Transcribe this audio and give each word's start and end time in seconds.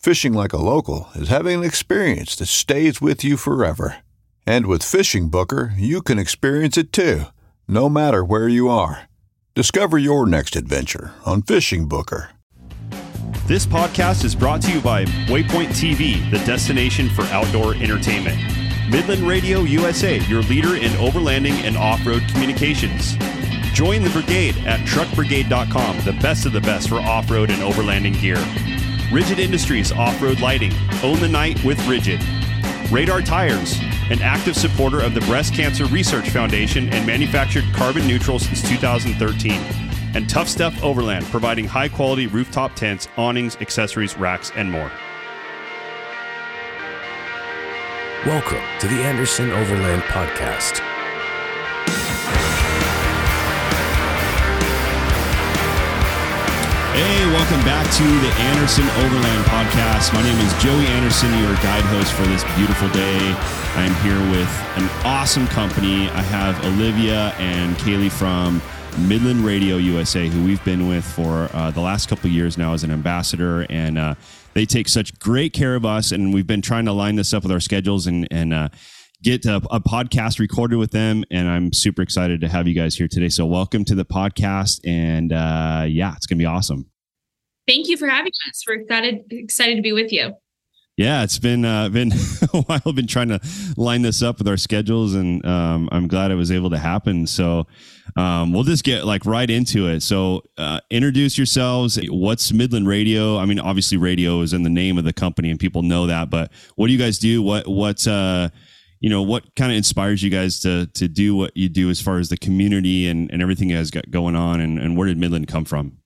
Fishing 0.00 0.32
like 0.32 0.54
a 0.54 0.56
local 0.56 1.10
is 1.14 1.28
having 1.28 1.58
an 1.58 1.64
experience 1.64 2.34
that 2.36 2.46
stays 2.46 3.02
with 3.02 3.22
you 3.22 3.36
forever. 3.36 3.98
And 4.46 4.64
with 4.64 4.80
FishingBooker, 4.80 5.74
you 5.76 6.00
can 6.00 6.18
experience 6.18 6.78
it 6.78 6.90
too, 6.90 7.24
no 7.68 7.90
matter 7.90 8.24
where 8.24 8.48
you 8.48 8.70
are. 8.70 9.10
Discover 9.54 9.98
your 9.98 10.24
next 10.24 10.56
adventure 10.56 11.12
on 11.26 11.42
FishingBooker. 11.42 12.30
This 13.46 13.66
podcast 13.66 14.24
is 14.24 14.34
brought 14.34 14.62
to 14.62 14.72
you 14.72 14.80
by 14.80 15.04
Waypoint 15.28 15.68
TV, 15.76 16.30
the 16.30 16.38
destination 16.46 17.10
for 17.10 17.24
outdoor 17.24 17.74
entertainment. 17.74 18.38
Midland 18.88 19.28
Radio 19.28 19.64
USA, 19.64 20.18
your 20.20 20.40
leader 20.44 20.76
in 20.76 20.92
overlanding 20.92 21.62
and 21.64 21.76
off 21.76 22.06
road 22.06 22.22
communications. 22.32 23.18
Join 23.74 24.02
the 24.02 24.10
brigade 24.14 24.56
at 24.64 24.80
truckbrigade.com, 24.88 26.00
the 26.06 26.18
best 26.22 26.46
of 26.46 26.52
the 26.52 26.62
best 26.62 26.88
for 26.88 27.00
off 27.00 27.30
road 27.30 27.50
and 27.50 27.60
overlanding 27.60 28.18
gear. 28.18 28.42
Rigid 29.10 29.40
Industries 29.40 29.90
Off 29.90 30.22
Road 30.22 30.38
Lighting, 30.38 30.72
own 31.02 31.18
the 31.18 31.26
night 31.26 31.62
with 31.64 31.84
Rigid. 31.88 32.20
Radar 32.92 33.20
Tires, 33.20 33.76
an 34.08 34.22
active 34.22 34.56
supporter 34.56 35.00
of 35.00 35.14
the 35.14 35.20
Breast 35.22 35.52
Cancer 35.52 35.86
Research 35.86 36.30
Foundation 36.30 36.88
and 36.90 37.04
manufactured 37.04 37.64
carbon 37.72 38.06
neutral 38.06 38.38
since 38.38 38.62
2013. 38.68 39.60
And 40.14 40.30
Tuff 40.30 40.48
Stuff 40.48 40.80
Overland, 40.84 41.24
providing 41.26 41.64
high 41.64 41.88
quality 41.88 42.28
rooftop 42.28 42.76
tents, 42.76 43.08
awnings, 43.16 43.56
accessories, 43.56 44.16
racks, 44.16 44.52
and 44.54 44.70
more. 44.70 44.92
Welcome 48.26 48.62
to 48.78 48.86
the 48.86 49.02
Anderson 49.02 49.50
Overland 49.50 50.02
Podcast. 50.02 50.99
Hey, 56.92 57.24
welcome 57.26 57.60
back 57.60 57.86
to 57.96 58.02
the 58.02 58.32
Anderson 58.50 58.84
Overland 59.04 59.44
Podcast. 59.46 60.12
My 60.12 60.22
name 60.22 60.36
is 60.44 60.52
Joey 60.62 60.86
Anderson, 60.86 61.30
your 61.38 61.54
guide 61.62 61.84
host 61.84 62.12
for 62.12 62.24
this 62.24 62.42
beautiful 62.56 62.88
day. 62.88 63.16
I 63.76 63.84
am 63.86 63.94
here 64.02 64.18
with 64.32 64.50
an 64.76 64.90
awesome 65.06 65.46
company. 65.46 66.08
I 66.08 66.22
have 66.22 66.62
Olivia 66.64 67.32
and 67.38 67.78
Caileigh 67.78 68.10
from 68.10 68.60
Midland 69.06 69.44
Radio 69.44 69.76
USA, 69.76 70.26
who 70.28 70.44
we've 70.44 70.62
been 70.64 70.88
with 70.88 71.04
for 71.04 71.48
uh, 71.52 71.70
the 71.70 71.80
last 71.80 72.08
couple 72.08 72.28
years 72.28 72.58
now 72.58 72.74
as 72.74 72.82
an 72.82 72.90
ambassador, 72.90 73.66
and 73.70 73.96
uh, 73.96 74.16
they 74.54 74.66
take 74.66 74.88
such 74.88 75.16
great 75.20 75.52
care 75.52 75.76
of 75.76 75.86
us. 75.86 76.10
And 76.10 76.34
we've 76.34 76.46
been 76.46 76.60
trying 76.60 76.86
to 76.86 76.92
line 76.92 77.14
this 77.14 77.32
up 77.32 77.44
with 77.44 77.52
our 77.52 77.60
schedules 77.60 78.08
and 78.08 78.26
and 78.32 78.52
uh, 78.52 78.68
get 79.22 79.44
a, 79.44 79.56
a, 79.70 79.80
podcast 79.80 80.38
recorded 80.38 80.76
with 80.78 80.90
them. 80.90 81.24
And 81.30 81.48
I'm 81.48 81.72
super 81.72 82.02
excited 82.02 82.40
to 82.40 82.48
have 82.48 82.66
you 82.66 82.74
guys 82.74 82.94
here 82.96 83.08
today. 83.08 83.28
So 83.28 83.46
welcome 83.46 83.84
to 83.86 83.94
the 83.94 84.04
podcast, 84.04 84.80
and 84.86 85.32
uh, 85.32 85.84
yeah, 85.88 86.14
it's 86.16 86.26
gonna 86.26 86.38
be 86.38 86.46
awesome. 86.46 86.86
Thank 87.66 87.88
you 87.88 87.96
for 87.96 88.08
having 88.08 88.32
us. 88.48 88.64
We're 88.66 88.80
excited 88.80 89.24
excited 89.30 89.76
to 89.76 89.82
be 89.82 89.92
with 89.92 90.12
you. 90.12 90.34
Yeah, 90.96 91.22
it's 91.22 91.38
been 91.38 91.64
uh, 91.64 91.88
been 91.92 92.12
a 92.52 92.62
while. 92.62 92.82
I've 92.84 92.94
been 92.94 93.06
trying 93.06 93.28
to 93.28 93.40
line 93.76 94.02
this 94.02 94.22
up 94.22 94.38
with 94.38 94.48
our 94.48 94.56
schedules, 94.56 95.14
and 95.14 95.44
um, 95.46 95.88
I'm 95.92 96.08
glad 96.08 96.30
it 96.30 96.34
was 96.34 96.50
able 96.50 96.70
to 96.70 96.78
happen. 96.78 97.26
So 97.26 97.66
um, 98.16 98.52
we'll 98.52 98.64
just 98.64 98.84
get 98.84 99.06
like 99.06 99.24
right 99.24 99.48
into 99.48 99.86
it. 99.86 100.02
So 100.02 100.42
uh, 100.58 100.80
introduce 100.90 101.38
yourselves. 101.38 101.98
What's 102.08 102.52
Midland 102.52 102.88
Radio? 102.88 103.38
I 103.38 103.46
mean, 103.46 103.60
obviously, 103.60 103.96
radio 103.98 104.40
is 104.40 104.52
in 104.52 104.62
the 104.62 104.70
name 104.70 104.98
of 104.98 105.04
the 105.04 105.12
company, 105.12 105.50
and 105.50 105.58
people 105.58 105.82
know 105.82 106.06
that. 106.06 106.28
But 106.28 106.52
what 106.76 106.88
do 106.88 106.92
you 106.92 106.98
guys 106.98 107.18
do? 107.18 107.42
What 107.42 107.66
what's 107.66 108.06
uh, 108.06 108.50
you 109.00 109.10
know 109.10 109.22
what 109.22 109.54
kind 109.56 109.72
of 109.72 109.76
inspires 109.76 110.22
you 110.22 110.30
guys 110.30 110.60
to 110.60 110.86
to 110.94 111.08
do 111.08 111.34
what 111.34 111.56
you 111.56 111.68
do 111.68 111.90
as 111.90 112.00
far 112.00 112.18
as 112.18 112.28
the 112.28 112.36
community 112.36 113.08
and, 113.08 113.30
and 113.30 113.42
everything 113.42 113.70
you 113.70 113.76
guys 113.76 113.90
got 113.90 114.10
going 114.10 114.36
on 114.36 114.60
and, 114.60 114.78
and 114.78 114.96
where 114.96 115.08
did 115.08 115.18
midland 115.18 115.48
come 115.48 115.64
from 115.64 115.96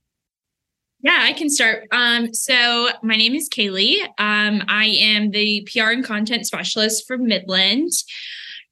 yeah, 1.04 1.20
I 1.20 1.34
can 1.34 1.50
start. 1.50 1.86
Um, 1.92 2.32
so 2.32 2.88
my 3.02 3.14
name 3.14 3.34
is 3.34 3.50
Caileigh. 3.50 4.04
Um, 4.16 4.62
I 4.68 4.86
am 4.86 5.32
the 5.32 5.68
PR 5.70 5.90
and 5.90 6.02
content 6.02 6.46
specialist 6.46 7.06
for 7.06 7.18
Midland. 7.18 7.90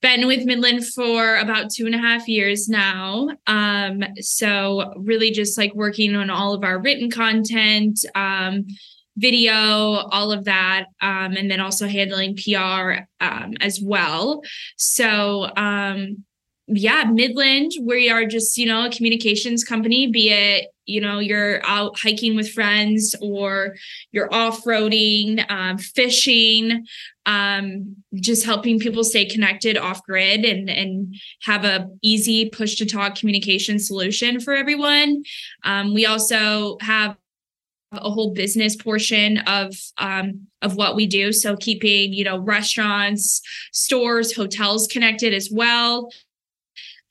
Been 0.01 0.27
with 0.27 0.47
Midland 0.47 0.87
for 0.87 1.37
about 1.37 1.71
two 1.71 1.85
and 1.85 1.95
a 1.95 1.99
half 1.99 2.27
years 2.29 2.71
now. 2.71 3.29
Um, 3.47 4.03
so 4.21 4.95
really 4.97 5.31
just 5.31 5.59
like 5.59 5.75
working 5.75 6.17
on 6.17 6.31
all 6.31 6.55
of 6.55 6.65
our 6.65 6.81
written 6.81 7.11
content, 7.11 8.03
um, 8.15 8.67
video, 9.17 9.55
all 9.57 10.33
of 10.33 10.45
that, 10.45 10.87
um, 11.01 11.37
and 11.37 11.51
then 11.51 11.61
also 11.61 11.87
handling 11.87 12.37
PR 12.37 13.05
um, 13.21 13.55
as 13.61 13.81
well. 13.81 14.43
So 14.77 15.51
um, 15.57 16.25
yeah, 16.69 17.05
Midland, 17.05 17.73
we 17.83 18.09
are 18.09 18.25
just, 18.25 18.57
you 18.57 18.67
know, 18.67 18.87
a 18.87 18.91
communications 18.91 19.65
company, 19.65 20.07
be 20.07 20.31
it, 20.31 20.69
you 20.87 21.01
know, 21.01 21.19
you're 21.19 21.65
out 21.67 21.99
hiking 21.99 22.37
with 22.37 22.51
friends 22.51 23.15
or 23.21 23.75
you're 24.13 24.33
off 24.33 24.65
roading, 24.65 25.45
um, 25.51 25.79
fishing, 25.79 26.87
um, 27.27 27.97
just 28.15 28.45
helping 28.45 28.79
people 28.79 29.05
stay 29.05 29.25
connected 29.25 29.77
off 29.77 30.03
grid 30.05 30.45
and, 30.45 30.71
and 30.71 31.15
have 31.43 31.65
a 31.65 31.89
easy 32.03 32.49
push 32.49 32.77
to 32.77 32.87
talk 32.87 33.17
communication 33.17 33.79
solution 33.79 34.41
for 34.41 34.55
everyone. 34.55 35.23
Um, 35.65 35.95
we 35.95 36.07
also 36.07 36.79
have 36.81 37.17
a 37.93 38.11
whole 38.11 38.33
business 38.33 38.77
portion 38.77 39.39
of 39.39 39.75
um, 39.99 40.47
of 40.63 40.77
what 40.77 40.97
we 40.97 41.07
do 41.07 41.33
so 41.33 41.57
keeping 41.57 42.13
you 42.13 42.25
know 42.25 42.39
restaurants 42.39 43.43
stores 43.73 44.35
hotels 44.35 44.87
connected 44.87 45.35
as 45.35 45.51
well 45.53 46.09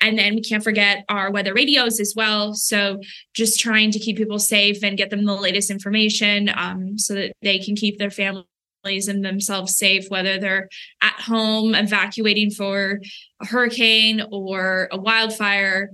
and 0.01 0.17
then 0.17 0.35
we 0.35 0.41
can't 0.41 0.63
forget 0.63 1.05
our 1.09 1.31
weather 1.31 1.53
radios 1.53 1.99
as 1.99 2.13
well. 2.15 2.53
So 2.55 2.99
just 3.35 3.59
trying 3.59 3.91
to 3.91 3.99
keep 3.99 4.17
people 4.17 4.39
safe 4.39 4.83
and 4.83 4.97
get 4.97 5.11
them 5.11 5.25
the 5.25 5.35
latest 5.35 5.69
information 5.69 6.49
um, 6.55 6.97
so 6.97 7.13
that 7.13 7.33
they 7.41 7.59
can 7.59 7.75
keep 7.75 7.99
their 7.99 8.09
families 8.09 9.07
and 9.07 9.23
themselves 9.23 9.77
safe, 9.77 10.09
whether 10.09 10.39
they're 10.39 10.69
at 11.01 11.13
home 11.13 11.75
evacuating 11.75 12.49
for 12.49 12.99
a 13.39 13.45
hurricane 13.45 14.23
or 14.31 14.89
a 14.91 14.97
wildfire, 14.97 15.91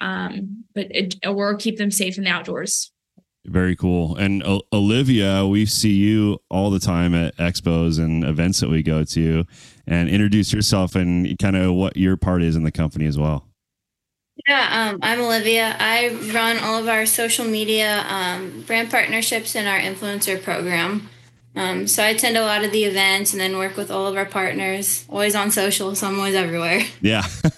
um, 0.00 0.64
but 0.74 0.88
it, 0.90 1.14
or 1.24 1.54
keep 1.54 1.78
them 1.78 1.92
safe 1.92 2.18
in 2.18 2.24
the 2.24 2.30
outdoors. 2.30 2.90
Very 3.46 3.76
cool. 3.76 4.16
And 4.16 4.42
uh, 4.42 4.60
Olivia, 4.72 5.46
we 5.46 5.66
see 5.66 5.92
you 5.92 6.38
all 6.50 6.70
the 6.70 6.78
time 6.78 7.14
at 7.14 7.36
expos 7.36 7.98
and 7.98 8.24
events 8.24 8.60
that 8.60 8.70
we 8.70 8.82
go 8.82 9.04
to. 9.04 9.44
And 9.86 10.08
introduce 10.08 10.52
yourself 10.52 10.94
and 10.94 11.38
kind 11.38 11.56
of 11.56 11.74
what 11.74 11.96
your 11.96 12.16
part 12.16 12.42
is 12.42 12.56
in 12.56 12.64
the 12.64 12.72
company 12.72 13.06
as 13.06 13.18
well. 13.18 13.46
Yeah, 14.48 14.90
um, 14.90 14.98
I'm 15.02 15.20
Olivia. 15.20 15.76
I 15.78 16.08
run 16.34 16.58
all 16.58 16.80
of 16.80 16.88
our 16.88 17.06
social 17.06 17.44
media, 17.44 18.04
um, 18.08 18.64
brand 18.66 18.90
partnerships, 18.90 19.54
and 19.54 19.68
our 19.68 19.78
influencer 19.78 20.42
program. 20.42 21.08
Um, 21.56 21.86
so 21.86 22.02
I 22.02 22.08
attend 22.08 22.36
a 22.36 22.42
lot 22.42 22.64
of 22.64 22.72
the 22.72 22.82
events 22.84 23.32
and 23.32 23.40
then 23.40 23.56
work 23.56 23.76
with 23.76 23.88
all 23.90 24.08
of 24.08 24.16
our 24.16 24.26
partners. 24.26 25.04
Always 25.08 25.36
on 25.36 25.52
social, 25.52 25.94
so 25.94 26.08
I'm 26.08 26.18
always 26.18 26.34
everywhere. 26.34 26.80
Yeah, 27.00 27.22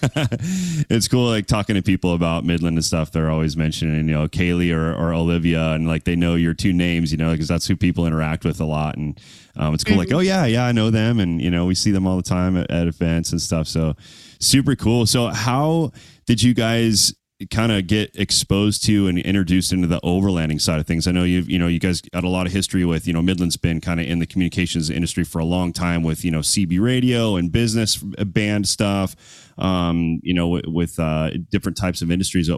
it's 0.89 1.07
cool. 1.07 1.29
Like 1.29 1.47
talking 1.47 1.75
to 1.75 1.81
people 1.81 2.13
about 2.13 2.45
Midland 2.45 2.77
and 2.77 2.85
stuff. 2.85 3.11
They're 3.11 3.31
always 3.31 3.57
mentioning, 3.57 4.07
you 4.07 4.13
know, 4.13 4.27
Caileigh 4.27 4.71
or, 4.71 4.93
or 4.93 5.13
Olivia, 5.13 5.71
and 5.71 5.87
like 5.87 6.03
they 6.03 6.15
know 6.15 6.35
your 6.35 6.53
two 6.53 6.73
names, 6.73 7.11
you 7.11 7.17
know, 7.17 7.31
because 7.31 7.47
that's 7.47 7.65
who 7.65 7.75
people 7.75 8.05
interact 8.05 8.45
with 8.45 8.59
a 8.59 8.65
lot. 8.65 8.97
And 8.97 9.19
um, 9.55 9.73
it's 9.73 9.83
cool. 9.83 9.93
Mm-hmm. 9.93 9.99
Like, 9.99 10.13
oh 10.13 10.19
yeah, 10.19 10.45
yeah, 10.45 10.65
I 10.65 10.73
know 10.73 10.91
them, 10.91 11.19
and 11.19 11.41
you 11.41 11.49
know, 11.49 11.65
we 11.65 11.73
see 11.73 11.91
them 11.91 12.05
all 12.05 12.17
the 12.17 12.23
time 12.23 12.55
at, 12.55 12.69
at 12.69 12.87
events 12.87 13.31
and 13.31 13.41
stuff. 13.41 13.67
So 13.67 13.95
super 14.39 14.75
cool. 14.75 15.07
So 15.07 15.27
how 15.27 15.91
did 16.27 16.43
you 16.43 16.53
guys 16.53 17.15
kind 17.51 17.71
of 17.71 17.85
get 17.85 18.15
exposed 18.15 18.83
to 18.85 19.07
and 19.07 19.19
introduced 19.19 19.71
into 19.71 19.87
the 19.87 19.99
overlanding 20.01 20.59
side 20.59 20.79
of 20.79 20.87
things. 20.87 21.07
I 21.07 21.11
know 21.11 21.23
you've, 21.23 21.49
you 21.49 21.59
know, 21.59 21.67
you 21.67 21.79
guys 21.79 22.01
got 22.01 22.23
a 22.23 22.29
lot 22.29 22.47
of 22.47 22.51
history 22.51 22.83
with, 22.83 23.05
you 23.05 23.13
know, 23.13 23.21
Midland's 23.21 23.57
been 23.57 23.79
kind 23.79 23.99
of 23.99 24.07
in 24.07 24.17
the 24.19 24.25
communications 24.25 24.89
industry 24.89 25.23
for 25.23 25.37
a 25.39 25.45
long 25.45 25.71
time 25.71 26.01
with, 26.01 26.25
you 26.25 26.31
know, 26.31 26.39
CB 26.39 26.79
radio 26.81 27.35
and 27.35 27.51
business 27.51 27.97
band 27.97 28.67
stuff, 28.67 29.15
um, 29.59 30.19
you 30.23 30.33
know, 30.33 30.59
with, 30.65 30.99
uh, 30.99 31.29
different 31.51 31.77
types 31.77 32.01
of 32.01 32.09
industries. 32.09 32.49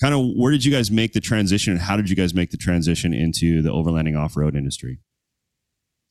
Kind 0.00 0.14
of 0.14 0.26
where 0.36 0.52
did 0.52 0.64
you 0.64 0.72
guys 0.72 0.90
make 0.90 1.14
the 1.14 1.20
transition 1.20 1.72
and 1.72 1.80
how 1.80 1.96
did 1.96 2.10
you 2.10 2.16
guys 2.16 2.34
make 2.34 2.50
the 2.50 2.56
transition 2.58 3.14
into 3.14 3.62
the 3.62 3.70
overlanding 3.70 4.18
off-road 4.18 4.56
industry? 4.56 4.98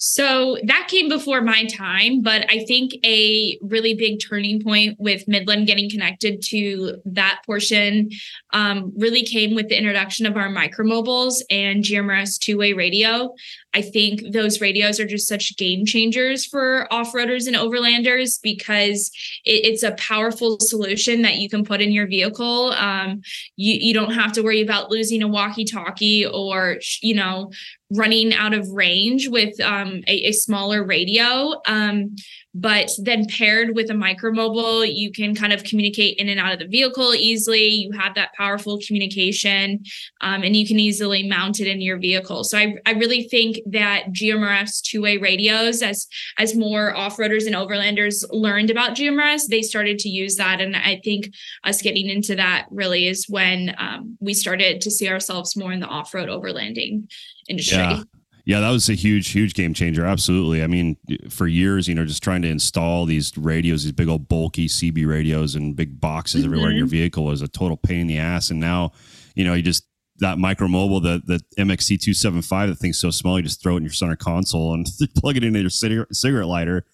So 0.03 0.57
that 0.63 0.87
came 0.87 1.09
before 1.09 1.41
my 1.41 1.65
time, 1.65 2.23
but 2.23 2.49
I 2.49 2.65
think 2.65 2.93
a 3.05 3.59
really 3.61 3.93
big 3.93 4.19
turning 4.19 4.59
point 4.59 4.99
with 4.99 5.27
Midland 5.27 5.67
getting 5.67 5.91
connected 5.91 6.41
to 6.45 6.95
that 7.05 7.43
portion 7.45 8.09
um, 8.51 8.91
really 8.97 9.21
came 9.21 9.53
with 9.53 9.69
the 9.69 9.77
introduction 9.77 10.25
of 10.25 10.37
our 10.37 10.49
micromobiles 10.49 11.43
and 11.51 11.83
GMRS 11.83 12.39
two 12.39 12.57
way 12.57 12.73
radio. 12.73 13.31
I 13.75 13.83
think 13.83 14.33
those 14.33 14.59
radios 14.59 14.99
are 14.99 15.05
just 15.05 15.27
such 15.27 15.55
game 15.55 15.85
changers 15.85 16.47
for 16.47 16.91
off 16.91 17.13
roaders 17.13 17.45
and 17.45 17.55
overlanders 17.55 18.39
because 18.41 19.11
it, 19.45 19.65
it's 19.65 19.83
a 19.83 19.91
powerful 19.91 20.59
solution 20.59 21.21
that 21.21 21.35
you 21.35 21.47
can 21.47 21.63
put 21.63 21.79
in 21.79 21.91
your 21.91 22.07
vehicle. 22.07 22.71
Um, 22.71 23.21
you, 23.55 23.75
you 23.75 23.93
don't 23.93 24.13
have 24.13 24.31
to 24.33 24.41
worry 24.41 24.61
about 24.61 24.89
losing 24.89 25.21
a 25.21 25.27
walkie 25.27 25.63
talkie 25.63 26.25
or, 26.25 26.79
you 27.03 27.13
know, 27.13 27.51
running 27.91 28.33
out 28.33 28.53
of 28.53 28.69
range 28.69 29.27
with 29.27 29.59
um, 29.59 30.01
a, 30.07 30.27
a, 30.27 30.31
smaller 30.31 30.83
radio. 30.83 31.61
Um, 31.67 32.15
but 32.53 32.91
then 32.97 33.27
paired 33.27 33.75
with 33.75 33.89
a 33.89 33.93
micromobile, 33.93 34.89
you 34.93 35.11
can 35.11 35.33
kind 35.33 35.53
of 35.53 35.63
communicate 35.63 36.17
in 36.17 36.27
and 36.27 36.39
out 36.39 36.51
of 36.51 36.59
the 36.59 36.67
vehicle 36.67 37.15
easily. 37.15 37.67
You 37.67 37.91
have 37.93 38.15
that 38.15 38.33
powerful 38.33 38.79
communication 38.85 39.83
um, 40.19 40.43
and 40.43 40.55
you 40.55 40.67
can 40.67 40.79
easily 40.79 41.27
mount 41.27 41.61
it 41.61 41.67
in 41.67 41.79
your 41.79 41.97
vehicle. 41.97 42.43
So 42.43 42.57
I, 42.57 42.75
I 42.85 42.91
really 42.91 43.23
think 43.23 43.59
that 43.67 44.07
GMRS 44.11 44.81
two-way 44.81 45.17
radios, 45.17 45.81
as 45.81 46.07
as 46.37 46.55
more 46.55 46.95
off-roaders 46.95 47.45
and 47.45 47.55
overlanders 47.55 48.25
learned 48.31 48.69
about 48.69 48.97
GMRS, 48.97 49.47
they 49.47 49.61
started 49.61 49.99
to 49.99 50.09
use 50.09 50.35
that. 50.35 50.59
And 50.59 50.75
I 50.75 50.99
think 51.03 51.33
us 51.63 51.81
getting 51.81 52.09
into 52.09 52.35
that 52.35 52.67
really 52.69 53.07
is 53.07 53.27
when 53.29 53.75
um, 53.77 54.17
we 54.19 54.33
started 54.33 54.81
to 54.81 54.91
see 54.91 55.09
ourselves 55.09 55.55
more 55.55 55.71
in 55.71 55.79
the 55.79 55.87
off-road 55.87 56.27
overlanding 56.27 57.09
industry. 57.47 57.77
Yeah. 57.77 58.03
Yeah, 58.43 58.59
that 58.61 58.71
was 58.71 58.89
a 58.89 58.95
huge, 58.95 59.29
huge 59.29 59.53
game 59.53 59.73
changer. 59.73 60.03
Absolutely. 60.03 60.63
I 60.63 60.67
mean, 60.67 60.97
for 61.29 61.45
years, 61.45 61.87
you 61.87 61.93
know, 61.93 62.05
just 62.05 62.23
trying 62.23 62.41
to 62.41 62.47
install 62.47 63.05
these 63.05 63.37
radios, 63.37 63.83
these 63.83 63.91
big 63.91 64.09
old 64.09 64.27
bulky 64.27 64.67
CB 64.67 65.07
radios 65.07 65.53
and 65.53 65.75
big 65.75 66.01
boxes 66.01 66.41
mm-hmm. 66.41 66.49
everywhere 66.49 66.71
in 66.71 66.75
your 66.75 66.87
mm-hmm. 66.87 66.91
vehicle 66.91 67.25
was 67.25 67.43
a 67.43 67.47
total 67.47 67.77
pain 67.77 68.01
in 68.01 68.07
the 68.07 68.17
ass. 68.17 68.49
And 68.49 68.59
now, 68.59 68.93
you 69.35 69.45
know, 69.45 69.53
you 69.53 69.61
just 69.61 69.85
that 70.21 70.37
micro 70.37 70.67
mobile, 70.67 70.99
the 70.99 71.21
the 71.25 71.41
MXT 71.59 71.99
two 71.99 72.13
seven 72.13 72.41
five, 72.41 72.69
that 72.69 72.75
thing's 72.75 72.99
so 72.99 73.11
small, 73.11 73.37
you 73.37 73.43
just 73.43 73.61
throw 73.61 73.75
it 73.75 73.77
in 73.77 73.83
your 73.83 73.93
center 73.93 74.15
console 74.15 74.73
and 74.73 74.87
plug 75.17 75.37
it 75.37 75.43
into 75.43 75.59
your 75.59 75.69
cigarette 75.69 76.47
lighter, 76.47 76.85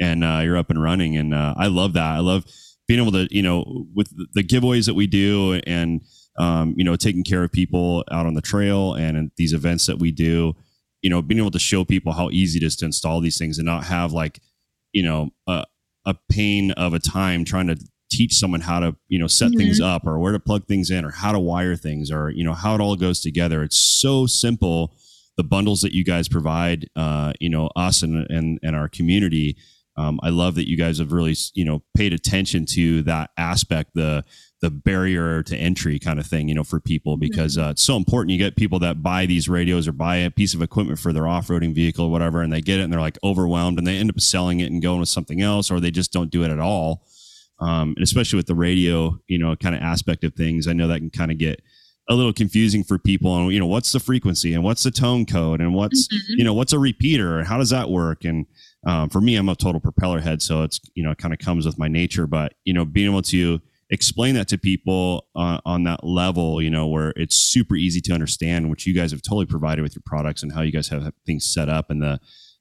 and 0.00 0.22
uh, 0.22 0.40
you're 0.42 0.56
up 0.56 0.70
and 0.70 0.82
running. 0.82 1.16
And 1.16 1.34
uh, 1.34 1.54
I 1.56 1.66
love 1.66 1.94
that. 1.94 2.14
I 2.14 2.18
love 2.18 2.44
being 2.86 3.00
able 3.00 3.12
to, 3.12 3.28
you 3.34 3.42
know, 3.42 3.86
with 3.94 4.12
the 4.34 4.42
giveaways 4.42 4.86
that 4.86 4.94
we 4.94 5.06
do 5.06 5.60
and 5.66 6.02
um, 6.38 6.74
you 6.76 6.84
know, 6.84 6.96
taking 6.96 7.24
care 7.24 7.44
of 7.44 7.52
people 7.52 8.04
out 8.10 8.26
on 8.26 8.34
the 8.34 8.40
trail 8.40 8.94
and 8.94 9.30
these 9.36 9.52
events 9.52 9.86
that 9.86 9.98
we 9.98 10.10
do 10.10 10.54
you 11.02 11.10
know, 11.10 11.20
being 11.20 11.40
able 11.40 11.50
to 11.50 11.58
show 11.58 11.84
people 11.84 12.12
how 12.12 12.30
easy 12.30 12.58
it 12.58 12.62
is 12.62 12.76
to 12.76 12.86
install 12.86 13.20
these 13.20 13.36
things 13.36 13.58
and 13.58 13.66
not 13.66 13.84
have 13.84 14.12
like, 14.12 14.40
you 14.92 15.02
know, 15.02 15.30
a, 15.46 15.64
a 16.06 16.14
pain 16.30 16.70
of 16.72 16.94
a 16.94 17.00
time 17.00 17.44
trying 17.44 17.66
to 17.66 17.76
teach 18.10 18.34
someone 18.34 18.60
how 18.60 18.78
to, 18.78 18.96
you 19.08 19.18
know, 19.18 19.26
set 19.26 19.50
mm-hmm. 19.50 19.58
things 19.58 19.80
up 19.80 20.06
or 20.06 20.18
where 20.18 20.32
to 20.32 20.38
plug 20.38 20.66
things 20.66 20.90
in 20.90 21.04
or 21.04 21.10
how 21.10 21.32
to 21.32 21.40
wire 21.40 21.76
things 21.76 22.10
or, 22.10 22.30
you 22.30 22.44
know, 22.44 22.54
how 22.54 22.74
it 22.74 22.80
all 22.80 22.96
goes 22.96 23.20
together. 23.20 23.62
It's 23.62 24.00
so 24.00 24.26
simple. 24.26 24.94
The 25.36 25.44
bundles 25.44 25.80
that 25.80 25.92
you 25.92 26.04
guys 26.04 26.28
provide, 26.28 26.88
uh, 26.94 27.32
you 27.40 27.48
know, 27.48 27.68
us 27.74 28.02
and, 28.02 28.26
and, 28.30 28.60
and 28.62 28.76
our 28.76 28.88
community. 28.88 29.56
Um, 29.96 30.20
I 30.22 30.28
love 30.28 30.54
that 30.54 30.68
you 30.68 30.76
guys 30.76 30.98
have 30.98 31.12
really, 31.12 31.34
you 31.54 31.64
know, 31.64 31.82
paid 31.96 32.12
attention 32.12 32.64
to 32.66 33.02
that 33.02 33.30
aspect, 33.36 33.90
the 33.94 34.24
the 34.62 34.70
barrier 34.70 35.42
to 35.42 35.56
entry 35.56 35.98
kind 35.98 36.20
of 36.20 36.26
thing, 36.26 36.48
you 36.48 36.54
know, 36.54 36.62
for 36.62 36.78
people 36.78 37.16
because 37.16 37.58
uh, 37.58 37.70
it's 37.72 37.82
so 37.82 37.96
important. 37.96 38.30
You 38.30 38.38
get 38.38 38.56
people 38.56 38.78
that 38.78 39.02
buy 39.02 39.26
these 39.26 39.48
radios 39.48 39.88
or 39.88 39.92
buy 39.92 40.16
a 40.16 40.30
piece 40.30 40.54
of 40.54 40.62
equipment 40.62 41.00
for 41.00 41.12
their 41.12 41.26
off-roading 41.26 41.74
vehicle 41.74 42.06
or 42.06 42.10
whatever, 42.10 42.40
and 42.40 42.52
they 42.52 42.60
get 42.60 42.78
it 42.78 42.84
and 42.84 42.92
they're 42.92 43.00
like 43.00 43.18
overwhelmed 43.24 43.76
and 43.76 43.86
they 43.86 43.98
end 43.98 44.08
up 44.08 44.20
selling 44.20 44.60
it 44.60 44.70
and 44.70 44.80
going 44.80 45.00
with 45.00 45.08
something 45.08 45.42
else, 45.42 45.68
or 45.68 45.80
they 45.80 45.90
just 45.90 46.12
don't 46.12 46.30
do 46.30 46.44
it 46.44 46.50
at 46.50 46.60
all. 46.60 47.04
Um, 47.58 47.94
and 47.96 48.04
especially 48.04 48.36
with 48.36 48.46
the 48.46 48.54
radio, 48.54 49.18
you 49.26 49.36
know, 49.36 49.54
kind 49.56 49.74
of 49.74 49.82
aspect 49.82 50.22
of 50.22 50.34
things, 50.34 50.68
I 50.68 50.72
know 50.72 50.86
that 50.86 51.00
can 51.00 51.10
kind 51.10 51.32
of 51.32 51.38
get 51.38 51.60
a 52.08 52.14
little 52.14 52.32
confusing 52.32 52.84
for 52.84 52.98
people. 52.98 53.36
And 53.36 53.52
you 53.52 53.58
know, 53.58 53.66
what's 53.66 53.90
the 53.90 54.00
frequency 54.00 54.54
and 54.54 54.62
what's 54.62 54.84
the 54.84 54.90
tone 54.92 55.26
code 55.26 55.60
and 55.60 55.74
what's 55.74 56.06
mm-hmm. 56.06 56.34
you 56.38 56.44
know 56.44 56.54
what's 56.54 56.72
a 56.72 56.78
repeater 56.78 57.38
and 57.38 57.48
how 57.48 57.58
does 57.58 57.70
that 57.70 57.90
work? 57.90 58.24
And 58.24 58.46
um, 58.86 59.10
for 59.10 59.20
me, 59.20 59.34
I'm 59.34 59.48
a 59.48 59.56
total 59.56 59.80
propeller 59.80 60.20
head, 60.20 60.40
so 60.40 60.62
it's 60.62 60.80
you 60.94 61.02
know, 61.02 61.10
it 61.10 61.18
kind 61.18 61.34
of 61.34 61.40
comes 61.40 61.66
with 61.66 61.78
my 61.78 61.88
nature. 61.88 62.28
But 62.28 62.54
you 62.64 62.72
know, 62.72 62.84
being 62.84 63.10
able 63.10 63.22
to 63.22 63.60
explain 63.92 64.34
that 64.34 64.48
to 64.48 64.58
people 64.58 65.28
uh, 65.36 65.60
on 65.66 65.84
that 65.84 66.02
level, 66.02 66.62
you 66.62 66.70
know, 66.70 66.88
where 66.88 67.12
it's 67.14 67.36
super 67.36 67.76
easy 67.76 68.00
to 68.00 68.12
understand, 68.12 68.70
which 68.70 68.86
you 68.86 68.94
guys 68.94 69.12
have 69.12 69.22
totally 69.22 69.46
provided 69.46 69.82
with 69.82 69.94
your 69.94 70.02
products 70.06 70.42
and 70.42 70.50
how 70.50 70.62
you 70.62 70.72
guys 70.72 70.88
have 70.88 71.12
things 71.26 71.52
set 71.52 71.68
up 71.68 71.90
and 71.90 72.02
the 72.02 72.18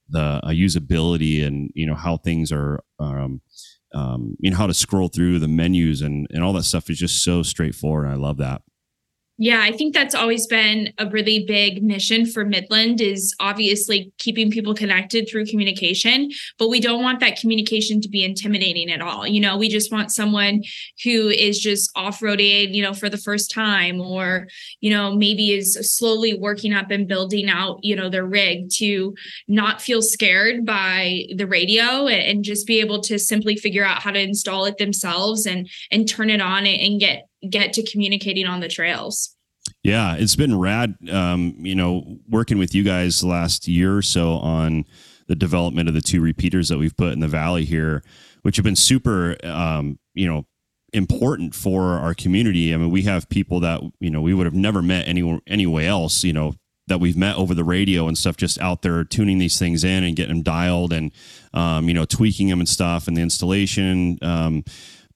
the 0.09 0.19
uh, 0.43 0.49
usability 0.49 1.45
and 1.47 1.71
you 1.73 1.87
know 1.87 1.95
how 1.95 2.17
things 2.17 2.51
are, 2.51 2.81
um, 2.99 3.41
um, 3.95 4.35
you 4.39 4.51
know, 4.51 4.57
how 4.57 4.67
to 4.67 4.73
scroll 4.73 5.07
through 5.07 5.39
the 5.39 5.47
menus 5.47 6.01
and 6.01 6.27
and 6.31 6.43
all 6.43 6.53
that 6.53 6.63
stuff 6.63 6.89
is 6.89 6.99
just 6.99 7.23
so 7.23 7.41
straightforward. 7.41 8.07
I 8.07 8.15
love 8.15 8.37
that. 8.37 8.61
Yeah, 9.43 9.61
I 9.63 9.71
think 9.71 9.95
that's 9.95 10.13
always 10.13 10.45
been 10.45 10.93
a 10.99 11.09
really 11.09 11.45
big 11.47 11.81
mission 11.81 12.27
for 12.27 12.45
Midland 12.45 13.01
is 13.01 13.33
obviously 13.39 14.13
keeping 14.19 14.51
people 14.51 14.75
connected 14.75 15.27
through 15.27 15.47
communication, 15.47 16.29
but 16.59 16.69
we 16.69 16.79
don't 16.79 17.01
want 17.01 17.21
that 17.21 17.39
communication 17.39 18.01
to 18.01 18.07
be 18.07 18.23
intimidating 18.23 18.91
at 18.91 19.01
all. 19.01 19.25
You 19.25 19.41
know, 19.41 19.57
we 19.57 19.67
just 19.67 19.91
want 19.91 20.11
someone 20.11 20.61
who 21.03 21.29
is 21.29 21.57
just 21.57 21.89
off-roaded, 21.95 22.75
you 22.75 22.83
know, 22.83 22.93
for 22.93 23.09
the 23.09 23.17
first 23.17 23.49
time 23.49 23.99
or, 23.99 24.47
you 24.79 24.91
know, 24.91 25.15
maybe 25.15 25.53
is 25.53 25.73
slowly 25.97 26.37
working 26.37 26.71
up 26.71 26.91
and 26.91 27.07
building 27.07 27.49
out, 27.49 27.79
you 27.81 27.95
know, 27.95 28.09
their 28.09 28.27
rig 28.27 28.69
to 28.75 29.15
not 29.47 29.81
feel 29.81 30.03
scared 30.03 30.67
by 30.67 31.23
the 31.35 31.47
radio 31.47 32.05
and 32.05 32.43
just 32.43 32.67
be 32.67 32.79
able 32.79 33.01
to 33.01 33.17
simply 33.17 33.55
figure 33.55 33.83
out 33.83 34.03
how 34.03 34.11
to 34.11 34.21
install 34.21 34.65
it 34.65 34.77
themselves 34.77 35.47
and 35.47 35.67
and 35.89 36.07
turn 36.07 36.29
it 36.29 36.41
on 36.41 36.67
and 36.67 36.99
get 36.99 37.27
get 37.49 37.73
to 37.73 37.83
communicating 37.91 38.45
on 38.45 38.59
the 38.59 38.67
trails. 38.67 39.35
Yeah, 39.83 40.15
it's 40.15 40.35
been 40.35 40.59
rad. 40.59 40.95
Um, 41.09 41.55
you 41.59 41.75
know, 41.75 42.19
working 42.29 42.59
with 42.59 42.75
you 42.75 42.83
guys 42.83 43.23
last 43.23 43.67
year 43.67 43.97
or 43.97 44.01
so 44.01 44.33
on 44.33 44.85
the 45.27 45.35
development 45.35 45.87
of 45.89 45.95
the 45.95 46.01
two 46.01 46.21
repeaters 46.21 46.69
that 46.69 46.77
we've 46.77 46.95
put 46.95 47.13
in 47.13 47.19
the 47.19 47.27
valley 47.27 47.65
here, 47.65 48.03
which 48.43 48.57
have 48.57 48.63
been 48.63 48.75
super, 48.75 49.37
um, 49.43 49.97
you 50.13 50.27
know, 50.27 50.45
important 50.93 51.55
for 51.55 51.93
our 51.93 52.13
community. 52.13 52.73
I 52.73 52.77
mean, 52.77 52.91
we 52.91 53.03
have 53.03 53.29
people 53.29 53.59
that 53.61 53.81
you 53.99 54.11
know 54.11 54.21
we 54.21 54.33
would 54.33 54.45
have 54.45 54.53
never 54.53 54.81
met 54.81 55.07
anywhere 55.07 55.39
anywhere 55.47 55.87
else. 55.87 56.23
You 56.23 56.33
know, 56.33 56.53
that 56.87 56.99
we've 56.99 57.17
met 57.17 57.37
over 57.37 57.55
the 57.55 57.63
radio 57.63 58.07
and 58.07 58.17
stuff, 58.17 58.37
just 58.37 58.59
out 58.59 58.81
there 58.81 59.03
tuning 59.03 59.37
these 59.37 59.57
things 59.57 59.83
in 59.83 60.03
and 60.03 60.15
getting 60.15 60.35
them 60.35 60.43
dialed 60.43 60.93
and 60.93 61.11
um, 61.53 61.87
you 61.87 61.93
know 61.93 62.05
tweaking 62.05 62.49
them 62.49 62.59
and 62.59 62.69
stuff 62.69 63.07
and 63.07 63.17
the 63.17 63.21
installation. 63.21 64.19
Um, 64.21 64.63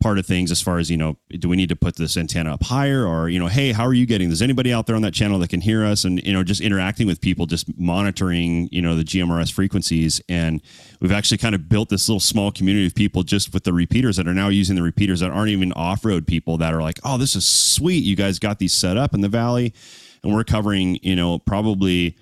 part 0.01 0.19
of 0.19 0.25
things 0.25 0.51
as 0.51 0.61
far 0.61 0.77
as 0.77 0.89
you 0.89 0.97
know 0.97 1.17
do 1.39 1.47
we 1.49 1.55
need 1.55 1.69
to 1.69 1.75
put 1.75 1.95
this 1.95 2.17
antenna 2.17 2.53
up 2.53 2.63
higher 2.63 3.05
or 3.05 3.29
you 3.29 3.39
know 3.39 3.47
hey 3.47 3.71
how 3.71 3.85
are 3.85 3.93
you 3.93 4.05
getting 4.05 4.29
there's 4.29 4.41
anybody 4.41 4.73
out 4.73 4.85
there 4.85 4.95
on 4.95 5.01
that 5.01 5.13
channel 5.13 5.39
that 5.39 5.49
can 5.49 5.61
hear 5.61 5.85
us? 5.85 6.03
And 6.03 6.21
you 6.23 6.33
know 6.33 6.43
just 6.43 6.61
interacting 6.61 7.07
with 7.07 7.21
people 7.21 7.45
just 7.45 7.67
monitoring 7.77 8.69
you 8.71 8.81
know 8.81 8.95
the 8.95 9.03
gmrs 9.03 9.51
frequencies. 9.51 10.21
And 10.29 10.61
we've 10.99 11.11
actually 11.11 11.37
kind 11.37 11.55
of 11.55 11.69
built 11.69 11.89
this 11.89 12.07
little 12.09 12.19
small 12.19 12.51
community 12.51 12.87
of 12.87 12.95
people 12.95 13.23
just 13.23 13.53
with 13.53 13.63
the 13.63 13.73
repeaters 13.73 14.17
that 14.17 14.27
are 14.27 14.33
now 14.33 14.49
using 14.49 14.75
the 14.75 14.83
repeaters 14.83 15.21
that 15.21 15.31
aren't 15.31 15.49
even 15.49 15.71
off-road 15.73 16.27
people 16.27 16.57
that 16.57 16.73
are 16.73 16.81
like 16.81 16.99
oh 17.03 17.17
this 17.17 17.35
is 17.35 17.45
sweet. 17.45 18.03
You 18.03 18.15
guys 18.15 18.39
got 18.39 18.59
these 18.59 18.73
set 18.73 18.97
up 18.97 19.13
in 19.13 19.21
the 19.21 19.29
valley. 19.29 19.73
And 20.23 20.33
we're 20.33 20.43
covering 20.43 20.99
you 21.01 21.15
know 21.15 21.39
probably 21.39 22.17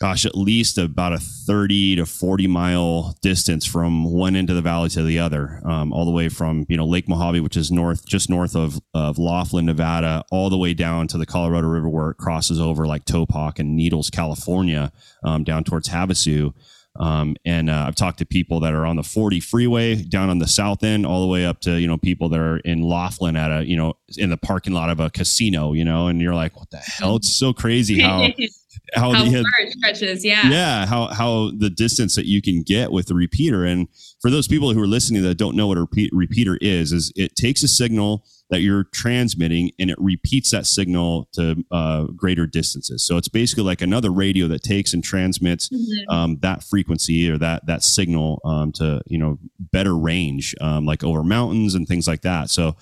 gosh, 0.00 0.26
at 0.26 0.36
least 0.36 0.76
about 0.76 1.12
a 1.12 1.18
30 1.18 1.96
to 1.96 2.06
40 2.06 2.46
mile 2.48 3.16
distance 3.22 3.64
from 3.64 4.04
one 4.12 4.34
end 4.34 4.50
of 4.50 4.56
the 4.56 4.62
valley 4.62 4.88
to 4.90 5.02
the 5.02 5.18
other, 5.18 5.60
um, 5.64 5.92
all 5.92 6.04
the 6.04 6.10
way 6.10 6.28
from, 6.28 6.66
you 6.68 6.76
know, 6.76 6.84
Lake 6.84 7.08
Mojave, 7.08 7.40
which 7.40 7.56
is 7.56 7.70
north, 7.70 8.06
just 8.06 8.28
north 8.28 8.56
of, 8.56 8.80
of 8.92 9.18
Laughlin, 9.18 9.66
Nevada, 9.66 10.24
all 10.30 10.50
the 10.50 10.58
way 10.58 10.74
down 10.74 11.06
to 11.08 11.18
the 11.18 11.26
Colorado 11.26 11.68
River 11.68 11.88
where 11.88 12.10
it 12.10 12.16
crosses 12.16 12.60
over 12.60 12.86
like 12.86 13.04
Topock 13.04 13.58
and 13.58 13.76
Needles, 13.76 14.10
California, 14.10 14.92
um, 15.22 15.44
down 15.44 15.62
towards 15.62 15.88
Havasu. 15.88 16.52
Um, 16.96 17.34
and 17.44 17.68
uh, 17.68 17.86
I've 17.88 17.96
talked 17.96 18.18
to 18.18 18.26
people 18.26 18.60
that 18.60 18.72
are 18.72 18.86
on 18.86 18.94
the 18.94 19.02
40 19.02 19.40
freeway 19.40 19.96
down 19.96 20.30
on 20.30 20.38
the 20.38 20.46
south 20.46 20.84
end, 20.84 21.04
all 21.04 21.20
the 21.20 21.26
way 21.26 21.44
up 21.44 21.60
to 21.62 21.80
you 21.80 21.88
know 21.88 21.98
people 21.98 22.28
that 22.28 22.38
are 22.38 22.58
in 22.58 22.82
Laughlin 22.82 23.36
at 23.36 23.50
a 23.50 23.66
you 23.66 23.76
know 23.76 23.94
in 24.16 24.30
the 24.30 24.36
parking 24.36 24.72
lot 24.72 24.90
of 24.90 25.00
a 25.00 25.10
casino, 25.10 25.72
you 25.72 25.84
know, 25.84 26.06
and 26.06 26.20
you're 26.20 26.34
like, 26.34 26.56
what 26.56 26.70
the 26.70 26.78
hell? 26.78 27.16
It's 27.16 27.36
so 27.36 27.52
crazy 27.52 28.00
how 28.00 28.28
how, 28.94 29.12
how 29.12 29.24
the, 29.24 29.74
stretches. 29.76 30.24
Yeah, 30.24 30.48
yeah, 30.48 30.86
how 30.86 31.08
how 31.08 31.50
the 31.56 31.70
distance 31.70 32.14
that 32.14 32.26
you 32.26 32.40
can 32.40 32.62
get 32.62 32.92
with 32.92 33.06
the 33.06 33.14
repeater. 33.14 33.64
And 33.64 33.88
for 34.20 34.30
those 34.30 34.46
people 34.46 34.72
who 34.72 34.80
are 34.80 34.86
listening 34.86 35.22
that 35.22 35.36
don't 35.36 35.56
know 35.56 35.66
what 35.66 35.78
a 35.78 35.82
repeat, 35.82 36.10
repeater 36.12 36.58
is, 36.60 36.92
is 36.92 37.12
it 37.16 37.34
takes 37.34 37.62
a 37.62 37.68
signal 37.68 38.24
that 38.50 38.60
you're 38.60 38.84
transmitting 38.84 39.70
and 39.78 39.90
it 39.90 39.96
repeats 39.98 40.50
that 40.50 40.66
signal 40.66 41.28
to 41.32 41.64
uh, 41.70 42.04
greater 42.14 42.46
distances. 42.46 43.04
So 43.04 43.16
it's 43.16 43.28
basically 43.28 43.64
like 43.64 43.80
another 43.80 44.10
radio 44.10 44.46
that 44.48 44.62
takes 44.62 44.92
and 44.92 45.02
transmits 45.02 45.68
mm-hmm. 45.68 46.10
um, 46.10 46.38
that 46.42 46.62
frequency 46.62 47.30
or 47.30 47.38
that 47.38 47.66
that 47.66 47.82
signal 47.82 48.40
um, 48.44 48.72
to 48.72 49.00
you 49.06 49.18
know 49.18 49.38
better 49.58 49.96
range, 49.96 50.54
um, 50.60 50.84
like 50.84 51.02
over 51.02 51.24
mountains 51.24 51.74
and 51.74 51.88
things 51.88 52.06
like 52.06 52.22
that. 52.22 52.50
So, 52.50 52.76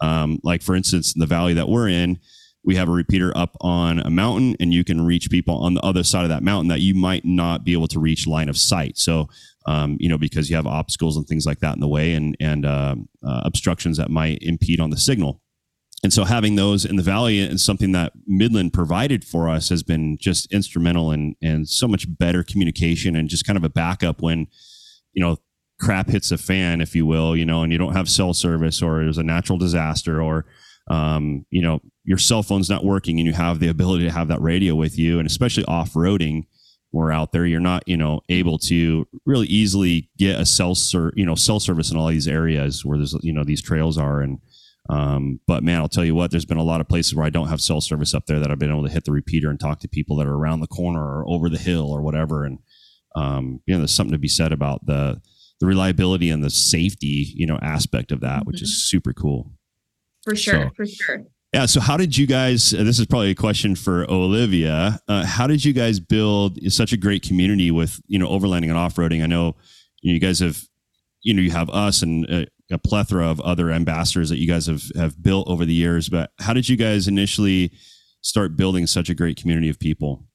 um, 0.00 0.38
like 0.42 0.62
for 0.62 0.74
instance, 0.74 1.14
the 1.14 1.26
valley 1.26 1.54
that 1.54 1.68
we're 1.68 1.88
in. 1.88 2.18
We 2.64 2.74
have 2.74 2.88
a 2.88 2.92
repeater 2.92 3.32
up 3.36 3.56
on 3.60 4.00
a 4.00 4.10
mountain, 4.10 4.56
and 4.58 4.74
you 4.74 4.82
can 4.82 5.06
reach 5.06 5.30
people 5.30 5.56
on 5.58 5.74
the 5.74 5.80
other 5.82 6.02
side 6.02 6.24
of 6.24 6.30
that 6.30 6.42
mountain 6.42 6.66
that 6.66 6.80
you 6.80 6.96
might 6.96 7.24
not 7.24 7.62
be 7.62 7.72
able 7.72 7.86
to 7.86 8.00
reach 8.00 8.26
line 8.26 8.48
of 8.48 8.58
sight. 8.58 8.98
So, 8.98 9.28
um, 9.66 9.96
you 10.00 10.08
know, 10.08 10.18
because 10.18 10.48
you 10.48 10.56
have 10.56 10.66
obstacles 10.66 11.16
and 11.16 11.26
things 11.26 11.44
like 11.46 11.58
that 11.60 11.74
in 11.74 11.80
the 11.80 11.88
way 11.88 12.14
and, 12.14 12.36
and 12.40 12.64
uh, 12.64 12.94
uh, 13.26 13.40
obstructions 13.44 13.96
that 13.96 14.10
might 14.10 14.38
impede 14.40 14.80
on 14.80 14.90
the 14.90 14.96
signal. 14.96 15.42
And 16.02 16.12
so 16.12 16.24
having 16.24 16.56
those 16.56 16.84
in 16.84 16.96
the 16.96 17.02
valley 17.02 17.40
is 17.40 17.64
something 17.64 17.92
that 17.92 18.12
Midland 18.26 18.72
provided 18.72 19.24
for 19.24 19.48
us 19.48 19.70
has 19.70 19.82
been 19.82 20.18
just 20.20 20.52
instrumental 20.52 21.10
in 21.10 21.34
and 21.42 21.68
so 21.68 21.88
much 21.88 22.06
better 22.18 22.44
communication 22.44 23.16
and 23.16 23.28
just 23.28 23.46
kind 23.46 23.56
of 23.56 23.64
a 23.64 23.68
backup 23.68 24.22
when, 24.22 24.46
you 25.14 25.24
know, 25.24 25.38
crap 25.80 26.08
hits 26.08 26.30
a 26.30 26.38
fan, 26.38 26.80
if 26.80 26.94
you 26.94 27.06
will, 27.06 27.34
you 27.36 27.44
know, 27.44 27.62
and 27.62 27.72
you 27.72 27.78
don't 27.78 27.94
have 27.94 28.08
cell 28.08 28.34
service 28.34 28.80
or 28.82 29.02
there's 29.02 29.18
a 29.18 29.22
natural 29.22 29.58
disaster 29.58 30.22
or, 30.22 30.46
um, 30.88 31.44
you 31.50 31.60
know, 31.60 31.80
your 32.04 32.18
cell 32.18 32.42
phone's 32.42 32.70
not 32.70 32.84
working 32.84 33.18
and 33.18 33.26
you 33.26 33.32
have 33.32 33.58
the 33.58 33.68
ability 33.68 34.04
to 34.04 34.12
have 34.12 34.28
that 34.28 34.40
radio 34.40 34.74
with 34.74 34.98
you 34.98 35.18
and 35.18 35.26
especially 35.26 35.64
off 35.64 35.94
roading, 35.94 36.44
were 36.96 37.12
out 37.12 37.32
there, 37.32 37.46
you're 37.46 37.60
not, 37.60 37.86
you 37.86 37.96
know, 37.96 38.22
able 38.28 38.58
to 38.58 39.06
really 39.26 39.46
easily 39.46 40.10
get 40.18 40.40
a 40.40 40.46
cell 40.46 40.74
ser- 40.74 41.12
you 41.14 41.26
know, 41.26 41.34
cell 41.34 41.60
service 41.60 41.90
in 41.90 41.96
all 41.96 42.08
these 42.08 42.26
areas 42.26 42.84
where 42.84 42.96
there's, 42.96 43.14
you 43.22 43.32
know, 43.32 43.44
these 43.44 43.62
trails 43.62 43.98
are. 43.98 44.22
And, 44.22 44.38
um, 44.88 45.40
but 45.46 45.62
man, 45.62 45.80
I'll 45.80 45.88
tell 45.88 46.04
you 46.04 46.14
what, 46.14 46.30
there's 46.30 46.46
been 46.46 46.56
a 46.56 46.62
lot 46.62 46.80
of 46.80 46.88
places 46.88 47.14
where 47.14 47.26
I 47.26 47.30
don't 47.30 47.48
have 47.48 47.60
cell 47.60 47.80
service 47.80 48.14
up 48.14 48.26
there 48.26 48.40
that 48.40 48.50
I've 48.50 48.58
been 48.58 48.70
able 48.70 48.84
to 48.84 48.92
hit 48.92 49.04
the 49.04 49.12
repeater 49.12 49.50
and 49.50 49.60
talk 49.60 49.80
to 49.80 49.88
people 49.88 50.16
that 50.16 50.26
are 50.26 50.34
around 50.34 50.60
the 50.60 50.66
corner 50.66 51.02
or 51.02 51.28
over 51.28 51.48
the 51.48 51.58
hill 51.58 51.90
or 51.90 52.00
whatever. 52.00 52.44
And, 52.44 52.58
um, 53.14 53.60
you 53.66 53.74
know, 53.74 53.78
there's 53.80 53.94
something 53.94 54.12
to 54.12 54.18
be 54.18 54.28
said 54.28 54.52
about 54.52 54.86
the, 54.86 55.20
the 55.60 55.66
reliability 55.66 56.30
and 56.30 56.42
the 56.42 56.50
safety, 56.50 57.32
you 57.34 57.46
know, 57.46 57.58
aspect 57.60 58.10
of 58.10 58.20
that, 58.20 58.40
mm-hmm. 58.40 58.46
which 58.46 58.62
is 58.62 58.88
super 58.88 59.12
cool. 59.12 59.52
For 60.24 60.34
sure. 60.34 60.64
So, 60.64 60.70
for 60.74 60.86
sure. 60.86 61.24
Yeah. 61.56 61.64
So, 61.64 61.80
how 61.80 61.96
did 61.96 62.18
you 62.18 62.26
guys? 62.26 62.74
Uh, 62.74 62.84
this 62.84 62.98
is 62.98 63.06
probably 63.06 63.30
a 63.30 63.34
question 63.34 63.76
for 63.76 64.04
Olivia. 64.10 65.00
Uh, 65.08 65.24
how 65.24 65.46
did 65.46 65.64
you 65.64 65.72
guys 65.72 65.98
build 65.98 66.58
such 66.70 66.92
a 66.92 66.98
great 66.98 67.22
community 67.22 67.70
with 67.70 67.98
you 68.08 68.18
know 68.18 68.28
overlanding 68.28 68.68
and 68.68 68.76
off 68.76 68.96
roading? 68.96 69.22
I 69.22 69.26
know 69.26 69.56
you 70.02 70.20
guys 70.20 70.40
have, 70.40 70.62
you 71.22 71.32
know, 71.32 71.40
you 71.40 71.52
have 71.52 71.70
us 71.70 72.02
and 72.02 72.26
a, 72.26 72.46
a, 72.70 72.76
plethora 72.76 73.26
of 73.26 73.40
other 73.40 73.70
ambassadors 73.70 74.28
that 74.28 74.36
you 74.36 74.46
guys 74.46 74.66
have 74.66 74.82
have 74.96 75.22
built 75.22 75.48
over 75.48 75.64
the 75.64 75.72
years. 75.72 76.10
But 76.10 76.30
how 76.40 76.52
did 76.52 76.68
you 76.68 76.76
guys 76.76 77.08
initially 77.08 77.72
start 78.20 78.54
building 78.54 78.86
such 78.86 79.08
a 79.08 79.14
great 79.14 79.38
community 79.38 79.70
of 79.70 79.78
people? 79.78 80.26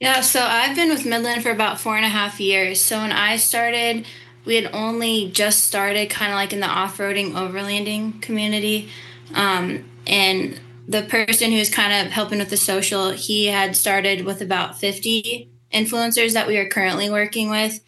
Yeah. 0.00 0.22
So 0.22 0.42
I've 0.42 0.74
been 0.74 0.88
with 0.88 1.06
Midland 1.06 1.44
for 1.44 1.52
about 1.52 1.78
four 1.78 1.94
and 1.94 2.04
a 2.04 2.08
half 2.08 2.40
years. 2.40 2.80
So 2.80 2.98
when 2.98 3.12
I 3.12 3.36
started, 3.36 4.06
we 4.44 4.56
had 4.56 4.74
only 4.74 5.30
just 5.30 5.68
started, 5.68 6.10
kind 6.10 6.32
of 6.32 6.36
like 6.36 6.52
in 6.52 6.58
the 6.58 6.66
off 6.66 6.98
roading 6.98 7.30
overlanding 7.34 8.20
community. 8.20 8.90
Um, 9.34 9.84
and 10.06 10.60
the 10.86 11.02
person 11.02 11.50
who's 11.50 11.70
kind 11.70 12.06
of 12.06 12.12
helping 12.12 12.38
with 12.38 12.50
the 12.50 12.56
social, 12.56 13.10
he 13.10 13.46
had 13.46 13.76
started 13.76 14.24
with 14.24 14.42
about 14.42 14.78
50 14.78 15.48
influencers 15.72 16.34
that 16.34 16.46
we 16.46 16.56
are 16.58 16.68
currently 16.68 17.10
working 17.10 17.50
with. 17.50 17.80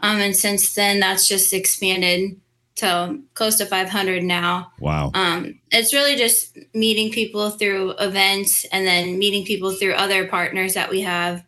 Um, 0.00 0.18
and 0.18 0.34
since 0.34 0.74
then, 0.74 1.00
that's 1.00 1.28
just 1.28 1.52
expanded 1.52 2.40
to 2.74 3.20
close 3.34 3.56
to 3.58 3.66
500 3.66 4.22
now. 4.22 4.72
Wow. 4.80 5.10
Um, 5.14 5.60
it's 5.70 5.92
really 5.92 6.16
just 6.16 6.58
meeting 6.74 7.12
people 7.12 7.50
through 7.50 7.92
events 7.92 8.64
and 8.72 8.86
then 8.86 9.18
meeting 9.18 9.44
people 9.44 9.72
through 9.72 9.92
other 9.92 10.26
partners 10.26 10.74
that 10.74 10.90
we 10.90 11.02
have. 11.02 11.44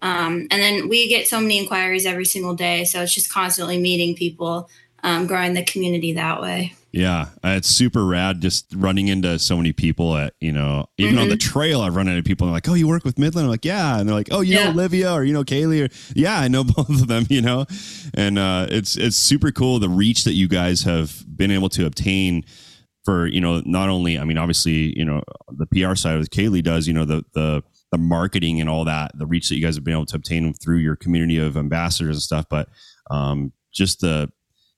Um, 0.00 0.46
and 0.50 0.62
then 0.62 0.88
we 0.88 1.08
get 1.08 1.26
so 1.26 1.40
many 1.40 1.58
inquiries 1.58 2.06
every 2.06 2.26
single 2.26 2.54
day. 2.54 2.84
So 2.84 3.02
it's 3.02 3.14
just 3.14 3.32
constantly 3.32 3.78
meeting 3.78 4.14
people, 4.14 4.70
um, 5.02 5.26
growing 5.26 5.54
the 5.54 5.64
community 5.64 6.12
that 6.12 6.40
way. 6.40 6.74
Yeah, 6.90 7.26
uh, 7.44 7.50
it's 7.50 7.68
super 7.68 8.04
rad 8.04 8.40
just 8.40 8.72
running 8.74 9.08
into 9.08 9.38
so 9.38 9.56
many 9.58 9.72
people 9.72 10.16
at, 10.16 10.32
you 10.40 10.52
know, 10.52 10.86
even 10.96 11.14
mm-hmm. 11.14 11.22
on 11.22 11.28
the 11.28 11.34
mm-hmm. 11.34 11.52
trail, 11.52 11.82
I've 11.82 11.94
run 11.94 12.08
into 12.08 12.22
people 12.22 12.46
and 12.46 12.52
they're 12.52 12.56
like, 12.56 12.68
oh, 12.68 12.74
you 12.74 12.88
work 12.88 13.04
with 13.04 13.18
Midland? 13.18 13.44
I'm 13.44 13.50
like, 13.50 13.64
yeah. 13.66 13.98
And 13.98 14.08
they're 14.08 14.16
like, 14.16 14.28
oh, 14.30 14.40
you 14.40 14.54
yeah. 14.54 14.64
know 14.64 14.70
Olivia 14.70 15.12
or, 15.12 15.22
you 15.22 15.34
know, 15.34 15.44
Caileigh 15.44 15.84
or, 15.84 15.88
yeah, 16.14 16.40
I 16.40 16.48
know 16.48 16.64
both 16.76 16.88
of 16.88 17.06
them, 17.06 17.26
you 17.28 17.42
know, 17.42 17.66
and 18.14 18.38
uh, 18.38 18.68
it's, 18.70 18.96
it's 18.96 19.16
super 19.16 19.52
cool 19.52 19.78
the 19.78 19.88
reach 19.88 20.24
that 20.24 20.32
you 20.32 20.48
guys 20.48 20.82
have 20.84 21.24
been 21.36 21.50
able 21.50 21.68
to 21.70 21.84
obtain 21.84 22.44
for, 23.04 23.26
you 23.26 23.40
know, 23.40 23.62
not 23.66 23.90
only, 23.90 24.18
I 24.18 24.24
mean, 24.24 24.38
obviously, 24.38 24.98
you 24.98 25.04
know, 25.04 25.22
the 25.50 25.66
PR 25.66 25.94
side 25.94 26.18
of 26.18 26.30
Caileigh 26.30 26.62
does, 26.62 26.88
you 26.88 26.94
know, 26.94 27.04
the, 27.04 27.22
the, 27.34 27.62
the 27.92 27.98
marketing 27.98 28.60
and 28.62 28.70
all 28.70 28.86
that, 28.86 29.12
the 29.14 29.26
reach 29.26 29.50
that 29.50 29.56
you 29.56 29.62
guys 29.62 29.74
have 29.74 29.84
been 29.84 29.94
able 29.94 30.06
to 30.06 30.16
obtain 30.16 30.54
through 30.54 30.78
your 30.78 30.96
community 30.96 31.36
of 31.38 31.56
ambassadors 31.56 32.16
and 32.16 32.22
stuff, 32.22 32.46
but 32.48 32.68
um, 33.10 33.52
just 33.72 34.00
the 34.00 34.30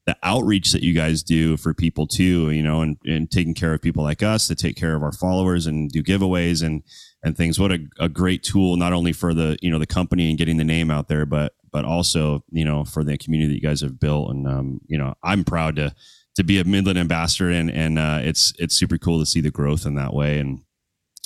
the 0.07 0.17
outreach 0.23 0.73
that 0.73 0.83
you 0.83 0.95
guys 0.95 1.23
do 1.23 1.57
for 1.57 1.75
people 1.75 2.07
too, 2.07 2.51
you 2.51 2.63
know, 2.63 2.81
and, 2.81 2.97
and 3.05 3.31
taking 3.31 3.55
care 3.55 3.75
of 3.75 3.83
people 3.83 4.03
like 4.03 4.23
us 4.23 4.49
to 4.49 4.55
take 4.55 4.77
care 4.77 4.95
of 4.95 5.03
our 5.03 5.13
followers 5.13 5.67
and 5.67 5.91
do 5.91 6.03
giveaways 6.03 6.65
and 6.65 6.83
and 7.23 7.37
things. 7.37 7.61
What 7.61 7.73
a, 7.73 7.79
a 7.99 8.09
great 8.09 8.43
tool, 8.43 8.77
not 8.77 8.93
only 8.93 9.13
for 9.13 9.35
the 9.35 9.59
you 9.61 9.71
know 9.71 9.79
the 9.79 9.87
company 9.87 10.29
and 10.29 10.39
getting 10.39 10.57
the 10.57 10.65
name 10.65 10.91
out 10.91 11.09
there, 11.09 11.27
but 11.27 11.55
but 11.71 11.85
also 11.85 12.45
you 12.51 12.65
know 12.65 12.85
for 12.85 13.05
the 13.05 13.19
community 13.19 13.53
that 13.53 13.63
you 13.63 13.69
guys 13.69 13.83
have 13.83 14.01
built. 14.01 14.31
And 14.31 14.47
um, 14.49 14.81
you 14.87 14.99
know, 14.99 15.15
I'm 15.23 15.45
proud 15.45 15.77
to 15.77 15.95
to 16.37 16.45
be 16.45 16.59
a 16.59 16.65
Midland 16.65 16.99
ambassador, 16.99 17.51
and 17.51 17.71
and 17.71 17.99
uh, 17.99 18.21
it's 18.23 18.53
it's 18.59 18.75
super 18.75 18.99
cool 18.99 19.19
to 19.21 19.27
see 19.27 19.41
the 19.41 19.51
growth 19.51 19.85
in 19.85 19.97
that 19.97 20.15
way 20.15 20.39
and 20.39 20.63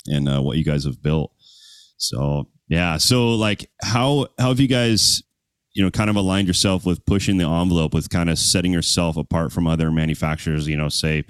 and 0.07 0.27
uh, 0.27 0.41
what 0.41 0.57
you 0.57 0.63
guys 0.63 0.83
have 0.83 1.01
built. 1.01 1.31
So 1.97 2.49
yeah, 2.67 2.97
so 2.97 3.29
like 3.29 3.69
how 3.81 4.27
how 4.37 4.49
have 4.49 4.59
you 4.59 4.67
guys 4.67 5.23
you 5.75 5.83
know 5.83 5.91
kind 5.91 6.09
of 6.09 6.15
aligned 6.15 6.47
yourself 6.47 6.85
with 6.85 7.05
pushing 7.05 7.37
the 7.37 7.45
envelope 7.45 7.93
with 7.93 8.09
kind 8.09 8.29
of 8.29 8.39
setting 8.39 8.73
yourself 8.73 9.17
apart 9.17 9.51
from 9.51 9.67
other 9.67 9.91
manufacturers 9.91 10.67
you 10.67 10.77
know 10.77 10.89
say 10.89 11.23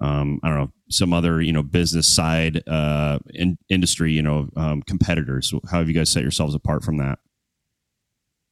um, 0.00 0.38
i 0.44 0.48
don't 0.48 0.58
know 0.58 0.72
some 0.90 1.12
other 1.12 1.40
you 1.40 1.52
know 1.52 1.62
business 1.62 2.06
side 2.06 2.62
uh, 2.68 3.18
in, 3.34 3.56
industry 3.68 4.12
you 4.12 4.22
know 4.22 4.48
um, 4.56 4.82
competitors 4.82 5.52
how 5.70 5.78
have 5.78 5.88
you 5.88 5.94
guys 5.94 6.10
set 6.10 6.22
yourselves 6.22 6.54
apart 6.54 6.84
from 6.84 6.98
that 6.98 7.18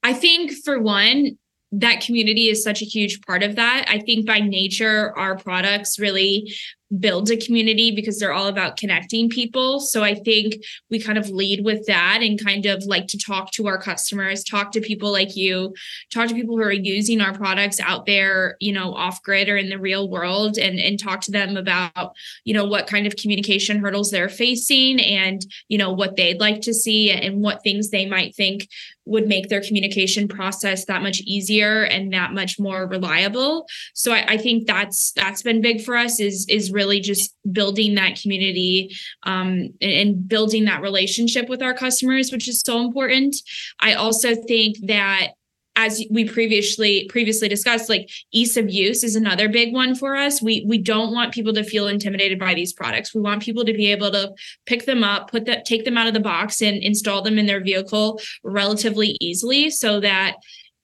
i 0.02 0.12
think 0.12 0.50
for 0.64 0.80
one 0.80 1.36
that 1.80 2.00
community 2.00 2.48
is 2.48 2.62
such 2.62 2.82
a 2.82 2.84
huge 2.84 3.20
part 3.22 3.42
of 3.42 3.56
that. 3.56 3.86
I 3.88 3.98
think 3.98 4.26
by 4.26 4.38
nature, 4.38 5.16
our 5.18 5.36
products 5.36 5.98
really 5.98 6.52
build 6.98 7.30
a 7.30 7.36
community 7.36 7.90
because 7.90 8.18
they're 8.18 8.32
all 8.32 8.46
about 8.46 8.76
connecting 8.76 9.28
people. 9.28 9.80
So 9.80 10.02
I 10.02 10.14
think 10.14 10.56
we 10.90 11.00
kind 11.00 11.18
of 11.18 11.30
lead 11.30 11.64
with 11.64 11.86
that 11.86 12.20
and 12.22 12.42
kind 12.42 12.66
of 12.66 12.84
like 12.84 13.06
to 13.08 13.18
talk 13.18 13.50
to 13.52 13.66
our 13.66 13.78
customers, 13.78 14.44
talk 14.44 14.72
to 14.72 14.80
people 14.80 15.10
like 15.10 15.36
you, 15.36 15.74
talk 16.12 16.28
to 16.28 16.34
people 16.34 16.56
who 16.56 16.62
are 16.62 16.72
using 16.72 17.20
our 17.20 17.34
products 17.34 17.80
out 17.80 18.06
there, 18.06 18.56
you 18.60 18.72
know, 18.72 18.94
off 18.94 19.22
grid 19.22 19.48
or 19.48 19.56
in 19.56 19.68
the 19.68 19.78
real 19.78 20.08
world 20.08 20.58
and 20.58 20.78
and 20.78 20.98
talk 20.98 21.20
to 21.22 21.30
them 21.30 21.56
about, 21.56 22.14
you 22.44 22.54
know, 22.54 22.64
what 22.64 22.86
kind 22.86 23.06
of 23.06 23.16
communication 23.16 23.78
hurdles 23.78 24.10
they're 24.10 24.28
facing 24.28 25.00
and, 25.00 25.46
you 25.68 25.78
know, 25.78 25.92
what 25.92 26.16
they'd 26.16 26.40
like 26.40 26.60
to 26.62 26.74
see 26.74 27.10
and 27.10 27.42
what 27.42 27.62
things 27.62 27.90
they 27.90 28.06
might 28.06 28.34
think 28.34 28.68
would 29.06 29.28
make 29.28 29.48
their 29.48 29.60
communication 29.60 30.28
process 30.28 30.86
that 30.86 31.02
much 31.02 31.20
easier 31.20 31.82
and 31.82 32.12
that 32.12 32.32
much 32.32 32.58
more 32.58 32.86
reliable. 32.86 33.66
So 33.92 34.12
I, 34.12 34.24
I 34.28 34.36
think 34.38 34.66
that's 34.66 35.12
that's 35.12 35.42
been 35.42 35.60
big 35.60 35.82
for 35.82 35.96
us 35.96 36.20
is 36.20 36.46
is 36.48 36.72
really 36.72 36.84
just 37.00 37.35
building 37.50 37.95
that 37.95 38.21
community 38.21 38.95
um, 39.25 39.71
and, 39.81 39.93
and 39.93 40.29
building 40.29 40.64
that 40.64 40.83
relationship 40.83 41.49
with 41.49 41.62
our 41.62 41.75
customers, 41.75 42.31
which 42.33 42.49
is 42.49 42.61
so 42.64 42.81
important. 42.81 43.37
I 43.81 43.95
also 43.95 44.35
think 44.35 44.76
that 44.87 45.33
as 45.76 46.05
we 46.11 46.29
previously 46.29 47.07
previously 47.09 47.49
discussed 47.49 47.88
like 47.88 48.09
ease 48.33 48.57
of 48.57 48.71
use 48.71 49.03
is 49.03 49.17
another 49.17 49.49
big 49.49 49.75
one 49.75 49.95
for 49.95 50.14
us 50.14 50.41
we 50.41 50.64
we 50.69 50.79
don't 50.79 51.12
want 51.12 51.35
people 51.35 51.53
to 51.53 51.64
feel 51.64 51.88
intimidated 51.88 52.38
by 52.38 52.55
these 52.55 52.73
products 52.73 53.14
we 53.14 53.21
want 53.21 53.43
people 53.43 53.64
to 53.64 53.73
be 53.73 53.91
able 53.91 54.11
to 54.11 54.33
pick 54.67 54.87
them 54.87 55.03
up 55.03 55.31
put 55.31 55.47
that 55.47 55.64
take 55.64 55.85
them 55.85 55.99
out 55.99 56.07
of 56.07 56.14
the 56.14 56.21
box 56.21 56.62
and 56.62 56.76
install 56.83 57.23
them 57.23 57.38
in 57.38 57.47
their 57.47 57.62
vehicle 57.62 58.21
relatively 58.45 59.17
easily 59.21 59.69
so 59.69 59.99
that 59.99 60.37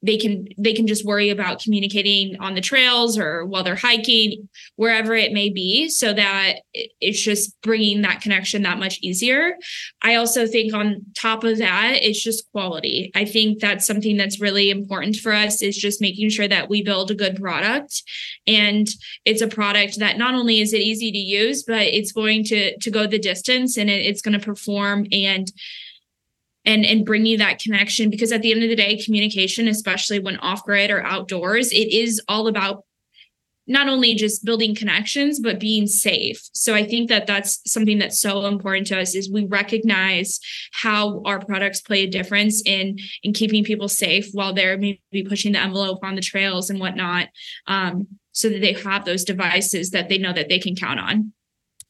they 0.03 0.17
can 0.17 0.47
they 0.57 0.73
can 0.73 0.87
just 0.87 1.05
worry 1.05 1.29
about 1.29 1.61
communicating 1.61 2.37
on 2.41 2.55
the 2.55 2.61
trails 2.61 3.19
or 3.19 3.45
while 3.45 3.63
they're 3.63 3.75
hiking 3.75 4.49
wherever 4.77 5.15
it 5.15 5.33
may 5.33 5.51
be 5.51 5.89
so 5.89 6.13
that 6.13 6.61
it's 7.01 7.21
just 7.21 7.61
bringing 7.61 8.03
that 8.03 8.21
connection 8.21 8.63
that 8.63 8.79
much 8.79 8.99
easier. 9.03 9.57
I 10.03 10.15
also 10.15 10.47
think 10.47 10.73
on 10.73 11.05
top 11.15 11.45
of 11.45 11.59
that 11.59 11.99
it's 12.01 12.23
just 12.23 12.51
quality. 12.53 13.11
I 13.15 13.25
think 13.25 13.61
that's 13.61 13.87
something 13.87 14.17
that's 14.17 14.41
really 14.41 14.71
important 14.71 15.17
for 15.17 15.33
us 15.33 15.61
is 15.63 15.77
just 15.77 16.01
making 16.01 16.31
sure 16.31 16.49
that 16.49 16.71
we 16.71 16.83
build 16.83 17.11
a 17.11 17.15
good 17.15 17.37
product. 17.37 18.03
And 18.47 18.89
it's 19.25 19.43
a 19.43 19.49
product 19.49 19.99
that 19.99 20.17
not 20.17 20.35
only 20.35 20.61
is 20.61 20.73
it 20.73 20.81
easy 20.81 21.13
to 21.13 21.19
use 21.19 21.63
but 21.63 21.83
it's 21.83 22.13
going 22.13 22.45
to 22.45 22.77
to 22.79 22.91
go 22.91 23.07
the 23.07 23.19
distance 23.19 23.77
and 23.77 23.91
it, 23.91 24.07
it's 24.07 24.23
going 24.23 24.39
to 24.39 24.45
perform 24.45 25.07
and 25.13 25.53
and 26.65 26.85
and 26.85 27.07
bring 27.07 27.27
you 27.27 27.39
that 27.39 27.59
connection 27.59 28.11
because 28.11 28.33
at 28.33 28.43
the 28.43 28.53
end 28.53 28.63
of 28.63 28.69
the 28.69 28.77
day 28.77 28.97
communication 28.97 29.69
especially 29.69 30.19
when 30.19 30.37
off 30.39 30.65
grid 30.65 30.91
or 30.91 31.03
outdoors 31.05 31.73
it 31.73 31.93
is 31.93 32.21
all 32.29 32.47
about 32.47 32.85
not 33.67 33.89
only 33.89 34.15
just 34.15 34.45
building 34.45 34.75
connections 34.75 35.39
but 35.39 35.61
being 35.61 35.87
safe. 35.87 36.49
So 36.53 36.75
i 36.75 36.85
think 36.85 37.09
that 37.09 37.27
that's 37.27 37.61
something 37.71 37.99
that's 37.99 38.21
so 38.21 38.47
important 38.47 38.89
to 38.89 39.01
us 39.01 39.15
is 39.15 39.31
we 39.31 39.47
recognize 39.47 40.41
how 40.73 41.23
our 41.25 41.39
products 41.39 41.81
play 41.81 42.03
a 42.03 42.11
difference 42.11 42.63
in 42.67 42.99
in 43.23 43.33
keeping 43.33 43.65
people 43.65 43.89
safe 43.89 44.29
while 44.33 44.53
they're 44.53 44.77
maybe 44.77 45.25
pushing 45.27 45.53
the 45.53 45.61
envelope 45.61 46.01
on 46.03 46.17
the 46.17 46.21
trails 46.21 46.69
and 46.69 46.81
whatnot 46.81 47.29
um, 47.67 48.07
so 48.33 48.49
that 48.49 48.61
they 48.61 48.73
have 48.73 49.05
those 49.05 49.25
devices 49.25 49.91
that 49.91 50.09
they 50.09 50.19
know 50.19 50.33
that 50.33 50.49
they 50.49 50.59
can 50.59 50.75
count 50.75 51.01
on. 51.01 51.33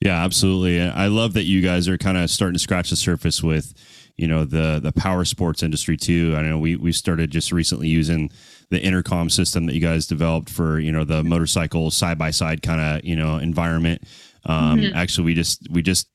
Yeah 0.00 0.22
absolutely. 0.22 0.80
I 0.80 1.06
love 1.06 1.34
that 1.34 1.44
you 1.44 1.60
guys 1.62 1.88
are 1.88 1.98
kind 1.98 2.16
of 2.18 2.30
starting 2.30 2.54
to 2.54 2.58
scratch 2.58 2.90
the 2.90 2.96
surface 2.96 3.42
with 3.42 3.74
you 4.20 4.28
know 4.28 4.44
the 4.44 4.80
the 4.82 4.92
power 4.92 5.24
sports 5.24 5.62
industry 5.62 5.96
too. 5.96 6.34
I 6.36 6.42
know 6.42 6.58
we 6.58 6.76
we 6.76 6.92
started 6.92 7.30
just 7.30 7.52
recently 7.52 7.88
using 7.88 8.30
the 8.68 8.80
intercom 8.80 9.30
system 9.30 9.66
that 9.66 9.74
you 9.74 9.80
guys 9.80 10.06
developed 10.06 10.50
for 10.50 10.78
you 10.78 10.92
know 10.92 11.04
the 11.04 11.24
motorcycle 11.24 11.90
side 11.90 12.18
by 12.18 12.30
side 12.30 12.62
kind 12.62 12.80
of 12.80 13.04
you 13.04 13.16
know 13.16 13.38
environment. 13.38 14.02
Um, 14.44 14.80
mm-hmm. 14.80 14.96
Actually, 14.96 15.24
we 15.24 15.34
just 15.34 15.66
we 15.70 15.80
just 15.80 16.08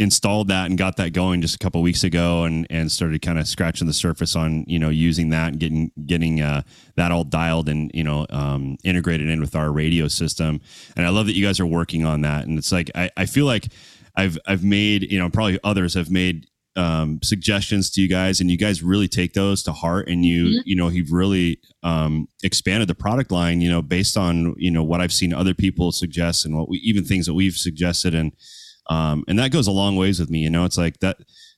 installed 0.00 0.48
that 0.48 0.66
and 0.66 0.76
got 0.76 0.96
that 0.96 1.12
going 1.12 1.40
just 1.40 1.54
a 1.54 1.58
couple 1.58 1.80
weeks 1.80 2.02
ago 2.02 2.42
and 2.42 2.66
and 2.68 2.90
started 2.90 3.22
kind 3.22 3.38
of 3.38 3.46
scratching 3.46 3.86
the 3.86 3.92
surface 3.92 4.34
on 4.34 4.64
you 4.66 4.78
know 4.78 4.88
using 4.88 5.30
that 5.30 5.52
and 5.52 5.60
getting 5.60 5.92
getting 6.06 6.40
uh, 6.40 6.62
that 6.96 7.12
all 7.12 7.22
dialed 7.22 7.68
and 7.68 7.90
you 7.94 8.02
know 8.02 8.26
um, 8.30 8.76
integrated 8.82 9.28
in 9.28 9.40
with 9.40 9.54
our 9.54 9.70
radio 9.70 10.08
system 10.08 10.60
and 10.96 11.06
i 11.06 11.08
love 11.08 11.26
that 11.26 11.36
you 11.36 11.46
guys 11.46 11.60
are 11.60 11.66
working 11.66 12.04
on 12.04 12.22
that 12.22 12.44
and 12.44 12.58
it's 12.58 12.72
like 12.72 12.90
i, 12.96 13.08
I 13.16 13.26
feel 13.26 13.46
like 13.46 13.68
i've 14.16 14.36
i've 14.46 14.64
made 14.64 15.10
you 15.12 15.18
know 15.18 15.30
probably 15.30 15.60
others 15.62 15.94
have 15.94 16.10
made 16.10 16.48
um, 16.76 17.20
suggestions 17.22 17.90
to 17.90 18.00
you 18.00 18.08
guys 18.08 18.40
and 18.40 18.50
you 18.50 18.58
guys 18.58 18.82
really 18.82 19.06
take 19.06 19.32
those 19.32 19.62
to 19.62 19.72
heart 19.72 20.08
and 20.08 20.24
you 20.24 20.46
mm-hmm. 20.46 20.60
you 20.64 20.74
know 20.74 20.88
you've 20.88 21.12
really 21.12 21.60
um, 21.82 22.26
expanded 22.42 22.88
the 22.88 22.94
product 22.94 23.30
line 23.30 23.60
you 23.60 23.70
know 23.70 23.82
based 23.82 24.16
on 24.16 24.54
you 24.58 24.70
know 24.70 24.82
what 24.82 25.00
i've 25.00 25.12
seen 25.12 25.32
other 25.32 25.54
people 25.54 25.92
suggest 25.92 26.44
and 26.44 26.56
what 26.56 26.68
we 26.68 26.78
even 26.78 27.04
things 27.04 27.26
that 27.26 27.34
we've 27.34 27.54
suggested 27.54 28.14
and 28.14 28.32
um, 28.90 29.24
and 29.28 29.38
that 29.38 29.50
goes 29.50 29.66
a 29.66 29.72
long 29.72 29.96
ways 29.96 30.18
with 30.18 30.30
me 30.30 30.40
you 30.40 30.50
know 30.50 30.64
it's 30.64 30.78
like 30.78 30.98
that 31.00 31.16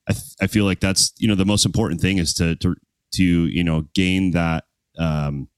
I, 0.08 0.12
th- 0.12 0.35
I 0.40 0.46
feel 0.46 0.64
like 0.64 0.80
that's 0.80 1.12
you 1.18 1.28
know 1.28 1.35
the 1.35 1.46
most 1.46 1.64
important 1.64 2.00
thing 2.00 2.18
is 2.18 2.35
to 2.35 2.56
to 2.56 2.76
to 3.14 3.25
you 3.25 3.64
know 3.64 3.85
gain 3.94 4.32
that 4.32 4.64
um, 4.99 5.49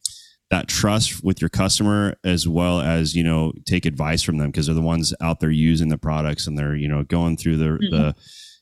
that 0.50 0.69
trust 0.69 1.23
with 1.23 1.41
your 1.41 1.50
customer 1.50 2.17
as 2.25 2.49
well 2.49 2.81
as 2.81 3.15
you 3.15 3.23
know 3.23 3.53
take 3.67 3.87
advice 3.87 4.23
from 4.23 4.38
them 4.38 4.50
because 4.50 4.67
they're 4.67 4.75
the 4.75 4.81
ones 4.81 5.12
out 5.21 5.41
there 5.41 5.50
using 5.50 5.88
the 5.88 5.99
products 5.99 6.47
and 6.47 6.59
they're 6.59 6.75
you 6.75 6.88
know 6.88 7.03
going 7.03 7.37
through 7.37 7.57
the 7.57 7.65
mm-hmm. 7.65 7.97
the 7.97 8.15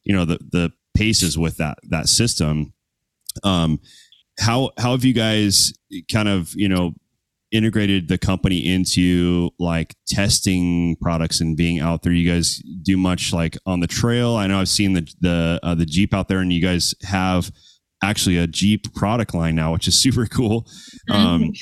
you 0.04 0.14
know 0.14 0.24
the 0.24 0.38
the 0.50 0.72
paces 0.96 1.38
with 1.38 1.56
that 1.58 1.78
that 1.90 2.08
system. 2.08 2.72
Um, 3.44 3.80
how 4.38 4.70
how 4.78 4.92
have 4.92 5.04
you 5.04 5.12
guys 5.12 5.72
kind 6.12 6.28
of 6.28 6.52
you 6.54 6.68
know 6.68 6.94
integrated 7.52 8.08
the 8.08 8.18
company 8.18 8.66
into 8.74 9.50
like 9.58 9.94
testing 10.08 10.96
products 11.00 11.40
and 11.40 11.56
being 11.56 11.80
out 11.80 12.02
there? 12.02 12.12
You 12.12 12.30
guys 12.30 12.62
do 12.82 12.96
much 12.96 13.32
like 13.32 13.56
on 13.66 13.80
the 13.80 13.86
trail? 13.86 14.36
I 14.36 14.46
know 14.46 14.60
I've 14.60 14.68
seen 14.68 14.94
the 14.94 15.08
the 15.20 15.60
uh, 15.62 15.74
the 15.74 15.86
Jeep 15.86 16.14
out 16.14 16.28
there, 16.28 16.40
and 16.40 16.52
you 16.52 16.62
guys 16.62 16.94
have 17.02 17.50
actually 18.02 18.38
a 18.38 18.46
Jeep 18.46 18.92
product 18.94 19.34
line 19.34 19.54
now, 19.54 19.72
which 19.72 19.88
is 19.88 20.00
super 20.02 20.26
cool. 20.26 20.66
Um, 21.10 21.52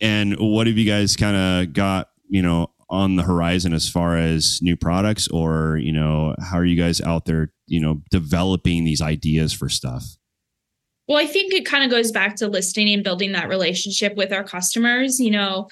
and 0.00 0.36
what 0.38 0.66
have 0.66 0.76
you 0.76 0.86
guys 0.86 1.16
kind 1.16 1.36
of 1.36 1.72
got 1.72 2.08
you 2.28 2.42
know 2.42 2.71
on 2.92 3.16
the 3.16 3.22
horizon 3.22 3.72
as 3.72 3.88
far 3.88 4.16
as 4.18 4.60
new 4.62 4.76
products 4.76 5.26
or 5.28 5.78
you 5.78 5.90
know 5.90 6.36
how 6.38 6.58
are 6.58 6.64
you 6.64 6.76
guys 6.80 7.00
out 7.00 7.24
there 7.24 7.50
you 7.66 7.80
know 7.80 8.02
developing 8.10 8.84
these 8.84 9.00
ideas 9.00 9.52
for 9.52 9.68
stuff? 9.68 10.04
Well 11.08 11.18
i 11.18 11.26
think 11.26 11.52
it 11.52 11.66
kind 11.66 11.82
of 11.82 11.90
goes 11.90 12.12
back 12.12 12.36
to 12.36 12.48
listening 12.48 12.92
and 12.94 13.02
building 13.02 13.32
that 13.32 13.48
relationship 13.48 14.14
with 14.14 14.32
our 14.32 14.44
customers. 14.44 15.18
You 15.18 15.32
know 15.32 15.68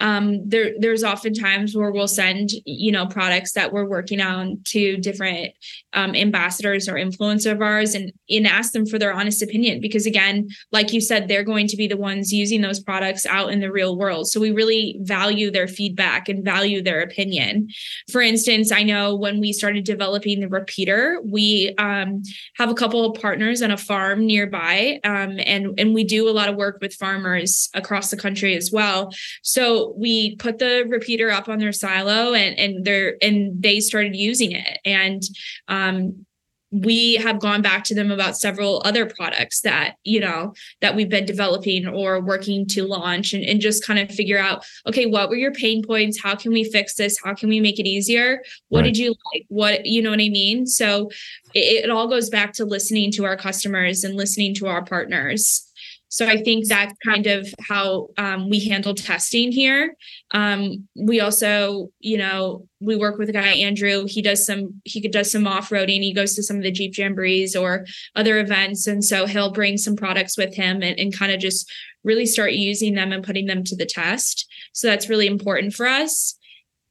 um, 0.00 0.46
there 0.48 0.72
there's 0.78 1.04
often 1.04 1.34
times 1.34 1.74
where 1.74 1.90
we'll 1.90 2.08
send 2.08 2.50
you 2.64 2.90
know 2.90 3.06
products 3.06 3.52
that 3.52 3.72
we're 3.72 3.88
working 3.88 4.20
on 4.20 4.60
to 4.64 4.96
different 4.96 5.52
um, 5.92 6.14
ambassadors 6.14 6.88
or 6.88 6.94
influencers 6.94 7.50
of 7.50 7.62
ours 7.62 7.94
and 7.94 8.12
and 8.28 8.46
ask 8.46 8.72
them 8.72 8.86
for 8.86 8.98
their 8.98 9.12
honest 9.12 9.42
opinion 9.42 9.80
because 9.80 10.04
again 10.06 10.48
like 10.72 10.92
you 10.92 11.00
said 11.00 11.28
they're 11.28 11.44
going 11.44 11.68
to 11.68 11.76
be 11.76 11.86
the 11.86 11.96
ones 11.96 12.32
using 12.32 12.60
those 12.60 12.80
products 12.80 13.24
out 13.26 13.50
in 13.50 13.60
the 13.60 13.70
real 13.70 13.96
world. 13.96 14.28
So 14.28 14.40
we 14.40 14.50
really 14.50 14.98
value 15.02 15.50
their 15.50 15.68
feedback 15.68 16.28
and 16.28 16.44
value 16.44 16.82
their 16.82 17.00
opinion. 17.00 17.68
For 18.10 18.20
instance 18.20 18.72
i 18.72 18.82
know 18.82 19.14
when 19.14 19.40
we 19.40 19.52
started 19.52 19.84
developing 19.84 20.40
the 20.40 20.48
repeater 20.48 21.20
we 21.24 21.74
um, 21.78 22.22
have 22.56 22.70
a 22.70 22.74
couple 22.74 23.04
of 23.04 23.20
partners 23.20 23.62
on 23.62 23.70
a 23.70 23.76
farm 23.76 24.26
nearby 24.26 25.00
um, 25.04 25.38
and 25.46 25.78
and 25.78 25.94
we 25.94 26.02
do 26.02 26.28
a 26.28 26.32
lot 26.32 26.48
of 26.48 26.56
work 26.56 26.78
with 26.80 26.94
farmers 26.94 27.68
across 27.74 28.10
the 28.10 28.16
country 28.16 28.56
as 28.56 28.70
well. 28.72 29.12
So 29.42 29.93
we 29.96 30.36
put 30.36 30.58
the 30.58 30.84
repeater 30.88 31.30
up 31.30 31.48
on 31.48 31.58
their 31.58 31.72
silo 31.72 32.32
and 32.34 32.58
and 32.58 32.84
they're 32.84 33.16
and 33.22 33.62
they 33.62 33.80
started 33.80 34.16
using 34.16 34.52
it. 34.52 34.78
And 34.84 35.22
um 35.68 36.26
we 36.74 37.14
have 37.14 37.38
gone 37.38 37.62
back 37.62 37.84
to 37.84 37.94
them 37.94 38.10
about 38.10 38.36
several 38.36 38.82
other 38.84 39.06
products 39.06 39.60
that 39.60 39.94
you 40.02 40.18
know 40.18 40.52
that 40.80 40.96
we've 40.96 41.08
been 41.08 41.24
developing 41.24 41.86
or 41.86 42.20
working 42.20 42.66
to 42.66 42.84
launch 42.84 43.32
and, 43.32 43.44
and 43.44 43.60
just 43.60 43.86
kind 43.86 44.00
of 44.00 44.10
figure 44.10 44.38
out 44.38 44.64
okay 44.86 45.06
what 45.06 45.28
were 45.28 45.36
your 45.36 45.52
pain 45.52 45.82
points? 45.84 46.20
How 46.20 46.34
can 46.34 46.52
we 46.52 46.64
fix 46.64 46.96
this? 46.96 47.16
How 47.22 47.34
can 47.34 47.48
we 47.48 47.60
make 47.60 47.78
it 47.78 47.86
easier? 47.86 48.42
What 48.68 48.80
right. 48.80 48.86
did 48.86 48.98
you 48.98 49.14
like? 49.32 49.44
What 49.48 49.86
you 49.86 50.02
know 50.02 50.10
what 50.10 50.20
i 50.20 50.28
mean? 50.28 50.66
So 50.66 51.10
it, 51.54 51.84
it 51.84 51.90
all 51.90 52.08
goes 52.08 52.28
back 52.28 52.52
to 52.54 52.64
listening 52.64 53.12
to 53.12 53.24
our 53.24 53.36
customers 53.36 54.02
and 54.02 54.16
listening 54.16 54.54
to 54.56 54.66
our 54.66 54.84
partners 54.84 55.70
so 56.14 56.28
I 56.28 56.40
think 56.44 56.68
that's 56.68 56.94
kind 57.04 57.26
of 57.26 57.52
how 57.58 58.06
um, 58.18 58.48
we 58.48 58.60
handle 58.60 58.94
testing 58.94 59.50
here. 59.50 59.96
Um, 60.30 60.86
we 60.94 61.18
also, 61.18 61.90
you 61.98 62.16
know, 62.16 62.68
we 62.78 62.94
work 62.94 63.18
with 63.18 63.30
a 63.30 63.32
guy 63.32 63.48
Andrew. 63.48 64.04
He 64.06 64.22
does 64.22 64.46
some 64.46 64.80
he 64.84 65.02
could 65.02 65.10
does 65.10 65.32
some 65.32 65.48
off 65.48 65.70
roading. 65.70 66.04
He 66.04 66.14
goes 66.14 66.36
to 66.36 66.42
some 66.44 66.56
of 66.56 66.62
the 66.62 66.70
Jeep 66.70 66.94
Jamborees 66.94 67.60
or 67.60 67.84
other 68.14 68.38
events, 68.38 68.86
and 68.86 69.04
so 69.04 69.26
he'll 69.26 69.50
bring 69.50 69.76
some 69.76 69.96
products 69.96 70.38
with 70.38 70.54
him 70.54 70.84
and, 70.84 70.96
and 71.00 71.12
kind 71.12 71.32
of 71.32 71.40
just 71.40 71.68
really 72.04 72.26
start 72.26 72.52
using 72.52 72.94
them 72.94 73.10
and 73.10 73.24
putting 73.24 73.46
them 73.46 73.64
to 73.64 73.74
the 73.74 73.84
test. 73.84 74.46
So 74.72 74.86
that's 74.86 75.08
really 75.08 75.26
important 75.26 75.74
for 75.74 75.88
us 75.88 76.38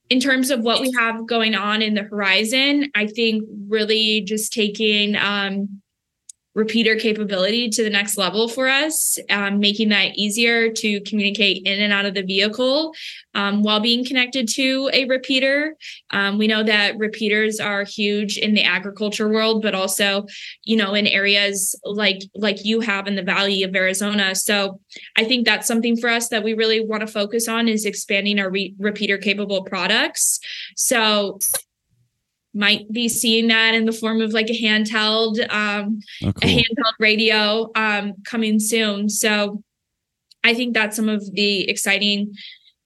in 0.10 0.20
terms 0.20 0.52
of 0.52 0.60
what 0.60 0.82
we 0.82 0.92
have 0.98 1.26
going 1.26 1.56
on 1.56 1.82
in 1.82 1.94
the 1.94 2.04
horizon, 2.04 2.92
I 2.94 3.08
think 3.08 3.46
really 3.70 4.22
just 4.22 4.52
taking 4.52 5.16
um, 5.16 5.82
repeater 6.56 6.96
capability 6.96 7.70
to 7.70 7.84
the 7.84 7.90
next 7.90 8.18
level 8.18 8.48
for 8.48 8.68
us, 8.68 9.18
um, 9.30 9.60
making 9.60 9.90
that 9.90 10.16
easier 10.16 10.72
to 10.72 11.02
communicate 11.02 11.66
in 11.66 11.82
and 11.82 11.92
out 11.92 12.06
of 12.06 12.14
the 12.14 12.22
vehicle 12.22 12.94
um, 13.34 13.64
while 13.64 13.80
being 13.80 14.06
connected 14.06 14.48
to 14.48 14.90
a 14.94 15.06
repeater. 15.06 15.76
Um, 16.12 16.38
we 16.38 16.48
know 16.48 16.64
that 16.64 16.98
repeaters 16.98 17.60
are 17.60 17.84
huge 17.84 18.38
in 18.38 18.54
the 18.54 18.64
agriculture 18.64 19.30
world, 19.30 19.62
but 19.62 19.74
also, 19.74 20.26
you 20.64 20.78
know, 20.78 20.94
in 20.94 21.08
areas 21.08 21.76
like 21.84 22.22
like 22.36 22.64
you 22.64 22.80
have 22.82 23.08
in 23.08 23.16
the 23.16 23.24
Valley 23.24 23.64
of 23.64 23.76
Arizona. 23.76 24.36
So 24.36 24.80
I 25.18 25.24
think 25.24 25.46
that's 25.46 25.68
something 25.68 25.98
for 25.98 26.10
us 26.10 26.30
that 26.30 26.44
we 26.44 26.54
really 26.54 26.86
want 26.86 27.02
to 27.02 27.08
focus 27.08 27.48
on 27.48 27.68
is 27.68 27.86
expanding 27.86 28.40
our 28.40 28.50
re- 28.50 28.76
repeater 28.78 29.18
capable 29.18 29.64
products. 29.64 30.40
So 30.76 31.40
might 32.54 32.92
be 32.92 33.10
seeing 33.10 33.48
that 33.48 33.74
in 33.74 33.86
the 33.86 33.92
form 33.92 34.22
of 34.22 34.32
like 34.32 34.50
a 34.50 34.62
handheld 34.62 35.40
um 35.52 36.00
oh, 36.24 36.32
cool. 36.34 36.50
a 36.50 36.58
handheld 36.58 36.94
radio 37.00 37.72
um 37.76 38.14
coming 38.26 38.60
soon. 38.60 39.10
So 39.10 39.64
i 40.44 40.54
think 40.54 40.74
that's 40.74 40.96
some 40.96 41.10
of 41.10 41.24
the 41.34 41.70
exciting 41.70 42.34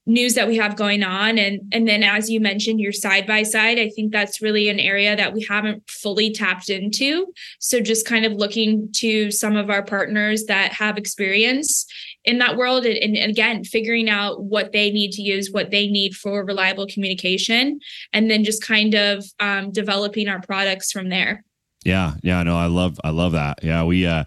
news 0.09 0.35
that 0.35 0.47
we 0.47 0.55
have 0.55 0.77
going 0.77 1.03
on. 1.03 1.37
And 1.37 1.61
and 1.73 1.87
then 1.87 2.01
as 2.01 2.29
you 2.29 2.39
mentioned 2.39 2.79
your 2.79 2.93
side 2.93 3.27
by 3.27 3.43
side 3.43 3.77
i 3.77 3.89
think 3.89 4.13
that's 4.13 4.41
really 4.41 4.69
an 4.69 4.79
area 4.79 5.15
that 5.15 5.33
we 5.33 5.45
haven't 5.49 5.83
fully 5.89 6.31
tapped 6.31 6.69
into. 6.69 7.33
So 7.59 7.81
just 7.81 8.07
kind 8.07 8.25
of 8.25 8.33
looking 8.33 8.89
to 8.97 9.31
some 9.31 9.57
of 9.57 9.69
our 9.69 9.83
partners 9.83 10.45
that 10.45 10.71
have 10.73 10.97
experience 10.97 11.85
in 12.25 12.39
that 12.39 12.57
world 12.57 12.85
and, 12.85 13.15
and, 13.15 13.29
again 13.29 13.63
figuring 13.63 14.09
out 14.09 14.43
what 14.43 14.71
they 14.71 14.91
need 14.91 15.11
to 15.11 15.21
use 15.21 15.49
what 15.51 15.71
they 15.71 15.87
need 15.87 16.15
for 16.15 16.43
reliable 16.43 16.87
communication 16.87 17.79
and 18.13 18.29
then 18.29 18.43
just 18.43 18.61
kind 18.61 18.93
of 18.93 19.25
um, 19.39 19.71
developing 19.71 20.27
our 20.27 20.41
products 20.41 20.91
from 20.91 21.09
there 21.09 21.43
yeah 21.85 22.13
yeah 22.23 22.43
no 22.43 22.57
i 22.57 22.65
love 22.65 22.99
i 23.03 23.09
love 23.09 23.31
that 23.33 23.59
yeah 23.63 23.83
we 23.83 24.05
uh 24.05 24.23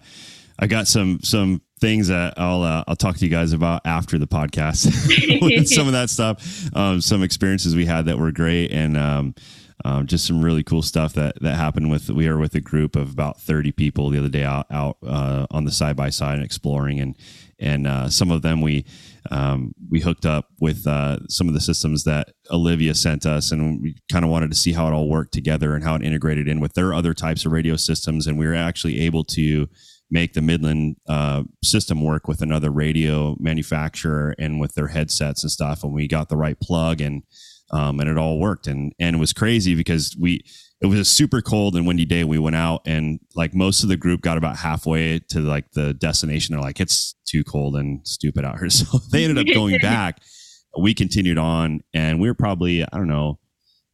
i 0.59 0.67
got 0.67 0.87
some 0.87 1.19
some 1.21 1.61
things 1.79 2.09
that 2.09 2.35
I'll 2.37 2.61
uh, 2.61 2.83
I'll 2.87 2.95
talk 2.95 3.17
to 3.17 3.25
you 3.25 3.31
guys 3.31 3.53
about 3.53 3.81
after 3.85 4.19
the 4.19 4.27
podcast. 4.27 5.67
some 5.67 5.87
of 5.87 5.93
that 5.93 6.11
stuff, 6.11 6.69
um, 6.75 7.01
some 7.01 7.23
experiences 7.23 7.75
we 7.75 7.87
had 7.87 8.05
that 8.05 8.19
were 8.19 8.31
great, 8.31 8.71
and 8.71 8.95
um, 8.95 9.33
um, 9.83 10.07
just 10.07 10.25
some 10.25 10.43
really 10.43 10.63
cool 10.63 10.81
stuff 10.81 11.13
that 11.13 11.41
that 11.41 11.55
happened 11.55 11.89
with 11.89 12.09
we 12.09 12.29
were 12.29 12.37
with 12.37 12.55
a 12.55 12.61
group 12.61 12.95
of 12.95 13.11
about 13.11 13.41
30 13.41 13.71
people 13.71 14.09
the 14.09 14.19
other 14.19 14.29
day 14.29 14.43
out 14.43 14.67
out 14.69 14.97
uh, 15.05 15.47
on 15.51 15.65
the 15.65 15.71
side 15.71 15.95
by 15.95 16.09
side 16.09 16.35
and 16.35 16.43
exploring 16.43 16.99
and 16.99 17.15
and 17.61 17.87
uh, 17.87 18.09
some 18.09 18.31
of 18.31 18.41
them 18.41 18.61
we 18.61 18.85
um, 19.29 19.73
we 19.89 19.99
hooked 19.99 20.25
up 20.25 20.47
with 20.59 20.87
uh, 20.87 21.19
some 21.29 21.47
of 21.47 21.53
the 21.53 21.61
systems 21.61 22.03
that 22.03 22.29
Olivia 22.49 22.93
sent 22.93 23.25
us 23.25 23.51
and 23.51 23.81
we 23.81 23.95
kind 24.11 24.25
of 24.25 24.31
wanted 24.31 24.49
to 24.49 24.57
see 24.57 24.73
how 24.73 24.87
it 24.87 24.93
all 24.93 25.07
worked 25.07 25.31
together 25.31 25.75
and 25.75 25.83
how 25.83 25.95
it 25.95 26.01
integrated 26.03 26.47
in 26.47 26.59
with 26.59 26.73
their 26.73 26.93
other 26.93 27.13
types 27.13 27.45
of 27.45 27.51
radio 27.51 27.75
systems 27.75 28.27
and 28.27 28.37
we 28.37 28.47
were 28.47 28.55
actually 28.55 28.99
able 28.99 29.23
to 29.23 29.69
make 30.09 30.33
the 30.33 30.41
Midland 30.41 30.97
uh, 31.07 31.43
system 31.63 32.03
work 32.03 32.27
with 32.27 32.41
another 32.41 32.71
radio 32.71 33.37
manufacturer 33.39 34.35
and 34.37 34.59
with 34.59 34.73
their 34.73 34.87
headsets 34.87 35.43
and 35.43 35.51
stuff 35.51 35.83
and 35.83 35.93
we 35.93 36.07
got 36.07 36.27
the 36.27 36.35
right 36.35 36.59
plug 36.59 36.99
and 36.99 37.23
um, 37.71 37.99
and 37.99 38.09
it 38.09 38.17
all 38.17 38.39
worked. 38.39 38.67
And 38.67 38.93
and 38.99 39.15
it 39.15 39.19
was 39.19 39.33
crazy 39.33 39.75
because 39.75 40.15
we 40.19 40.43
it 40.81 40.87
was 40.87 40.99
a 40.99 41.05
super 41.05 41.41
cold 41.41 41.75
and 41.75 41.85
windy 41.85 42.05
day. 42.05 42.23
We 42.23 42.39
went 42.39 42.55
out 42.55 42.81
and 42.85 43.19
like 43.35 43.53
most 43.53 43.83
of 43.83 43.89
the 43.89 43.97
group 43.97 44.21
got 44.21 44.37
about 44.37 44.57
halfway 44.57 45.19
to 45.29 45.39
like 45.39 45.71
the 45.71 45.93
destination. 45.93 46.55
They're 46.55 46.63
like, 46.63 46.79
it's 46.79 47.15
too 47.25 47.43
cold 47.43 47.75
and 47.75 48.05
stupid 48.05 48.43
out 48.43 48.57
here. 48.57 48.69
So 48.71 48.99
they 49.11 49.23
ended 49.23 49.47
up 49.47 49.53
going 49.53 49.77
back. 49.81 50.21
We 50.79 50.93
continued 50.93 51.37
on 51.37 51.81
and 51.93 52.19
we 52.19 52.27
were 52.27 52.33
probably, 52.33 52.83
I 52.83 52.97
don't 52.97 53.07
know, 53.07 53.39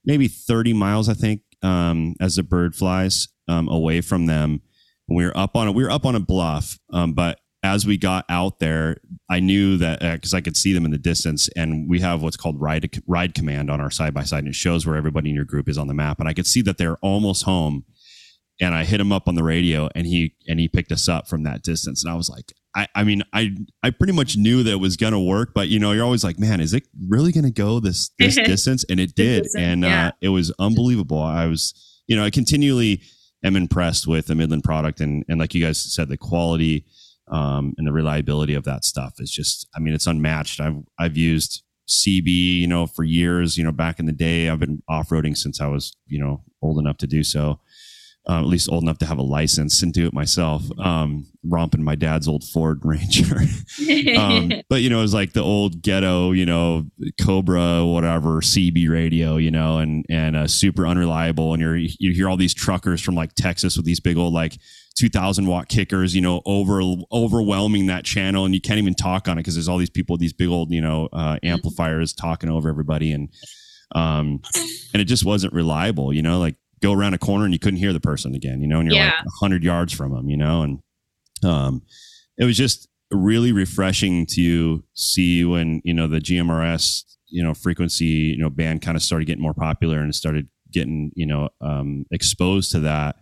maybe 0.05 0.27
30 0.27 0.73
miles, 0.73 1.09
I 1.09 1.13
think, 1.13 1.41
um, 1.61 2.15
as 2.21 2.37
the 2.37 2.43
bird 2.43 2.75
flies 2.75 3.27
um, 3.47 3.67
away 3.67 4.01
from 4.01 4.27
them. 4.27 4.61
We 5.09 5.25
were 5.25 5.37
up 5.37 5.55
on 5.55 5.67
a 5.67 5.71
we 5.71 5.83
were 5.83 5.91
up 5.91 6.05
on 6.05 6.15
a 6.15 6.19
bluff, 6.19 6.77
um, 6.91 7.13
but 7.13 7.39
as 7.63 7.85
we 7.85 7.97
got 7.97 8.25
out 8.29 8.59
there, 8.59 8.97
I 9.29 9.39
knew 9.39 9.77
that 9.77 9.99
because 9.99 10.33
uh, 10.33 10.37
I 10.37 10.41
could 10.41 10.55
see 10.55 10.73
them 10.73 10.85
in 10.85 10.91
the 10.91 10.97
distance, 10.97 11.49
and 11.55 11.89
we 11.89 11.99
have 12.01 12.21
what's 12.21 12.37
called 12.37 12.61
ride 12.61 12.89
ride 13.07 13.33
command 13.33 13.71
on 13.71 13.81
our 13.81 13.91
side 13.91 14.13
by 14.13 14.23
side, 14.23 14.39
and 14.39 14.49
it 14.49 14.55
shows 14.55 14.85
where 14.85 14.95
everybody 14.95 15.29
in 15.29 15.35
your 15.35 15.45
group 15.45 15.67
is 15.67 15.77
on 15.77 15.87
the 15.87 15.93
map. 15.93 16.19
And 16.19 16.29
I 16.29 16.33
could 16.33 16.47
see 16.47 16.61
that 16.63 16.77
they're 16.77 16.97
almost 16.97 17.43
home, 17.43 17.85
and 18.61 18.75
I 18.75 18.83
hit 18.83 19.01
him 19.01 19.11
up 19.11 19.27
on 19.27 19.35
the 19.35 19.43
radio, 19.43 19.89
and 19.95 20.05
he 20.05 20.35
and 20.47 20.59
he 20.59 20.67
picked 20.67 20.91
us 20.91 21.09
up 21.09 21.27
from 21.27 21.43
that 21.43 21.63
distance, 21.63 22.03
and 22.03 22.13
I 22.13 22.15
was 22.15 22.29
like, 22.29 22.53
I 22.75 22.87
I 22.93 23.03
mean, 23.03 23.23
I 23.33 23.55
I 23.81 23.89
pretty 23.89 24.13
much 24.13 24.37
knew 24.37 24.61
that 24.63 24.71
it 24.71 24.79
was 24.79 24.95
gonna 24.95 25.21
work, 25.21 25.53
but 25.55 25.67
you 25.67 25.79
know, 25.79 25.93
you're 25.93 26.05
always 26.05 26.23
like, 26.23 26.39
man, 26.39 26.61
is 26.61 26.73
it 26.73 26.87
really 27.07 27.31
gonna 27.31 27.51
go 27.51 27.79
this 27.79 28.11
this 28.19 28.35
distance? 28.35 28.85
And 28.89 28.99
it 28.99 29.15
did, 29.15 29.47
and 29.57 29.81
yeah. 29.81 30.09
uh, 30.09 30.11
it 30.21 30.29
was 30.29 30.53
unbelievable. 30.59 31.21
I 31.21 31.47
was, 31.47 31.73
you 32.07 32.15
know, 32.15 32.23
I 32.23 32.29
continually 32.29 33.01
am 33.43 33.55
impressed 33.55 34.07
with 34.07 34.27
the 34.27 34.35
Midland 34.35 34.63
product, 34.63 35.01
and 35.01 35.25
and 35.27 35.39
like 35.39 35.55
you 35.55 35.65
guys 35.65 35.79
said, 35.79 36.07
the 36.07 36.17
quality 36.17 36.85
um, 37.29 37.73
and 37.77 37.87
the 37.87 37.91
reliability 37.91 38.53
of 38.53 38.63
that 38.63 38.85
stuff 38.85 39.15
is 39.19 39.31
just 39.31 39.67
i 39.75 39.79
mean 39.79 39.93
it's 39.93 40.07
unmatched. 40.07 40.59
I've 40.59 40.77
i've 40.99 41.17
used 41.17 41.63
cb 41.87 42.27
you 42.27 42.67
know 42.67 42.85
for 42.85 43.03
years 43.03 43.57
you 43.57 43.63
know 43.63 43.71
back 43.71 43.99
in 43.99 44.05
the 44.05 44.11
day. 44.11 44.49
I've 44.49 44.59
been 44.59 44.83
off-roading 44.89 45.37
since 45.37 45.61
i 45.61 45.67
was 45.67 45.95
you 46.05 46.19
know 46.19 46.43
old 46.61 46.79
enough 46.79 46.97
to 46.97 47.07
do 47.07 47.23
so 47.23 47.59
uh, 48.29 48.39
at 48.39 48.45
least 48.45 48.69
old 48.69 48.83
enough 48.83 48.97
to 48.97 49.05
have 49.05 49.17
a 49.17 49.23
license 49.23 49.81
and 49.81 49.93
do 49.93 50.05
it 50.05 50.13
myself 50.13 50.63
um, 50.79 51.25
romping 51.45 51.81
my 51.81 51.95
dad's 51.95 52.27
old 52.27 52.43
ford 52.43 52.79
ranger. 52.83 53.41
Um, 54.17 54.51
but 54.69 54.81
you 54.81 54.89
know 54.89 54.99
it 54.99 55.03
was 55.03 55.13
like 55.13 55.33
the 55.33 55.43
old 55.43 55.81
ghetto 55.81 56.31
you 56.31 56.45
know 56.45 56.85
cobra 57.21 57.85
whatever 57.85 58.41
cb 58.41 58.89
radio 58.89 59.37
you 59.37 59.51
know 59.51 59.77
and 59.77 60.05
and 60.09 60.35
uh, 60.35 60.47
super 60.47 60.85
unreliable. 60.87 61.53
And 61.53 61.61
you're 61.61 61.77
you 61.77 62.11
hear 62.11 62.27
all 62.27 62.37
these 62.37 62.53
truckers 62.53 63.01
from 63.01 63.15
like 63.15 63.33
texas 63.35 63.77
with 63.77 63.85
these 63.85 63.99
big 63.99 64.17
old 64.17 64.33
like 64.33 64.57
2000 64.97 65.45
watt 65.45 65.69
kickers, 65.69 66.15
you 66.15 66.21
know, 66.21 66.41
over 66.45 66.81
overwhelming 67.11 67.85
that 67.87 68.03
channel, 68.03 68.45
and 68.45 68.53
you 68.53 68.61
can't 68.61 68.79
even 68.79 68.95
talk 68.95 69.27
on 69.27 69.37
it 69.37 69.41
because 69.41 69.53
there's 69.53 69.67
all 69.67 69.77
these 69.77 69.89
people 69.89 70.15
with 70.15 70.21
these 70.21 70.33
big 70.33 70.49
old, 70.49 70.71
you 70.71 70.81
know, 70.81 71.07
uh, 71.13 71.35
mm-hmm. 71.35 71.47
amplifiers 71.47 72.13
talking 72.13 72.49
over 72.49 72.67
everybody, 72.67 73.11
and 73.11 73.29
um, 73.95 74.41
and 74.93 75.01
it 75.01 75.05
just 75.05 75.23
wasn't 75.23 75.53
reliable, 75.53 76.11
you 76.13 76.21
know, 76.21 76.39
like 76.39 76.55
go 76.81 76.93
around 76.93 77.13
a 77.13 77.17
corner 77.17 77.45
and 77.45 77.53
you 77.53 77.59
couldn't 77.59 77.79
hear 77.79 77.93
the 77.93 77.99
person 77.99 78.35
again, 78.35 78.61
you 78.61 78.67
know, 78.67 78.79
and 78.79 78.89
you're 78.89 78.97
yeah. 78.97 79.13
like 79.19 79.25
hundred 79.39 79.63
yards 79.63 79.93
from 79.93 80.13
them, 80.13 80.29
you 80.29 80.37
know, 80.37 80.61
and 80.63 80.79
um, 81.43 81.81
it 82.37 82.45
was 82.45 82.57
just 82.57 82.87
really 83.11 83.51
refreshing 83.51 84.25
to 84.25 84.83
see 84.93 85.45
when 85.45 85.81
you 85.83 85.93
know 85.93 86.07
the 86.07 86.19
GMRS, 86.19 87.03
you 87.27 87.43
know, 87.43 87.53
frequency, 87.53 88.05
you 88.05 88.37
know, 88.39 88.49
band 88.49 88.81
kind 88.81 88.97
of 88.97 89.03
started 89.03 89.25
getting 89.25 89.43
more 89.43 89.53
popular 89.53 89.99
and 89.99 90.13
started 90.15 90.47
getting 90.71 91.11
you 91.15 91.27
know 91.27 91.49
um, 91.61 92.05
exposed 92.11 92.71
to 92.71 92.79
that 92.79 93.15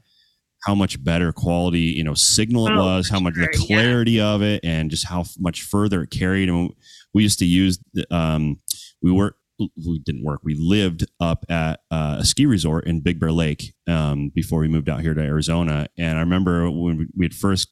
how 0.66 0.74
much 0.76 1.02
better 1.04 1.32
quality 1.32 1.80
you 1.80 2.04
know 2.04 2.14
signal 2.14 2.68
it 2.68 2.74
oh, 2.74 2.78
was 2.78 3.10
how 3.10 3.20
much 3.20 3.36
sure, 3.36 3.48
the 3.52 3.66
clarity 3.66 4.14
yeah. 4.14 4.34
of 4.34 4.42
it 4.42 4.60
and 4.64 4.90
just 4.90 5.08
how 5.08 5.24
much 5.40 5.62
further 5.62 6.04
it 6.04 6.10
carried 6.10 6.50
and 6.50 6.74
we 7.14 7.24
used 7.24 7.40
to 7.40 7.46
use 7.46 7.80
um, 8.12 8.60
we 9.02 9.12
were 9.12 9.36
we 9.60 10.00
didn't 10.00 10.24
work 10.24 10.42
we 10.44 10.56
lived 10.56 11.06
up 11.20 11.46
at 11.50 11.80
uh, 11.92 12.18
a 12.20 12.26
ski 12.26 12.46
resort 12.46 12.86
in 12.86 13.00
big 13.00 13.20
bear 13.20 13.32
lake 13.32 13.74
um, 13.88 14.30
before 14.30 14.60
we 14.60 14.68
moved 14.68 14.90
out 14.90 15.02
here 15.02 15.14
to 15.14 15.22
arizona 15.22 15.88
and 15.98 16.18
i 16.18 16.22
remember 16.22 16.70
when 16.70 17.08
we 17.16 17.26
had 17.26 17.36
first 17.36 17.70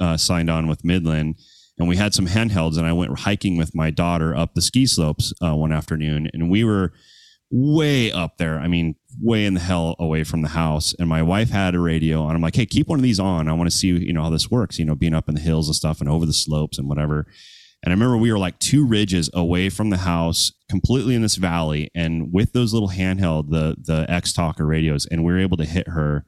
uh, 0.00 0.16
signed 0.16 0.50
on 0.50 0.68
with 0.68 0.84
midland 0.84 1.36
and 1.78 1.88
we 1.88 1.96
had 1.96 2.14
some 2.14 2.26
handhelds 2.26 2.76
and 2.76 2.86
i 2.86 2.92
went 2.92 3.18
hiking 3.20 3.56
with 3.56 3.74
my 3.74 3.90
daughter 3.90 4.36
up 4.36 4.54
the 4.54 4.62
ski 4.62 4.86
slopes 4.86 5.32
uh, 5.42 5.54
one 5.54 5.72
afternoon 5.72 6.28
and 6.32 6.50
we 6.50 6.62
were 6.62 6.92
way 7.54 8.10
up 8.10 8.36
there. 8.38 8.58
I 8.58 8.66
mean, 8.66 8.96
way 9.20 9.44
in 9.44 9.54
the 9.54 9.60
hell 9.60 9.96
away 9.98 10.24
from 10.24 10.42
the 10.42 10.48
house. 10.48 10.94
And 10.98 11.08
my 11.08 11.22
wife 11.22 11.50
had 11.50 11.74
a 11.74 11.80
radio, 11.80 12.26
and 12.26 12.32
I'm 12.32 12.42
like, 12.42 12.56
hey, 12.56 12.66
keep 12.66 12.88
one 12.88 12.98
of 12.98 13.02
these 13.02 13.20
on. 13.20 13.48
I 13.48 13.52
want 13.52 13.70
to 13.70 13.76
see, 13.76 13.88
you 13.88 14.12
know, 14.12 14.22
how 14.22 14.30
this 14.30 14.50
works, 14.50 14.78
you 14.78 14.84
know, 14.84 14.94
being 14.94 15.14
up 15.14 15.28
in 15.28 15.34
the 15.34 15.40
hills 15.40 15.68
and 15.68 15.76
stuff 15.76 16.00
and 16.00 16.08
over 16.08 16.26
the 16.26 16.32
slopes 16.32 16.78
and 16.78 16.88
whatever. 16.88 17.26
And 17.82 17.92
I 17.92 17.94
remember 17.94 18.16
we 18.16 18.32
were 18.32 18.38
like 18.38 18.58
two 18.58 18.86
ridges 18.86 19.28
away 19.34 19.68
from 19.68 19.90
the 19.90 19.98
house, 19.98 20.52
completely 20.70 21.14
in 21.14 21.22
this 21.22 21.36
valley, 21.36 21.90
and 21.94 22.32
with 22.32 22.52
those 22.52 22.72
little 22.72 22.88
handheld, 22.88 23.50
the 23.50 23.76
the 23.78 24.06
X 24.10 24.32
Talker 24.32 24.64
radios, 24.64 25.06
and 25.06 25.22
we 25.22 25.32
were 25.32 25.38
able 25.38 25.58
to 25.58 25.66
hit 25.66 25.88
her 25.88 26.24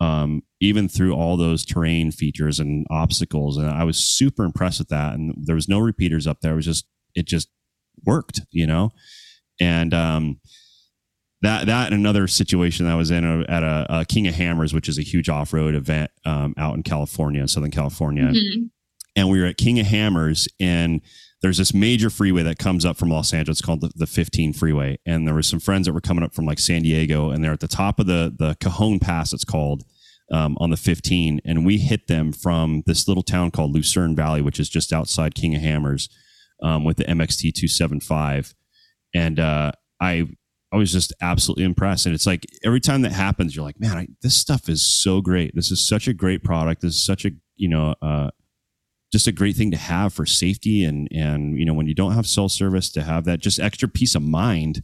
um, 0.00 0.42
even 0.60 0.88
through 0.88 1.14
all 1.14 1.36
those 1.36 1.64
terrain 1.64 2.10
features 2.10 2.58
and 2.58 2.86
obstacles. 2.90 3.56
And 3.56 3.68
I 3.68 3.84
was 3.84 3.98
super 3.98 4.44
impressed 4.44 4.78
with 4.78 4.88
that. 4.88 5.14
And 5.14 5.34
there 5.36 5.54
was 5.54 5.68
no 5.68 5.78
repeaters 5.78 6.26
up 6.26 6.40
there. 6.40 6.52
It 6.52 6.56
was 6.56 6.64
just 6.64 6.86
it 7.14 7.26
just 7.26 7.48
worked, 8.04 8.40
you 8.50 8.66
know. 8.66 8.90
And 9.60 9.94
um, 9.94 10.40
that 11.44 11.66
that 11.66 11.92
and 11.92 11.94
another 11.94 12.26
situation 12.26 12.86
that 12.86 12.92
I 12.92 12.96
was 12.96 13.10
in 13.10 13.24
a, 13.24 13.40
at 13.50 13.62
a, 13.62 13.86
a, 13.88 14.04
King 14.04 14.26
of 14.26 14.34
Hammers, 14.34 14.72
which 14.72 14.88
is 14.88 14.98
a 14.98 15.02
huge 15.02 15.28
off 15.28 15.52
road 15.52 15.74
event 15.74 16.10
um, 16.24 16.54
out 16.56 16.74
in 16.74 16.82
California, 16.82 17.46
Southern 17.48 17.70
California, 17.70 18.24
mm-hmm. 18.24 18.64
and 19.16 19.28
we 19.28 19.40
were 19.40 19.46
at 19.46 19.56
King 19.56 19.80
of 19.80 19.86
Hammers, 19.86 20.48
and 20.60 21.00
there's 21.42 21.58
this 21.58 21.74
major 21.74 22.08
freeway 22.08 22.42
that 22.42 22.58
comes 22.58 22.84
up 22.84 22.96
from 22.96 23.10
Los 23.10 23.34
Angeles 23.34 23.60
called 23.60 23.82
the, 23.82 23.90
the 23.94 24.06
15 24.06 24.52
freeway, 24.52 24.98
and 25.04 25.26
there 25.26 25.34
were 25.34 25.42
some 25.42 25.60
friends 25.60 25.86
that 25.86 25.92
were 25.92 26.00
coming 26.00 26.24
up 26.24 26.34
from 26.34 26.46
like 26.46 26.58
San 26.58 26.82
Diego, 26.82 27.30
and 27.30 27.44
they're 27.44 27.52
at 27.52 27.60
the 27.60 27.68
top 27.68 28.00
of 28.00 28.06
the 28.06 28.34
the 28.36 28.56
Cajon 28.60 28.98
Pass, 28.98 29.32
it's 29.32 29.44
called. 29.44 29.84
Um, 30.32 30.56
on 30.58 30.70
the 30.70 30.78
15, 30.78 31.42
and 31.44 31.66
we 31.66 31.76
hit 31.76 32.06
them 32.06 32.32
from 32.32 32.82
this 32.86 33.06
little 33.06 33.22
town 33.22 33.50
called 33.50 33.74
Lucerne 33.74 34.16
Valley, 34.16 34.40
which 34.40 34.58
is 34.58 34.70
just 34.70 34.90
outside 34.90 35.34
King 35.34 35.54
of 35.54 35.60
Hammers, 35.60 36.08
um, 36.62 36.82
with 36.82 36.96
the 36.96 37.04
MXT 37.04 37.52
275. 37.52 38.54
And 39.14 39.38
uh, 39.38 39.72
I 40.00 40.28
I 40.74 40.76
was 40.76 40.90
just 40.90 41.12
absolutely 41.22 41.62
impressed. 41.64 42.04
And 42.04 42.14
it's 42.16 42.26
like 42.26 42.46
every 42.64 42.80
time 42.80 43.02
that 43.02 43.12
happens, 43.12 43.54
you're 43.54 43.64
like, 43.64 43.78
man, 43.78 43.96
I, 43.96 44.08
this 44.22 44.34
stuff 44.34 44.68
is 44.68 44.82
so 44.84 45.20
great. 45.20 45.54
This 45.54 45.70
is 45.70 45.86
such 45.86 46.08
a 46.08 46.12
great 46.12 46.42
product. 46.42 46.82
This 46.82 46.96
is 46.96 47.06
such 47.06 47.24
a, 47.24 47.30
you 47.54 47.68
know, 47.68 47.94
uh, 48.02 48.30
just 49.12 49.28
a 49.28 49.32
great 49.32 49.54
thing 49.54 49.70
to 49.70 49.76
have 49.76 50.12
for 50.12 50.26
safety 50.26 50.82
and, 50.82 51.06
and, 51.12 51.56
you 51.56 51.64
know, 51.64 51.74
when 51.74 51.86
you 51.86 51.94
don't 51.94 52.14
have 52.14 52.26
cell 52.26 52.48
service 52.48 52.90
to 52.90 53.02
have 53.02 53.24
that 53.26 53.38
just 53.38 53.60
extra 53.60 53.88
peace 53.88 54.16
of 54.16 54.22
mind, 54.22 54.82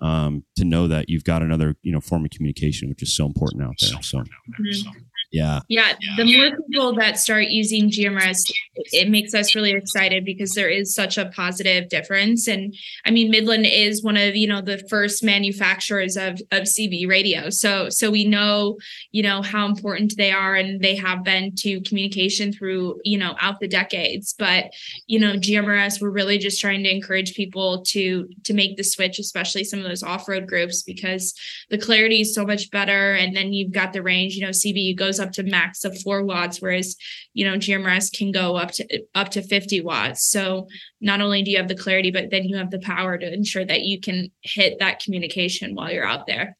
um, 0.00 0.44
to 0.56 0.64
know 0.64 0.86
that 0.86 1.08
you've 1.08 1.24
got 1.24 1.42
another, 1.42 1.74
you 1.82 1.90
know, 1.90 2.00
form 2.00 2.24
of 2.24 2.30
communication, 2.30 2.88
which 2.88 3.02
is 3.02 3.12
so 3.12 3.26
important 3.26 3.64
out 3.64 3.74
there. 3.80 4.00
So, 4.02 4.18
mm-hmm. 4.18 5.00
Yeah. 5.32 5.60
Yeah. 5.68 5.94
The 6.18 6.24
more 6.24 6.58
people 6.70 6.94
that 6.96 7.18
start 7.18 7.46
using 7.48 7.88
GMRS, 7.90 8.52
it 8.92 9.08
makes 9.08 9.32
us 9.32 9.54
really 9.54 9.72
excited 9.72 10.26
because 10.26 10.52
there 10.52 10.68
is 10.68 10.94
such 10.94 11.16
a 11.16 11.30
positive 11.30 11.88
difference. 11.88 12.46
And 12.46 12.74
I 13.06 13.10
mean, 13.10 13.30
Midland 13.30 13.64
is 13.64 14.02
one 14.02 14.18
of, 14.18 14.36
you 14.36 14.46
know, 14.46 14.60
the 14.60 14.84
first 14.90 15.24
manufacturers 15.24 16.18
of, 16.18 16.34
of 16.50 16.64
CB 16.64 17.08
radio. 17.08 17.48
So, 17.48 17.88
so 17.88 18.10
we 18.10 18.26
know, 18.26 18.76
you 19.10 19.22
know, 19.22 19.40
how 19.40 19.64
important 19.64 20.18
they 20.18 20.32
are 20.32 20.54
and 20.54 20.82
they 20.82 20.96
have 20.96 21.24
been 21.24 21.54
to 21.60 21.80
communication 21.80 22.52
through, 22.52 23.00
you 23.02 23.16
know, 23.16 23.34
out 23.40 23.58
the 23.58 23.68
decades. 23.68 24.34
But, 24.38 24.72
you 25.06 25.18
know, 25.18 25.36
GMRS, 25.36 26.02
we're 26.02 26.10
really 26.10 26.36
just 26.36 26.60
trying 26.60 26.82
to 26.84 26.94
encourage 26.94 27.34
people 27.34 27.82
to, 27.88 28.28
to 28.44 28.52
make 28.52 28.76
the 28.76 28.84
switch, 28.84 29.18
especially 29.18 29.64
some 29.64 29.78
of 29.78 29.86
those 29.86 30.02
off-road 30.02 30.46
groups, 30.46 30.82
because 30.82 31.32
the 31.70 31.78
clarity 31.78 32.20
is 32.20 32.34
so 32.34 32.44
much 32.44 32.70
better. 32.70 33.14
And 33.14 33.34
then 33.34 33.54
you've 33.54 33.72
got 33.72 33.94
the 33.94 34.02
range, 34.02 34.34
you 34.34 34.42
know, 34.42 34.50
CB 34.50 34.94
goes 34.98 35.21
up 35.22 35.32
to 35.32 35.42
max 35.42 35.84
of 35.84 35.98
four 36.02 36.22
watts, 36.24 36.60
whereas 36.60 36.96
you 37.32 37.44
know 37.44 37.56
GMRS 37.56 38.12
can 38.12 38.32
go 38.32 38.56
up 38.56 38.72
to 38.72 39.02
up 39.14 39.30
to 39.30 39.42
50 39.42 39.80
watts. 39.80 40.24
So 40.28 40.66
not 41.00 41.20
only 41.20 41.42
do 41.42 41.50
you 41.50 41.56
have 41.56 41.68
the 41.68 41.74
clarity, 41.74 42.10
but 42.10 42.30
then 42.30 42.44
you 42.44 42.56
have 42.56 42.70
the 42.70 42.80
power 42.80 43.16
to 43.16 43.32
ensure 43.32 43.64
that 43.64 43.82
you 43.82 44.00
can 44.00 44.30
hit 44.42 44.78
that 44.80 45.00
communication 45.00 45.74
while 45.74 45.90
you're 45.90 46.06
out 46.06 46.26
there. 46.26 46.56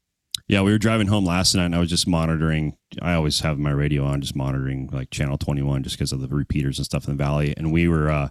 Yeah, 0.48 0.62
we 0.62 0.72
were 0.72 0.78
driving 0.78 1.06
home 1.06 1.24
last 1.24 1.54
night 1.54 1.66
and 1.66 1.74
I 1.74 1.78
was 1.78 1.88
just 1.88 2.06
monitoring. 2.06 2.76
I 3.00 3.14
always 3.14 3.40
have 3.40 3.58
my 3.58 3.70
radio 3.70 4.04
on, 4.04 4.20
just 4.20 4.36
monitoring 4.36 4.90
like 4.92 5.10
channel 5.10 5.38
21 5.38 5.82
just 5.82 5.96
because 5.96 6.12
of 6.12 6.20
the 6.20 6.28
repeaters 6.28 6.78
and 6.78 6.84
stuff 6.84 7.06
in 7.06 7.16
the 7.16 7.22
valley. 7.22 7.54
And 7.56 7.72
we 7.72 7.88
were, 7.88 8.10
uh, 8.10 8.28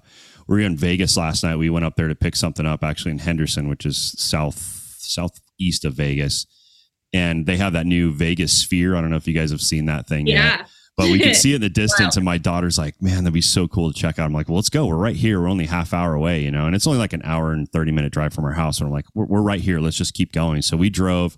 we 0.47 0.57
were 0.57 0.61
in 0.61 0.77
Vegas 0.77 1.17
last 1.17 1.43
night. 1.43 1.55
We 1.55 1.69
went 1.69 1.85
up 1.85 1.95
there 1.95 2.07
to 2.07 2.15
pick 2.15 2.35
something 2.35 2.65
up 2.65 2.83
actually 2.83 3.11
in 3.11 3.19
Henderson, 3.19 3.69
which 3.69 3.85
is 3.85 4.13
south, 4.19 4.59
southeast 4.99 5.85
of 5.85 5.93
Vegas. 5.93 6.45
And 7.13 7.45
they 7.45 7.57
have 7.57 7.73
that 7.73 7.85
new 7.85 8.13
Vegas 8.13 8.53
sphere. 8.53 8.95
I 8.95 9.01
don't 9.01 9.09
know 9.09 9.17
if 9.17 9.27
you 9.27 9.33
guys 9.33 9.51
have 9.51 9.61
seen 9.61 9.85
that 9.85 10.07
thing 10.07 10.27
Yeah. 10.27 10.57
yet. 10.59 10.67
But 10.97 11.09
we 11.11 11.19
could 11.19 11.35
see 11.43 11.51
it 11.53 11.55
in 11.55 11.61
the 11.61 11.69
distance, 11.69 12.15
Wow. 12.15 12.19
and 12.19 12.25
my 12.25 12.37
daughter's 12.37 12.77
like, 12.77 13.01
"Man, 13.01 13.23
that'd 13.23 13.33
be 13.33 13.41
so 13.41 13.67
cool 13.67 13.91
to 13.91 13.97
check 13.99 14.19
out." 14.19 14.25
I'm 14.25 14.33
like, 14.33 14.47
"Well, 14.49 14.57
let's 14.57 14.69
go. 14.69 14.85
We're 14.85 14.95
right 14.97 15.15
here. 15.15 15.41
We're 15.41 15.47
only 15.49 15.65
half 15.65 15.93
hour 15.93 16.13
away, 16.13 16.43
you 16.43 16.51
know, 16.51 16.65
and 16.65 16.75
it's 16.75 16.85
only 16.85 16.99
like 16.99 17.13
an 17.13 17.21
hour 17.23 17.53
and 17.53 17.67
thirty 17.71 17.91
minute 17.91 18.11
drive 18.13 18.33
from 18.33 18.45
our 18.45 18.51
house." 18.53 18.79
And 18.79 18.87
I'm 18.87 18.93
like, 18.93 19.05
"We're, 19.13 19.25
we're 19.25 19.41
right 19.41 19.61
here. 19.61 19.79
Let's 19.79 19.97
just 19.97 20.13
keep 20.13 20.31
going." 20.31 20.61
So 20.61 20.77
we 20.77 20.89
drove 20.89 21.37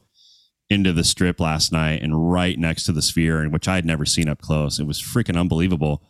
into 0.70 0.92
the 0.92 1.04
strip 1.04 1.40
last 1.40 1.72
night 1.72 2.02
and 2.02 2.32
right 2.32 2.58
next 2.58 2.84
to 2.86 2.92
the 2.92 3.02
sphere, 3.02 3.42
and 3.42 3.54
which 3.54 3.68
I 3.68 3.76
had 3.76 3.86
never 3.86 4.06
seen 4.06 4.28
up 4.28 4.42
close. 4.42 4.80
It 4.80 4.88
was 4.88 5.02
freaking 5.02 5.40
unbelievable. 5.40 6.04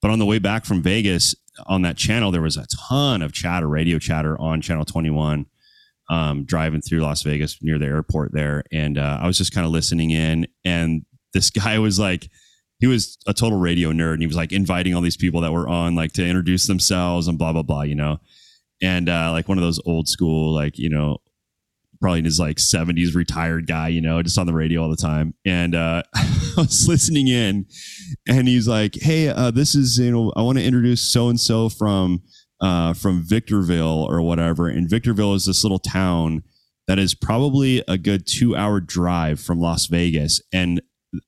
But 0.00 0.10
on 0.10 0.18
the 0.18 0.26
way 0.26 0.38
back 0.38 0.64
from 0.64 0.82
Vegas 0.82 1.34
on 1.66 1.82
that 1.82 1.96
channel, 1.96 2.30
there 2.30 2.42
was 2.42 2.56
a 2.56 2.66
ton 2.88 3.20
of 3.22 3.32
chatter, 3.32 3.68
radio 3.68 3.98
chatter 3.98 4.38
on 4.40 4.60
channel 4.62 4.84
21, 4.84 5.46
um, 6.08 6.44
driving 6.44 6.80
through 6.80 7.00
Las 7.00 7.22
Vegas 7.22 7.58
near 7.62 7.78
the 7.78 7.86
airport 7.86 8.32
there. 8.32 8.62
And 8.72 8.98
uh, 8.98 9.18
I 9.20 9.26
was 9.26 9.38
just 9.38 9.52
kind 9.52 9.66
of 9.66 9.72
listening 9.72 10.10
in, 10.10 10.46
and 10.64 11.04
this 11.32 11.50
guy 11.64 11.78
was 11.78 11.98
like, 11.98 12.28
he 12.78 12.86
was 12.86 13.16
a 13.26 13.32
total 13.32 13.58
radio 13.58 13.90
nerd, 13.90 14.14
and 14.14 14.22
he 14.22 14.26
was 14.26 14.36
like 14.36 14.52
inviting 14.52 14.94
all 14.94 15.00
these 15.00 15.16
people 15.16 15.40
that 15.40 15.52
were 15.52 15.68
on, 15.68 15.94
like 15.94 16.12
to 16.12 16.26
introduce 16.26 16.66
themselves 16.66 17.26
and 17.26 17.38
blah 17.38 17.52
blah 17.52 17.62
blah, 17.62 17.82
you 17.82 17.94
know. 17.94 18.18
And 18.82 19.08
uh, 19.08 19.30
like 19.32 19.48
one 19.48 19.56
of 19.56 19.64
those 19.64 19.80
old 19.86 20.08
school, 20.08 20.52
like 20.52 20.78
you 20.78 20.90
know, 20.90 21.18
probably 22.00 22.20
in 22.20 22.24
his 22.24 22.38
like 22.38 22.56
70s 22.56 23.14
retired 23.14 23.66
guy, 23.66 23.88
you 23.88 24.00
know, 24.00 24.22
just 24.22 24.38
on 24.38 24.46
the 24.46 24.52
radio 24.52 24.82
all 24.82 24.90
the 24.90 24.96
time. 24.96 25.34
And 25.44 25.74
uh, 25.74 26.02
I 26.14 26.52
was 26.56 26.86
listening 26.88 27.28
in 27.28 27.66
and 28.28 28.48
he's 28.48 28.68
like, 28.68 28.94
Hey, 28.94 29.28
uh, 29.28 29.50
this 29.50 29.74
is, 29.74 29.98
you 29.98 30.10
know, 30.10 30.32
I 30.36 30.42
want 30.42 30.58
to 30.58 30.64
introduce 30.64 31.02
so 31.02 31.28
and 31.28 31.40
so 31.40 31.68
from 31.68 32.22
uh, 32.60 32.92
from 32.94 33.22
Victorville 33.22 34.04
or 34.08 34.20
whatever. 34.22 34.68
And 34.68 34.88
Victorville 34.88 35.34
is 35.34 35.46
this 35.46 35.64
little 35.64 35.78
town 35.78 36.42
that 36.86 36.98
is 36.98 37.14
probably 37.14 37.82
a 37.88 37.98
good 37.98 38.26
two 38.26 38.54
hour 38.56 38.80
drive 38.80 39.40
from 39.40 39.60
Las 39.60 39.86
Vegas. 39.86 40.40
And 40.52 40.80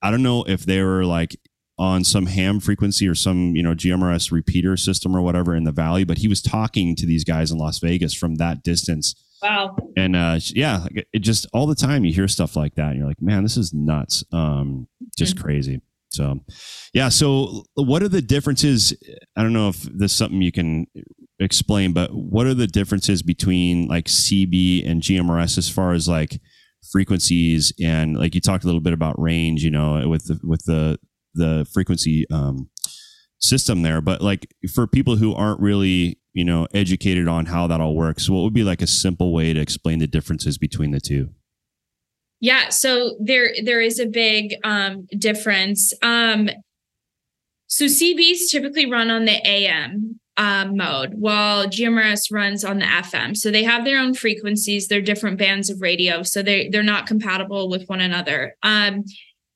I 0.02 0.10
don't 0.10 0.22
know 0.22 0.44
if 0.44 0.64
they 0.64 0.82
were 0.82 1.04
like 1.04 1.36
on 1.78 2.02
some 2.04 2.26
ham 2.26 2.58
frequency 2.60 3.06
or 3.06 3.14
some, 3.14 3.54
you 3.54 3.62
know, 3.62 3.74
GMRS 3.74 4.32
repeater 4.32 4.76
system 4.76 5.14
or 5.16 5.22
whatever 5.22 5.54
in 5.54 5.64
the 5.64 5.72
valley, 5.72 6.04
but 6.04 6.18
he 6.18 6.28
was 6.28 6.42
talking 6.42 6.96
to 6.96 7.06
these 7.06 7.24
guys 7.24 7.50
in 7.50 7.58
Las 7.58 7.78
Vegas 7.78 8.14
from 8.14 8.36
that 8.36 8.62
distance 8.62 9.14
Wow. 9.40 9.76
and 9.96 10.16
uh 10.16 10.40
yeah 10.52 10.86
it 11.12 11.20
just 11.20 11.46
all 11.52 11.68
the 11.68 11.76
time 11.76 12.04
you 12.04 12.12
hear 12.12 12.26
stuff 12.26 12.56
like 12.56 12.74
that 12.74 12.88
and 12.88 12.98
you're 12.98 13.06
like 13.06 13.22
man 13.22 13.44
this 13.44 13.56
is 13.56 13.72
nuts 13.72 14.24
um 14.32 14.88
just 15.16 15.40
crazy 15.40 15.80
so 16.10 16.40
yeah 16.92 17.08
so 17.08 17.62
what 17.76 18.02
are 18.02 18.08
the 18.08 18.20
differences 18.20 18.92
i 19.36 19.42
don't 19.44 19.52
know 19.52 19.68
if 19.68 19.80
this 19.82 20.10
is 20.10 20.16
something 20.18 20.42
you 20.42 20.50
can 20.50 20.88
explain 21.40 21.92
but 21.92 22.10
what 22.12 22.46
are 22.46 22.54
the 22.54 22.66
differences 22.66 23.22
between 23.22 23.86
like 23.86 24.06
cb 24.06 24.88
and 24.88 25.02
gmrs 25.02 25.56
as 25.56 25.68
far 25.68 25.92
as 25.92 26.08
like 26.08 26.40
frequencies 26.90 27.72
and 27.80 28.18
like 28.18 28.34
you 28.34 28.40
talked 28.40 28.64
a 28.64 28.66
little 28.66 28.80
bit 28.80 28.92
about 28.92 29.20
range 29.20 29.62
you 29.62 29.70
know 29.70 30.08
with 30.08 30.26
the 30.26 30.40
with 30.42 30.64
the 30.64 30.98
the 31.34 31.66
frequency 31.72 32.26
um 32.32 32.68
system 33.38 33.82
there 33.82 34.00
but 34.00 34.20
like 34.20 34.52
for 34.74 34.86
people 34.86 35.16
who 35.16 35.32
aren't 35.34 35.60
really 35.60 36.18
you 36.32 36.44
know 36.44 36.66
educated 36.74 37.28
on 37.28 37.46
how 37.46 37.66
that 37.66 37.80
all 37.80 37.94
works 37.94 38.28
what 38.28 38.42
would 38.42 38.54
be 38.54 38.64
like 38.64 38.82
a 38.82 38.86
simple 38.86 39.32
way 39.32 39.52
to 39.52 39.60
explain 39.60 39.98
the 39.98 40.06
differences 40.06 40.58
between 40.58 40.90
the 40.90 41.00
two 41.00 41.28
Yeah, 42.40 42.68
so 42.68 43.16
there 43.20 43.52
there 43.64 43.80
is 43.80 43.98
a 43.98 44.06
big 44.06 44.54
um 44.64 45.06
difference. 45.18 45.92
Um 46.02 46.48
so 47.66 47.84
CBs 47.84 48.48
typically 48.50 48.90
run 48.90 49.10
on 49.10 49.24
the 49.24 49.46
AM 49.46 50.20
um, 50.38 50.76
mode 50.76 51.14
while 51.14 51.66
GMRS 51.66 52.32
runs 52.32 52.64
on 52.64 52.78
the 52.78 52.84
FM. 52.84 53.36
So 53.36 53.50
they 53.50 53.64
have 53.64 53.84
their 53.84 53.98
own 53.98 54.14
frequencies, 54.14 54.86
they're 54.86 55.02
different 55.02 55.36
bands 55.36 55.68
of 55.68 55.82
radio, 55.82 56.22
so 56.22 56.42
they 56.42 56.68
they're 56.68 56.82
not 56.82 57.06
compatible 57.06 57.68
with 57.68 57.86
one 57.88 58.00
another. 58.00 58.56
Um 58.62 59.04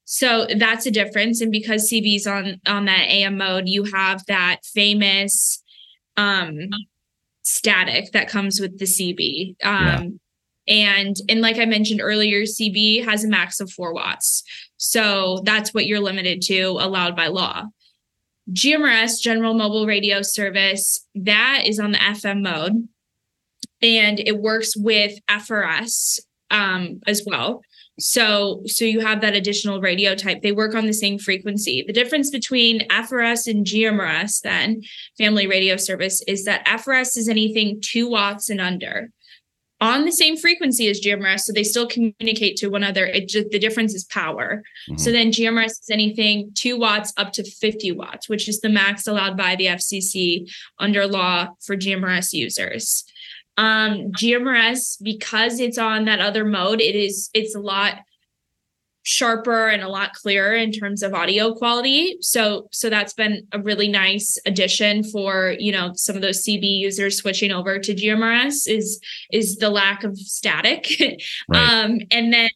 so 0.04 0.46
that's 0.58 0.84
a 0.84 0.90
difference 0.90 1.40
and 1.40 1.52
because 1.52 1.88
CB's 1.90 2.26
on 2.26 2.60
on 2.66 2.86
that 2.86 3.06
AM 3.08 3.38
mode, 3.38 3.68
you 3.68 3.84
have 3.84 4.26
that 4.26 4.58
famous 4.64 5.62
um 6.16 6.68
static 7.42 8.10
that 8.12 8.28
comes 8.28 8.60
with 8.60 8.78
the 8.78 8.84
CB. 8.84 9.64
Um 9.64 10.18
and 10.66 11.14
and 11.28 11.40
like 11.40 11.58
I 11.58 11.64
mentioned 11.64 12.00
earlier, 12.02 12.42
CB 12.42 13.04
has 13.04 13.22
a 13.22 13.28
max 13.28 13.60
of 13.60 13.70
four 13.70 13.94
watts. 13.94 14.42
So 14.78 15.42
that's 15.44 15.72
what 15.72 15.86
you're 15.86 16.00
limited 16.00 16.42
to, 16.42 16.76
allowed 16.80 17.14
by 17.14 17.28
law. 17.28 17.66
GMRS, 18.50 19.20
General 19.20 19.54
Mobile 19.54 19.86
Radio 19.86 20.22
Service, 20.22 21.06
that 21.14 21.62
is 21.66 21.78
on 21.78 21.92
the 21.92 21.98
FM 21.98 22.42
mode. 22.42 22.88
And 23.80 24.20
it 24.20 24.40
works 24.40 24.76
with 24.76 25.18
FRS 25.28 26.20
um, 26.50 27.00
as 27.06 27.22
well. 27.26 27.62
So 27.98 28.62
so 28.66 28.84
you 28.84 29.00
have 29.00 29.20
that 29.20 29.34
additional 29.34 29.80
radio 29.80 30.14
type. 30.14 30.42
They 30.42 30.52
work 30.52 30.74
on 30.74 30.86
the 30.86 30.94
same 30.94 31.18
frequency. 31.18 31.84
The 31.86 31.92
difference 31.92 32.30
between 32.30 32.88
FRS 32.88 33.46
and 33.46 33.66
GMRS, 33.66 34.40
then 34.40 34.82
family 35.18 35.46
radio 35.46 35.76
service, 35.76 36.22
is 36.26 36.44
that 36.44 36.66
FRS 36.66 37.16
is 37.16 37.28
anything 37.28 37.80
two 37.82 38.08
watts 38.08 38.48
and 38.48 38.60
under 38.60 39.10
on 39.82 40.04
the 40.04 40.12
same 40.12 40.36
frequency 40.36 40.88
as 40.88 41.00
GMRS, 41.00 41.40
so 41.40 41.52
they 41.52 41.64
still 41.64 41.88
communicate 41.88 42.56
to 42.58 42.68
one 42.68 42.84
another. 42.84 43.04
It 43.04 43.28
just 43.28 43.50
the 43.50 43.58
difference 43.58 43.94
is 43.94 44.04
power. 44.04 44.62
So 44.96 45.10
then 45.10 45.32
GMRS 45.32 45.72
is 45.72 45.90
anything 45.90 46.52
two 46.54 46.78
watts 46.78 47.12
up 47.16 47.32
to 47.32 47.42
50 47.42 47.90
watts, 47.92 48.28
which 48.28 48.48
is 48.48 48.60
the 48.60 48.68
max 48.68 49.08
allowed 49.08 49.36
by 49.36 49.56
the 49.56 49.66
FCC 49.66 50.48
under 50.78 51.06
law 51.08 51.48
for 51.60 51.76
GMRS 51.76 52.32
users. 52.32 53.04
Um, 53.56 54.12
GMRS, 54.12 55.02
because 55.02 55.58
it's 55.58 55.78
on 55.78 56.04
that 56.04 56.20
other 56.20 56.44
mode, 56.44 56.80
it 56.80 56.94
is 56.94 57.28
it's 57.34 57.56
a 57.56 57.60
lot 57.60 57.98
sharper 59.04 59.68
and 59.68 59.82
a 59.82 59.88
lot 59.88 60.12
clearer 60.14 60.54
in 60.54 60.70
terms 60.72 61.02
of 61.02 61.12
audio 61.14 61.54
quality. 61.54 62.16
So 62.20 62.68
so 62.70 62.88
that's 62.88 63.12
been 63.12 63.46
a 63.52 63.60
really 63.60 63.88
nice 63.88 64.38
addition 64.46 65.02
for, 65.04 65.54
you 65.58 65.72
know, 65.72 65.92
some 65.94 66.16
of 66.16 66.22
those 66.22 66.44
CB 66.44 66.78
users 66.78 67.16
switching 67.16 67.50
over 67.50 67.78
to 67.78 67.94
GMRS 67.94 68.68
is 68.68 69.00
is 69.32 69.56
the 69.56 69.70
lack 69.70 70.04
of 70.04 70.16
static. 70.18 70.88
Right. 71.48 71.84
um 71.84 71.98
and 72.10 72.32
then 72.32 72.48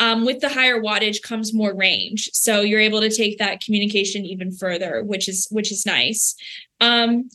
um, 0.00 0.24
with 0.24 0.40
the 0.40 0.48
higher 0.48 0.80
wattage 0.80 1.22
comes 1.22 1.52
more 1.52 1.74
range, 1.74 2.30
so 2.32 2.62
you're 2.62 2.80
able 2.80 3.00
to 3.00 3.10
take 3.10 3.38
that 3.38 3.60
communication 3.60 4.24
even 4.24 4.52
further, 4.52 5.02
which 5.04 5.28
is 5.28 5.46
which 5.50 5.70
is 5.70 5.84
nice. 5.84 6.34
Um, 6.80 7.28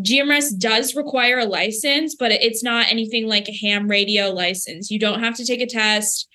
GMRS 0.00 0.58
does 0.58 0.94
require 0.94 1.38
a 1.40 1.44
license, 1.44 2.14
but 2.14 2.32
it's 2.32 2.62
not 2.62 2.90
anything 2.90 3.28
like 3.28 3.48
a 3.48 3.56
ham 3.56 3.88
radio 3.88 4.30
license. 4.30 4.90
You 4.90 4.98
don't 4.98 5.20
have 5.20 5.36
to 5.36 5.44
take 5.44 5.60
a 5.60 5.66
test 5.66 6.28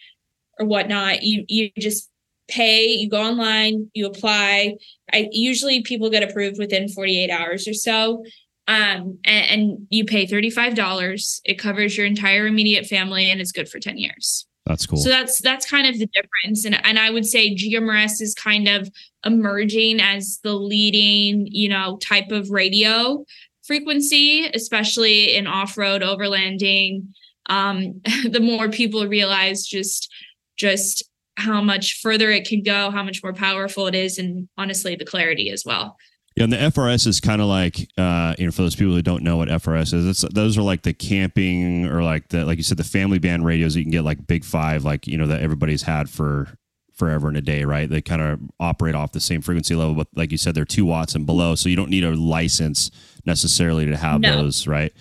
or 0.60 0.66
whatnot. 0.66 1.24
You 1.24 1.46
you 1.48 1.72
just 1.78 2.10
pay, 2.48 2.88
you 2.88 3.10
go 3.10 3.22
online, 3.22 3.90
you 3.94 4.06
apply. 4.06 4.76
I 5.14 5.28
usually 5.32 5.82
people 5.84 6.10
get 6.10 6.24
approved 6.24 6.58
within 6.58 6.88
48 6.88 7.30
hours 7.30 7.68
or 7.68 7.74
so. 7.74 8.24
Um, 8.68 9.20
and, 9.24 9.62
and 9.62 9.88
you 9.90 10.06
pay 10.06 10.28
$35. 10.28 11.42
It 11.46 11.56
covers 11.56 11.98
your 11.98 12.06
entire 12.06 12.48
immediate 12.48 12.86
family 12.86 13.30
and 13.32 13.40
it's 13.40 13.52
good 13.52 13.70
for 13.70 13.80
10 13.80 13.98
years. 13.98 14.46
that's 14.66 14.86
cool 14.86 14.98
So 14.98 15.10
that's 15.10 15.40
that's 15.40 15.70
kind 15.70 15.88
of 15.88 15.98
the 15.98 16.08
difference. 16.08 16.66
And 16.66 16.76
and 16.86 17.00
I 17.00 17.10
would 17.10 17.26
say 17.26 17.56
GMRS 17.56 18.22
is 18.22 18.34
kind 18.34 18.68
of 18.68 18.90
emerging 19.26 20.02
as 20.02 20.40
the 20.44 20.54
leading, 20.54 21.48
you 21.48 21.70
know, 21.70 21.98
type 21.98 22.32
of 22.32 22.50
radio 22.50 23.26
frequency, 23.64 24.50
especially 24.54 25.36
in 25.36 25.46
off-road 25.48 26.02
overlanding. 26.02 27.08
Um, 27.50 28.02
the 28.30 28.42
more 28.42 28.70
people 28.70 29.08
realize 29.08 29.66
just 29.66 30.10
just 30.58 31.04
how 31.38 31.62
much 31.62 32.00
further 32.02 32.32
it 32.32 32.48
can 32.48 32.64
go, 32.64 32.90
how 32.92 33.04
much 33.04 33.22
more 33.24 33.34
powerful 33.34 33.88
it 33.88 33.96
is, 33.96 34.18
and 34.18 34.48
honestly 34.58 34.96
the 34.96 35.06
clarity 35.06 35.50
as 35.52 35.64
well. 35.66 35.96
Yeah, 36.36 36.44
and 36.44 36.54
the 36.54 36.58
FRS 36.58 37.08
is 37.08 37.20
kind 37.20 37.42
of 37.42 37.48
like, 37.48 37.88
uh, 37.98 38.36
you 38.38 38.46
know, 38.46 38.52
for 38.52 38.62
those 38.62 38.76
people 38.76 38.94
who 38.94 39.02
don't 39.02 39.24
know 39.24 39.38
what 39.38 39.48
FRS 39.48 39.94
is, 39.94 40.06
it's, 40.24 40.34
those 40.34 40.56
are 40.58 40.62
like 40.62 40.84
the 40.84 40.94
camping 40.94 41.88
or 41.88 42.04
like 42.04 42.28
the, 42.30 42.46
like 42.46 42.58
you 42.58 42.64
said, 42.64 42.78
the 42.78 42.84
family 42.84 43.18
band 43.18 43.44
radios 43.44 43.74
that 43.74 43.80
you 43.80 43.86
can 43.86 43.92
get 43.92 44.04
like 44.04 44.28
Big 44.28 44.44
Five, 44.46 44.84
like 44.84 45.08
you 45.08 45.18
know 45.18 45.26
that 45.28 45.42
everybody's 45.42 45.84
had 45.84 46.10
for 46.10 46.58
forever 46.96 47.28
and 47.28 47.38
a 47.38 47.42
day, 47.42 47.64
right? 47.64 47.90
They 47.90 48.02
kind 48.02 48.22
of 48.22 48.40
operate 48.60 48.94
off 48.96 49.12
the 49.14 49.20
same 49.20 49.42
frequency 49.42 49.74
level, 49.76 49.94
but 49.96 50.08
like 50.16 50.32
you 50.32 50.38
said, 50.38 50.54
they're 50.56 50.66
two 50.66 50.86
watts 50.86 51.14
and 51.16 51.26
below, 51.26 51.56
so 51.56 51.70
you 51.70 51.76
don't 51.76 51.90
need 51.92 52.04
a 52.04 52.16
license 52.16 52.90
necessarily 53.26 53.86
to 53.86 53.98
have 53.98 54.22
No. 54.22 54.44
those, 54.44 54.66
right? 54.68 54.92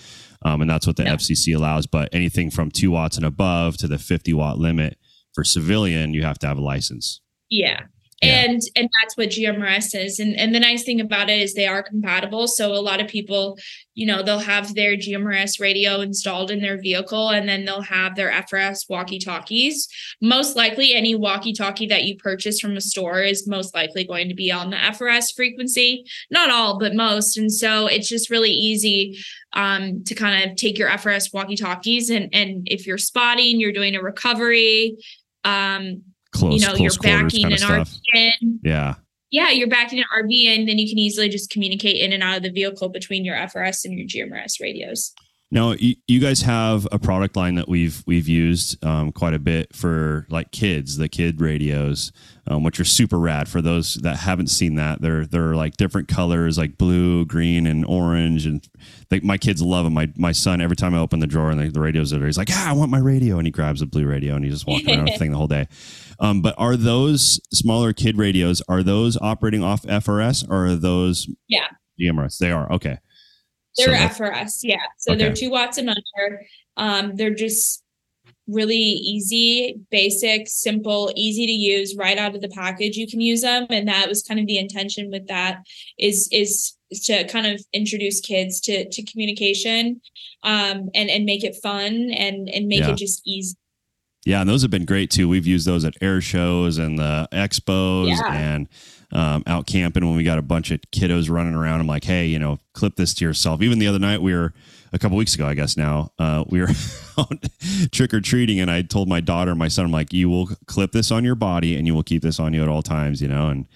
Um, 0.42 0.61
and 0.61 0.71
that's 0.71 0.87
what 0.87 0.97
the 0.97 1.05
No. 1.05 1.14
FCC 1.14 1.55
allows. 1.55 1.87
But 1.87 2.11
anything 2.14 2.51
from 2.51 2.71
two 2.71 2.90
watts 2.90 3.16
and 3.16 3.25
above 3.27 3.77
to 3.79 3.88
the 3.88 3.99
fifty 3.99 4.33
watt 4.33 4.59
limit 4.59 4.99
for 5.37 5.44
civilian, 5.44 6.14
you 6.14 6.22
have 6.22 6.38
to 6.38 6.46
have 6.46 6.57
a 6.57 6.62
license. 6.62 7.20
Yeah. 7.51 7.83
Yeah. 8.22 8.44
and 8.44 8.62
and 8.75 8.88
that's 8.99 9.14
what 9.18 9.29
GMRS 9.29 9.94
is. 9.94 10.18
And 10.20 10.35
and 10.37 10.55
the 10.55 10.61
nice 10.61 10.85
thing 10.85 11.03
about 11.03 11.29
it 11.29 11.38
is 11.38 11.53
they 11.53 11.66
are 11.66 11.83
compatible. 11.83 12.49
So 12.49 12.72
a 12.72 12.81
lot 12.81 13.03
of 13.03 13.09
people, 13.09 13.59
you 13.94 14.07
know, 14.07 14.22
they'll 14.22 14.38
have 14.38 14.75
their 14.75 14.96
GMRS 14.96 15.61
radio 15.61 16.01
installed 16.01 16.51
in 16.51 16.62
their 16.62 16.81
vehicle, 16.81 17.29
and 17.29 17.46
then 17.46 17.66
they'll 17.66 17.83
have 17.83 18.16
their 18.16 18.31
FRS 18.31 18.88
walkie 18.88 19.18
talkies. 19.18 19.87
Most 20.22 20.57
likely, 20.57 20.94
any 20.94 21.14
walkie 21.14 21.53
talkie 21.53 21.87
that 21.88 22.05
you 22.05 22.16
purchase 22.16 22.59
from 22.59 22.75
a 22.79 22.81
store 22.81 23.20
is 23.20 23.46
most 23.46 23.75
likely 23.75 24.05
going 24.05 24.31
to 24.31 24.35
be 24.35 24.51
on 24.51 24.70
the 24.70 24.77
FRS 24.77 25.35
frequency. 25.37 26.07
Not 26.31 26.51
all, 26.51 26.79
but 26.79 26.94
most. 26.94 27.37
And 27.37 27.53
so 27.53 27.87
it's 27.87 28.09
just 28.09 28.31
really 28.31 28.51
easy 28.51 29.18
um, 29.53 30.05
to 30.05 30.14
kind 30.14 30.51
of 30.51 30.57
take 30.57 30.79
your 30.79 30.88
FRS 30.88 31.35
walkie 31.35 31.57
talkies 31.57 32.09
and 32.09 32.31
and 32.33 32.66
if 32.66 32.87
you're 32.87 32.96
spotting, 32.96 33.61
you're 33.61 33.72
doing 33.72 33.94
a 33.94 34.03
recovery. 34.03 34.96
Um, 35.47 36.03
Close, 36.33 36.55
you 36.55 36.61
know, 36.61 36.75
close 36.75 36.81
you're 36.81 37.03
backing 37.03 37.47
an 37.47 37.53
RV 37.53 37.99
in. 38.15 38.61
Yeah. 38.63 38.97
Yeah, 39.31 39.51
you're 39.51 39.69
backing 39.69 39.99
an 39.99 40.05
RV 40.15 40.45
in, 40.45 40.67
then 40.67 40.79
you 40.79 40.89
can 40.89 40.99
easily 40.99 41.29
just 41.29 41.51
communicate 41.51 41.97
in 41.97 42.13
and 42.13 42.23
out 42.23 42.37
of 42.37 42.43
the 42.43 42.51
vehicle 42.51 42.89
between 42.89 43.25
your 43.25 43.37
FRS 43.37 43.85
and 43.85 43.99
your 43.99 44.07
GMRS 44.07 44.61
radios. 44.61 45.13
Now, 45.57 45.73
you, 45.73 45.95
you 46.07 46.21
guys 46.21 46.42
have 46.42 46.87
a 46.92 46.99
product 46.99 47.35
line 47.35 47.55
that 47.55 47.66
we've 47.66 48.03
we've 48.07 48.29
used 48.29 48.85
um, 48.85 49.11
quite 49.11 49.33
a 49.33 49.38
bit 49.38 49.75
for 49.75 50.27
like 50.29 50.51
kids, 50.51 50.99
the 50.99 51.09
kid 51.09 51.40
radios, 51.40 52.12
um, 52.47 52.62
which 52.62 52.79
are 52.79 52.85
super 52.85 53.19
rad. 53.19 53.49
For 53.49 53.62
those 53.62 53.95
that 54.03 54.19
haven't 54.19 54.49
seen 54.49 54.75
that, 54.75 55.01
they're 55.01 55.25
they're 55.25 55.55
like 55.55 55.79
different 55.79 56.09
colors, 56.09 56.59
like 56.59 56.77
blue, 56.77 57.25
green, 57.25 57.66
and 57.66 57.87
orange, 57.87 58.45
and 58.45 58.69
like 59.11 59.25
my 59.25 59.38
kids 59.38 59.62
love 59.62 59.85
them. 59.85 59.95
My 59.95 60.12
my 60.14 60.33
son, 60.33 60.61
every 60.61 60.77
time 60.77 60.95
I 60.95 60.99
open 60.99 61.21
the 61.21 61.27
drawer 61.27 61.51
and 61.51 61.59
the, 61.59 61.71
the 61.71 61.81
radios 61.81 62.12
are 62.12 62.19
there, 62.19 62.27
he's 62.27 62.37
like, 62.37 62.51
"Ah, 62.53 62.69
I 62.69 62.73
want 62.75 62.90
my 62.90 62.99
radio," 62.99 63.38
and 63.38 63.47
he 63.47 63.51
grabs 63.51 63.81
a 63.81 63.87
blue 63.87 64.07
radio 64.07 64.35
and 64.35 64.45
he's 64.45 64.53
just 64.53 64.66
walking 64.66 64.90
around 64.90 65.05
with 65.05 65.14
the 65.14 65.19
thing 65.19 65.31
the 65.31 65.38
whole 65.38 65.47
day. 65.47 65.69
Um, 66.21 66.42
but 66.42 66.55
are 66.59 66.77
those 66.77 67.40
smaller 67.51 67.95
kid 67.95 68.19
radios? 68.19 68.61
Are 68.69 68.83
those 68.83 69.16
operating 69.23 69.62
off 69.62 69.85
FRS 69.85 70.47
or 70.51 70.66
are 70.66 70.77
those 70.77 71.27
Yeah. 71.49 71.69
GMRS? 71.99 72.37
They 72.37 72.51
are 72.51 72.71
okay. 72.75 72.99
So 73.79 73.87
They're 73.91 74.09
FRS, 74.09 74.61
yeah. 74.62 74.77
So 74.99 75.15
they're 75.15 75.33
two 75.35 75.51
watts 75.51 75.79
and 75.79 75.89
under. 75.91 76.43
Um, 76.77 77.17
they're 77.17 77.35
just 77.35 77.83
really 78.49 78.75
easy, 78.77 79.77
basic, 79.91 80.49
simple, 80.49 81.12
easy 81.17 81.47
to 81.47 81.53
use 81.53 81.95
right 81.97 82.17
out 82.17 82.35
of 82.35 82.41
the 82.41 82.49
package. 82.49 82.97
You 82.97 83.07
can 83.07 83.21
use 83.21 83.43
them, 83.43 83.67
and 83.71 83.87
that 83.89 84.09
was 84.09 84.23
kind 84.23 84.41
of 84.41 84.47
the 84.47 84.59
intention 84.59 85.11
with 85.11 85.27
that 85.29 85.59
is 85.99 86.29
is 86.33 86.75
to 87.05 87.27
kind 87.27 87.47
of 87.47 87.61
introduce 87.73 88.21
kids 88.21 88.61
to 88.62 88.89
to 88.89 89.03
communication, 89.05 90.01
um, 90.43 90.89
and 90.95 91.11
and 91.11 91.25
make 91.25 91.45
it 91.45 91.57
fun 91.62 92.11
and 92.12 92.49
and 92.49 92.67
make 92.69 92.81
Yeah. 92.81 92.91
it 92.93 92.97
just 92.97 93.21
easy. 93.27 93.57
Yeah, 94.25 94.41
and 94.41 94.49
those 94.51 94.62
have 94.62 94.71
been 94.71 94.85
great 94.85 95.11
too. 95.11 95.29
We've 95.29 95.47
used 95.47 95.67
those 95.67 95.85
at 95.85 95.95
air 96.01 96.21
shows 96.21 96.79
and 96.79 96.99
the 96.99 97.29
expos 97.33 98.09
Yeah. 98.09 98.33
and 98.33 98.69
um, 99.12 99.42
out 99.47 99.66
camping 99.66 100.05
when 100.05 100.16
we 100.16 100.25
got 100.25 100.38
a 100.38 100.42
bunch 100.42 100.71
of 100.71 100.81
kiddos 100.92 101.31
running 101.31 101.55
around. 101.55 101.81
I'm 101.81 101.87
like, 101.87 102.05
hey, 102.05 102.27
you 102.27 102.38
know, 102.38 102.59
clip 102.73 102.97
this 102.97 103.14
to 103.14 103.25
yourself. 103.25 103.62
Even 103.62 103.79
the 103.79 103.87
other 103.87 103.99
night, 103.99 104.23
we 104.23 104.35
were 104.35 104.53
a 104.92 104.99
couple 104.99 105.16
weeks 105.16 105.35
ago, 105.35 105.47
I 105.47 105.55
guess 105.55 105.77
now, 105.77 106.12
uh, 106.19 106.45
we 106.49 106.61
were 106.61 106.69
trick 107.92 108.14
or 108.14 108.21
treating, 108.21 108.61
and 108.61 108.71
I 108.71 108.83
told 108.83 109.09
my 109.09 109.21
daughter, 109.21 109.51
and 109.51 109.59
my 109.59 109.69
son, 109.69 109.85
I'm 109.85 109.92
like, 109.92 110.12
you 110.12 110.29
will 110.29 110.49
clip 110.66 110.92
this 110.92 111.11
on 111.11 111.25
your 111.25 111.35
body, 111.35 111.77
and 111.77 111.87
you 111.87 111.95
will 111.95 112.03
keep 112.03 112.23
this 112.23 112.40
on 112.40 112.55
you 112.55 112.62
at 112.62 112.69
all 112.69 112.83
times, 112.83 113.21
you 113.21 113.29
know, 113.29 113.49
and 113.49 113.66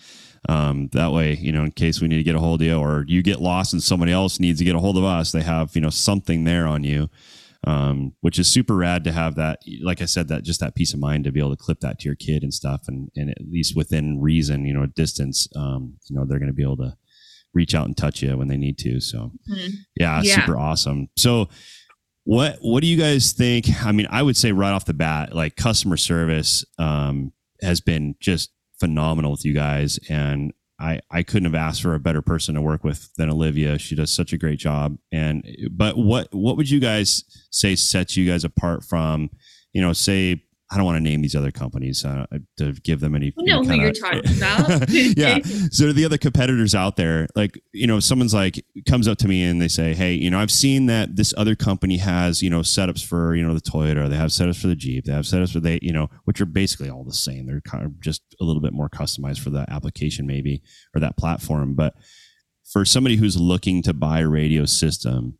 um, 0.48 0.88
that 0.92 1.12
way, 1.12 1.34
you 1.34 1.52
know, 1.52 1.64
in 1.64 1.70
case 1.72 2.00
we 2.00 2.08
need 2.08 2.16
to 2.16 2.22
get 2.22 2.34
a 2.34 2.38
hold 2.38 2.62
of 2.62 2.66
you, 2.66 2.76
or 2.76 3.04
you 3.06 3.22
get 3.22 3.40
lost 3.40 3.72
and 3.72 3.82
somebody 3.82 4.12
else 4.12 4.40
needs 4.40 4.58
to 4.58 4.64
get 4.64 4.74
a 4.74 4.78
hold 4.78 4.96
of 4.96 5.04
us, 5.04 5.32
they 5.32 5.42
have 5.42 5.74
you 5.74 5.82
know 5.82 5.90
something 5.90 6.44
there 6.44 6.66
on 6.66 6.84
you 6.84 7.10
um, 7.66 8.12
which 8.20 8.38
is 8.38 8.48
super 8.48 8.74
rad 8.76 9.04
to 9.04 9.12
have 9.12 9.34
that. 9.36 9.58
Like 9.82 10.00
I 10.02 10.06
said, 10.06 10.28
that 10.28 10.44
just 10.44 10.60
that 10.60 10.74
peace 10.74 10.94
of 10.94 11.00
mind 11.00 11.24
to 11.24 11.32
be 11.32 11.40
able 11.40 11.50
to 11.56 11.62
clip 11.62 11.80
that 11.80 11.98
to 12.00 12.04
your 12.08 12.16
kid 12.16 12.42
and 12.42 12.52
stuff, 12.54 12.82
and 12.88 13.10
and 13.16 13.30
at 13.30 13.38
least 13.50 13.76
within 13.76 14.20
reason, 14.20 14.64
you 14.64 14.74
know, 14.74 14.86
distance, 14.86 15.48
um, 15.56 15.96
you 16.08 16.16
know, 16.16 16.24
they're 16.26 16.38
going 16.38 16.48
to 16.48 16.54
be 16.54 16.62
able 16.62 16.76
to 16.78 16.96
reach 17.52 17.74
out 17.74 17.86
and 17.86 17.96
touch 17.96 18.22
you 18.22 18.36
when 18.38 18.48
they 18.48 18.56
need 18.56 18.78
to. 18.78 19.00
So 19.00 19.32
Mhm. 19.50 19.72
yeah, 19.96 20.22
Yeah. 20.22 20.34
super 20.36 20.56
awesome. 20.56 21.08
So 21.16 21.48
what 22.24 22.58
what 22.60 22.80
do 22.82 22.86
you 22.86 22.96
guys 22.96 23.32
think? 23.32 23.66
I 23.84 23.92
mean, 23.92 24.06
I 24.10 24.22
would 24.22 24.36
say 24.36 24.52
right 24.52 24.72
off 24.72 24.84
the 24.84 24.94
bat, 24.94 25.34
like 25.34 25.56
customer 25.56 25.96
service 25.96 26.64
um, 26.78 27.32
has 27.62 27.80
been 27.80 28.14
just 28.20 28.50
phenomenal 28.78 29.32
with 29.32 29.44
you 29.44 29.52
guys, 29.52 29.98
and 30.08 30.52
I 30.80 31.00
I 31.10 31.22
couldn't 31.22 31.52
have 31.52 31.54
asked 31.54 31.82
for 31.82 31.94
a 31.94 32.00
better 32.00 32.22
person 32.22 32.54
to 32.54 32.62
work 32.62 32.82
with 32.82 33.14
than 33.16 33.30
Olivia. 33.30 33.78
She 33.78 33.94
does 33.94 34.12
such 34.12 34.32
a 34.32 34.38
great 34.38 34.58
job. 34.58 34.96
And 35.12 35.44
but 35.70 35.98
what 35.98 36.28
what 36.34 36.56
would 36.56 36.70
you 36.70 36.80
guys 36.80 37.24
say 37.50 37.76
sets 37.76 38.16
you 38.16 38.28
guys 38.30 38.44
apart 38.44 38.84
from, 38.84 39.30
you 39.72 39.82
know, 39.82 39.92
say 39.92 40.42
I 40.72 40.76
don't 40.76 40.84
want 40.84 40.98
to 40.98 41.00
name 41.02 41.20
these 41.20 41.34
other 41.34 41.50
companies 41.50 42.04
uh, 42.04 42.26
to 42.58 42.72
give 42.72 43.00
them 43.00 43.16
any. 43.16 43.32
You 43.36 43.44
know 43.46 43.62
who 43.62 43.70
kinda- 43.70 43.82
you're 43.82 43.92
talking 43.92 44.36
about. 44.36 44.88
yeah. 44.88 45.38
So 45.72 45.92
the 45.92 46.04
other 46.04 46.16
competitors 46.16 46.76
out 46.76 46.94
there, 46.96 47.26
like, 47.34 47.60
you 47.72 47.88
know, 47.88 47.98
someone's 47.98 48.32
like 48.32 48.64
comes 48.86 49.08
up 49.08 49.18
to 49.18 49.28
me 49.28 49.42
and 49.42 49.60
they 49.60 49.66
say, 49.66 49.94
Hey, 49.94 50.14
you 50.14 50.30
know, 50.30 50.38
I've 50.38 50.52
seen 50.52 50.86
that 50.86 51.16
this 51.16 51.34
other 51.36 51.56
company 51.56 51.96
has, 51.96 52.40
you 52.40 52.50
know, 52.50 52.60
setups 52.60 53.04
for, 53.04 53.34
you 53.34 53.42
know, 53.44 53.52
the 53.52 53.60
Toyota, 53.60 54.08
they 54.08 54.14
have 54.16 54.30
setups 54.30 54.60
for 54.60 54.68
the 54.68 54.76
Jeep, 54.76 55.06
they 55.06 55.12
have 55.12 55.24
setups 55.24 55.52
for 55.52 55.60
they, 55.60 55.80
you 55.82 55.92
know, 55.92 56.08
which 56.24 56.40
are 56.40 56.46
basically 56.46 56.88
all 56.88 57.02
the 57.02 57.12
same. 57.12 57.46
They're 57.46 57.60
kind 57.62 57.84
of 57.84 58.00
just 58.00 58.22
a 58.40 58.44
little 58.44 58.62
bit 58.62 58.72
more 58.72 58.88
customized 58.88 59.40
for 59.40 59.50
the 59.50 59.64
application, 59.68 60.24
maybe, 60.26 60.62
or 60.94 61.00
that 61.00 61.16
platform. 61.16 61.74
But 61.74 61.94
for 62.70 62.84
somebody 62.84 63.16
who's 63.16 63.36
looking 63.36 63.82
to 63.82 63.92
buy 63.92 64.20
a 64.20 64.28
radio 64.28 64.64
system 64.66 65.36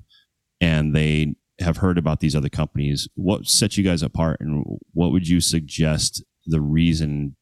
and 0.61 0.93
they 0.95 1.37
have 1.61 1.79
heard 1.79 1.99
about 1.99 2.21
these 2.21 2.35
other 2.35 2.49
companies, 2.49 3.09
what 3.15 3.47
sets 3.47 3.77
you 3.77 3.85
guys 3.85 4.03
apart 4.03 4.41
and 4.41 4.65
what 4.93 5.13
would 5.13 5.29
you 5.29 5.41
suggest 5.41 6.23
the 6.47 6.61
reason 6.61 7.37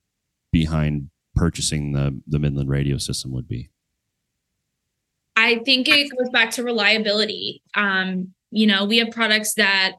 behind 0.52 1.10
purchasing 1.34 1.92
the 1.92 2.20
the 2.26 2.38
Midland 2.38 2.68
radio 2.68 2.98
system 2.98 3.32
would 3.32 3.48
be? 3.48 3.70
I 5.36 5.60
think 5.64 5.88
it 5.88 6.10
goes 6.16 6.30
back 6.30 6.50
to 6.52 6.64
reliability. 6.64 7.62
Um, 7.74 8.34
you 8.50 8.66
know, 8.66 8.84
we 8.84 8.98
have 8.98 9.12
products 9.12 9.54
that 9.54 9.92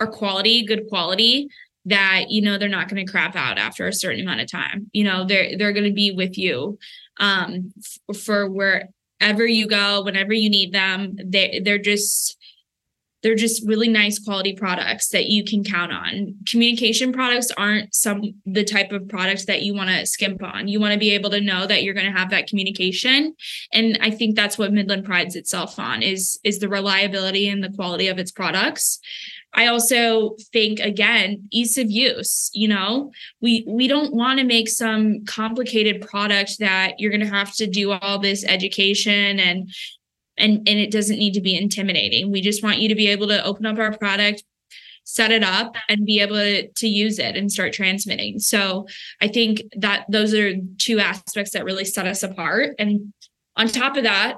are 0.00 0.08
quality, 0.08 0.64
good 0.64 0.88
quality, 0.88 1.48
that 1.84 2.30
you 2.30 2.42
know 2.42 2.58
they're 2.58 2.68
not 2.68 2.88
going 2.88 3.04
to 3.04 3.10
crap 3.10 3.36
out 3.36 3.58
after 3.58 3.86
a 3.86 3.92
certain 3.92 4.22
amount 4.22 4.40
of 4.40 4.50
time. 4.50 4.90
You 4.92 5.04
know, 5.04 5.24
they're 5.24 5.56
they're 5.56 5.72
going 5.72 5.88
to 5.88 5.92
be 5.92 6.10
with 6.10 6.36
you 6.36 6.78
um, 7.20 7.72
f- 7.78 8.16
for 8.16 8.50
wherever 8.50 9.46
you 9.46 9.68
go, 9.68 10.02
whenever 10.02 10.32
you 10.32 10.50
need 10.50 10.72
them. 10.72 11.16
They 11.24 11.60
they're 11.64 11.78
just 11.78 12.36
they're 13.24 13.34
just 13.34 13.66
really 13.66 13.88
nice 13.88 14.20
quality 14.20 14.54
products 14.54 15.08
that 15.08 15.26
you 15.26 15.42
can 15.42 15.64
count 15.64 15.90
on. 15.90 16.36
Communication 16.48 17.12
products 17.12 17.50
aren't 17.56 17.92
some 17.92 18.22
the 18.46 18.62
type 18.62 18.92
of 18.92 19.08
product 19.08 19.48
that 19.48 19.62
you 19.62 19.74
want 19.74 19.90
to 19.90 20.06
skimp 20.06 20.40
on. 20.44 20.68
You 20.68 20.78
want 20.78 20.92
to 20.92 20.98
be 20.98 21.10
able 21.10 21.30
to 21.30 21.40
know 21.40 21.66
that 21.66 21.82
you're 21.82 21.94
going 21.94 22.12
to 22.12 22.16
have 22.16 22.30
that 22.30 22.46
communication 22.46 23.34
and 23.72 23.98
i 24.00 24.10
think 24.10 24.36
that's 24.36 24.58
what 24.58 24.72
midland 24.72 25.04
prides 25.04 25.36
itself 25.36 25.78
on 25.78 26.02
is 26.02 26.38
is 26.44 26.58
the 26.58 26.68
reliability 26.68 27.48
and 27.48 27.62
the 27.62 27.70
quality 27.70 28.08
of 28.08 28.18
its 28.18 28.30
products 28.30 29.00
i 29.52 29.66
also 29.66 30.36
think 30.52 30.80
again 30.80 31.46
ease 31.50 31.78
of 31.78 31.90
use 31.90 32.50
you 32.54 32.68
know 32.68 33.10
we 33.40 33.64
we 33.66 33.86
don't 33.88 34.14
want 34.14 34.38
to 34.38 34.44
make 34.44 34.68
some 34.68 35.24
complicated 35.24 36.06
product 36.06 36.58
that 36.58 36.94
you're 36.98 37.10
going 37.10 37.20
to 37.20 37.26
have 37.26 37.54
to 37.54 37.66
do 37.66 37.92
all 37.92 38.18
this 38.18 38.44
education 38.44 39.38
and 39.38 39.70
and 40.36 40.68
and 40.68 40.78
it 40.78 40.90
doesn't 40.90 41.18
need 41.18 41.34
to 41.34 41.40
be 41.40 41.56
intimidating 41.56 42.30
we 42.30 42.40
just 42.40 42.62
want 42.62 42.78
you 42.78 42.88
to 42.88 42.94
be 42.94 43.08
able 43.08 43.28
to 43.28 43.44
open 43.44 43.66
up 43.66 43.78
our 43.78 43.96
product 43.96 44.44
set 45.06 45.30
it 45.30 45.44
up 45.44 45.74
and 45.90 46.06
be 46.06 46.20
able 46.20 46.36
to, 46.36 46.66
to 46.68 46.88
use 46.88 47.18
it 47.18 47.36
and 47.36 47.52
start 47.52 47.72
transmitting 47.72 48.38
so 48.38 48.86
i 49.20 49.28
think 49.28 49.62
that 49.76 50.04
those 50.08 50.32
are 50.32 50.54
two 50.78 50.98
aspects 50.98 51.52
that 51.52 51.64
really 51.64 51.84
set 51.84 52.06
us 52.06 52.22
apart 52.22 52.74
and 52.78 53.12
on 53.56 53.68
top 53.68 53.96
of 53.96 54.04
that, 54.04 54.36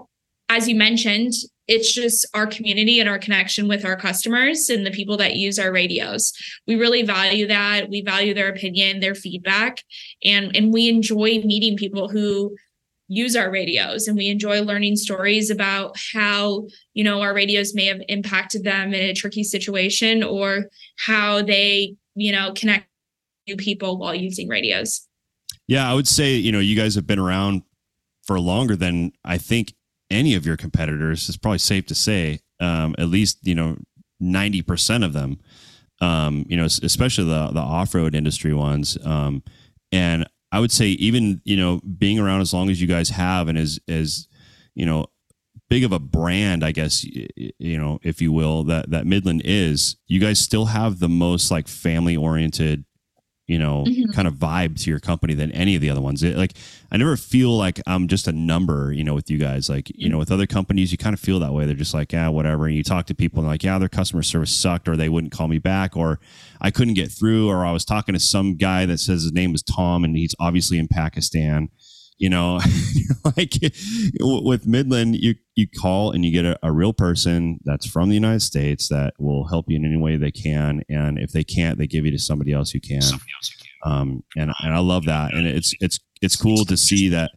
as 0.49 0.69
you 0.69 0.77
mentioned, 0.77 1.33
it's 1.67 1.93
just 1.93 2.27
our 2.35 2.47
community 2.47 3.01
and 3.01 3.09
our 3.09 3.19
connection 3.19 3.67
with 3.67 3.85
our 3.85 3.97
customers 3.97 4.69
and 4.69 4.87
the 4.87 4.91
people 4.91 5.17
that 5.17 5.35
use 5.35 5.59
our 5.59 5.73
radios. 5.73 6.33
We 6.67 6.77
really 6.77 7.03
value 7.03 7.49
that. 7.49 7.89
We 7.89 8.03
value 8.03 8.35
their 8.35 8.49
opinion, 8.49 9.01
their 9.01 9.17
feedback, 9.17 9.83
and 10.25 10.55
and 10.55 10.73
we 10.73 10.89
enjoy 10.89 11.41
meeting 11.45 11.77
people 11.77 12.09
who 12.09 12.57
use 13.09 13.37
our 13.37 13.51
radios 13.51 14.09
and 14.09 14.17
we 14.17 14.29
enjoy 14.29 14.63
learning 14.63 14.97
stories 14.97 15.51
about 15.51 15.97
how 16.13 16.67
you 16.95 17.05
know 17.05 17.21
our 17.21 17.35
radios 17.35 17.75
may 17.75 17.87
have 17.87 18.01
impacted 18.09 18.65
them 18.65 18.93
in 18.93 19.09
a 19.09 19.15
tricky 19.15 19.45
situation 19.45 20.23
or 20.23 20.67
how 20.99 21.41
they 21.41 21.95
you 22.15 22.33
know 22.33 22.53
connect 22.55 22.89
new 23.47 23.57
people 23.57 23.97
while 23.97 24.15
using 24.15 24.49
radios 24.49 25.07
Yeah, 25.69 25.91
I 25.91 25.95
would 25.95 26.09
say, 26.09 26.35
you 26.35 26.53
know, 26.53 26.61
you 26.61 26.77
guys 26.77 26.95
have 26.95 27.07
been 27.07 27.19
around 27.19 27.63
for 28.25 28.39
longer 28.39 28.77
than 28.77 29.13
I 29.25 29.39
think 29.39 29.75
any 30.11 30.35
of 30.35 30.47
your 30.47 30.57
competitors. 30.57 31.29
It's 31.29 31.39
probably 31.39 31.59
safe 31.59 31.87
to 31.87 31.95
say, 31.95 32.41
um, 32.61 32.95
at 32.99 33.09
least, 33.09 33.39
you 33.43 33.55
know, 33.55 33.77
90% 34.23 35.05
of 35.05 35.13
them, 35.13 35.41
um, 36.01 36.45
you 36.49 36.57
know, 36.57 36.65
especially 36.65 37.25
the, 37.25 37.51
the 37.53 37.61
off-road 37.61 38.15
industry 38.15 38.55
ones. 38.55 38.97
Um, 39.05 39.43
and 39.93 40.27
I 40.57 40.59
would 40.59 40.73
say 40.73 40.87
even, 40.87 41.43
you 41.45 41.55
know, 41.55 41.83
being 41.99 42.19
around 42.19 42.41
as 42.41 42.55
long 42.55 42.71
as 42.71 42.81
you 42.81 42.87
guys 42.87 43.11
have 43.11 43.49
and 43.49 43.59
as, 43.59 43.79
as, 43.89 44.27
you 44.75 44.87
know, 44.87 45.09
big 45.69 45.85
of 45.85 45.93
a 45.93 45.99
brand, 45.99 46.65
I 46.65 46.73
guess, 46.73 47.05
you 47.05 47.77
know, 47.77 47.99
if 48.03 48.23
you 48.23 48.33
will, 48.33 48.65
that, 48.65 48.89
that 48.89 49.07
Midland 49.07 49.43
is, 49.45 49.97
you 50.07 50.19
guys 50.19 50.39
still 50.41 50.65
have 50.65 50.99
the 50.99 51.11
most 51.11 51.51
like 51.51 51.69
family 51.69 52.17
oriented 52.17 52.87
you 53.47 53.59
know, 53.59 53.85
Mhm. 53.87 54.13
kind 54.13 54.27
of 54.27 54.35
vibe 54.35 54.81
to 54.83 54.91
your 54.91 54.99
company 55.01 55.33
than 55.35 55.53
any 55.53 55.75
of 55.77 55.81
the 55.81 55.89
other 55.91 56.01
ones. 56.01 56.23
It, 56.23 56.37
like, 56.37 56.55
I 56.91 56.97
never 56.97 57.17
feel 57.17 57.57
like 57.57 57.81
I'm 57.87 58.09
just 58.09 58.27
a 58.27 58.33
number, 58.33 58.93
you 58.93 59.05
know, 59.05 59.15
with 59.15 59.31
you 59.31 59.39
guys. 59.39 59.69
Like, 59.69 59.91
you 59.95 60.09
know, 60.09 60.19
with 60.19 60.33
other 60.33 60.47
companies, 60.47 60.91
you 60.91 60.99
kind 60.99 61.15
of 61.15 61.21
feel 61.21 61.39
that 61.41 61.53
way. 61.53 61.65
They're 61.67 61.75
just 61.77 61.95
like, 61.95 62.13
yeah, 62.13 62.29
whatever. 62.29 62.67
And 62.67 62.75
you 62.75 62.83
talk 62.83 63.07
to 63.07 63.15
people 63.15 63.39
and 63.41 63.49
like, 63.49 63.63
yeah, 63.63 63.79
their 63.79 63.89
customer 63.89 64.23
service 64.23 64.51
sucked, 64.51 64.89
or 64.89 64.97
they 64.97 65.09
wouldn't 65.09 65.33
call 65.33 65.49
me 65.49 65.59
back, 65.59 65.97
or 65.97 66.19
I 66.61 66.71
couldn't 66.71 66.95
get 66.95 67.13
through, 67.13 67.49
or 67.49 67.65
I 67.65 67.73
was 67.73 67.85
talking 67.85 68.15
to 68.15 68.21
some 68.21 68.57
guy 68.57 68.85
that 68.87 68.99
says 68.99 69.23
his 69.23 69.33
name 69.33 69.55
is 69.55 69.63
Tom 69.63 70.03
and 70.05 70.17
he's 70.17 70.35
obviously 70.41 70.79
in 70.79 70.89
Pakistan. 70.89 71.69
You 72.19 72.31
know, 72.31 72.61
like 73.37 73.55
with 74.21 74.67
Midland, 74.67 75.17
you 75.17 75.35
you 75.55 75.67
call 75.69 76.13
and 76.13 76.25
you 76.25 76.33
get 76.33 76.45
a, 76.45 76.59
a 76.63 76.73
real 76.73 76.93
person 76.93 77.59
that's 77.65 77.87
from 77.87 78.09
the 78.09 78.15
United 78.15 78.41
States 78.41 78.89
that 78.89 79.15
will 79.19 79.47
help 79.49 79.67
you 79.69 79.77
in 79.77 79.85
any 79.85 79.97
way 79.97 80.17
they 80.17 80.31
can, 80.31 80.83
and 80.89 81.19
if 81.19 81.33
they 81.33 81.45
can't, 81.45 81.79
they 81.79 81.87
give 81.87 82.05
you 82.05 82.13
to 82.13 82.19
somebody 82.19 82.53
else 82.53 82.71
who 82.71 82.81
can. 82.81 83.03
Um, 83.85 84.25
and 84.37 84.53
and 84.61 84.75
I 84.75 84.79
love 84.79 85.05
that, 85.05 85.35
and 85.35 85.47
it's 85.47 85.75
it's 85.81 85.99
it's 86.23 86.37
cool 86.37 86.65
to 86.65 86.77
see 86.77 87.09
that 87.11 87.31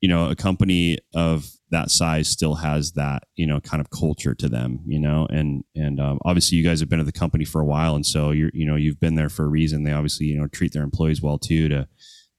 you 0.00 0.08
know 0.08 0.30
a 0.30 0.36
company 0.36 0.98
of 1.14 1.46
that 1.70 1.90
size 1.90 2.28
still 2.28 2.54
has 2.54 2.92
that 2.92 3.24
you 3.34 3.46
know 3.46 3.60
kind 3.60 3.80
of 3.80 3.90
culture 3.90 4.34
to 4.34 4.48
them 4.48 4.80
you 4.86 5.00
know 5.00 5.26
and 5.30 5.64
and 5.74 6.00
um, 6.00 6.18
obviously 6.24 6.56
you 6.56 6.64
guys 6.64 6.80
have 6.80 6.88
been 6.88 7.00
at 7.00 7.06
the 7.06 7.12
company 7.12 7.44
for 7.44 7.60
a 7.60 7.64
while 7.64 7.96
and 7.96 8.06
so 8.06 8.30
you're 8.30 8.50
you 8.54 8.64
know 8.64 8.76
you've 8.76 9.00
been 9.00 9.16
there 9.16 9.28
for 9.28 9.44
a 9.44 9.48
reason 9.48 9.82
they 9.82 9.92
obviously 9.92 10.26
you 10.26 10.38
know 10.38 10.46
treat 10.46 10.72
their 10.72 10.84
employees 10.84 11.20
well 11.20 11.38
too 11.38 11.68
to 11.68 11.88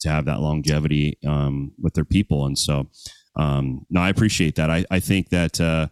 to 0.07 0.13
have 0.13 0.25
that 0.25 0.41
longevity 0.41 1.17
um, 1.25 1.71
with 1.79 1.93
their 1.93 2.05
people. 2.05 2.45
And 2.45 2.57
so 2.57 2.89
um, 3.37 3.85
no 3.89 4.01
i 4.01 4.09
appreciate 4.09 4.55
that. 4.55 4.69
I 4.69 4.85
i 4.89 4.99
think 4.99 5.29
that 5.29 5.61
uh 5.61 5.87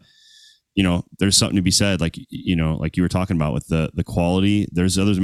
you 0.74 0.84
know 0.84 1.05
there's 1.20 1.38
something 1.38 1.55
to 1.55 1.61
be 1.61 1.72
said 1.72 2.01
like 2.01 2.18
you 2.30 2.55
know 2.55 2.76
like 2.76 2.97
you 2.97 3.03
were 3.03 3.09
talking 3.09 3.38
about 3.38 3.53
with 3.53 3.68
the 3.68 3.91
the 3.93 4.03
quality. 4.03 4.68
There's 4.72 4.97
others 4.97 5.20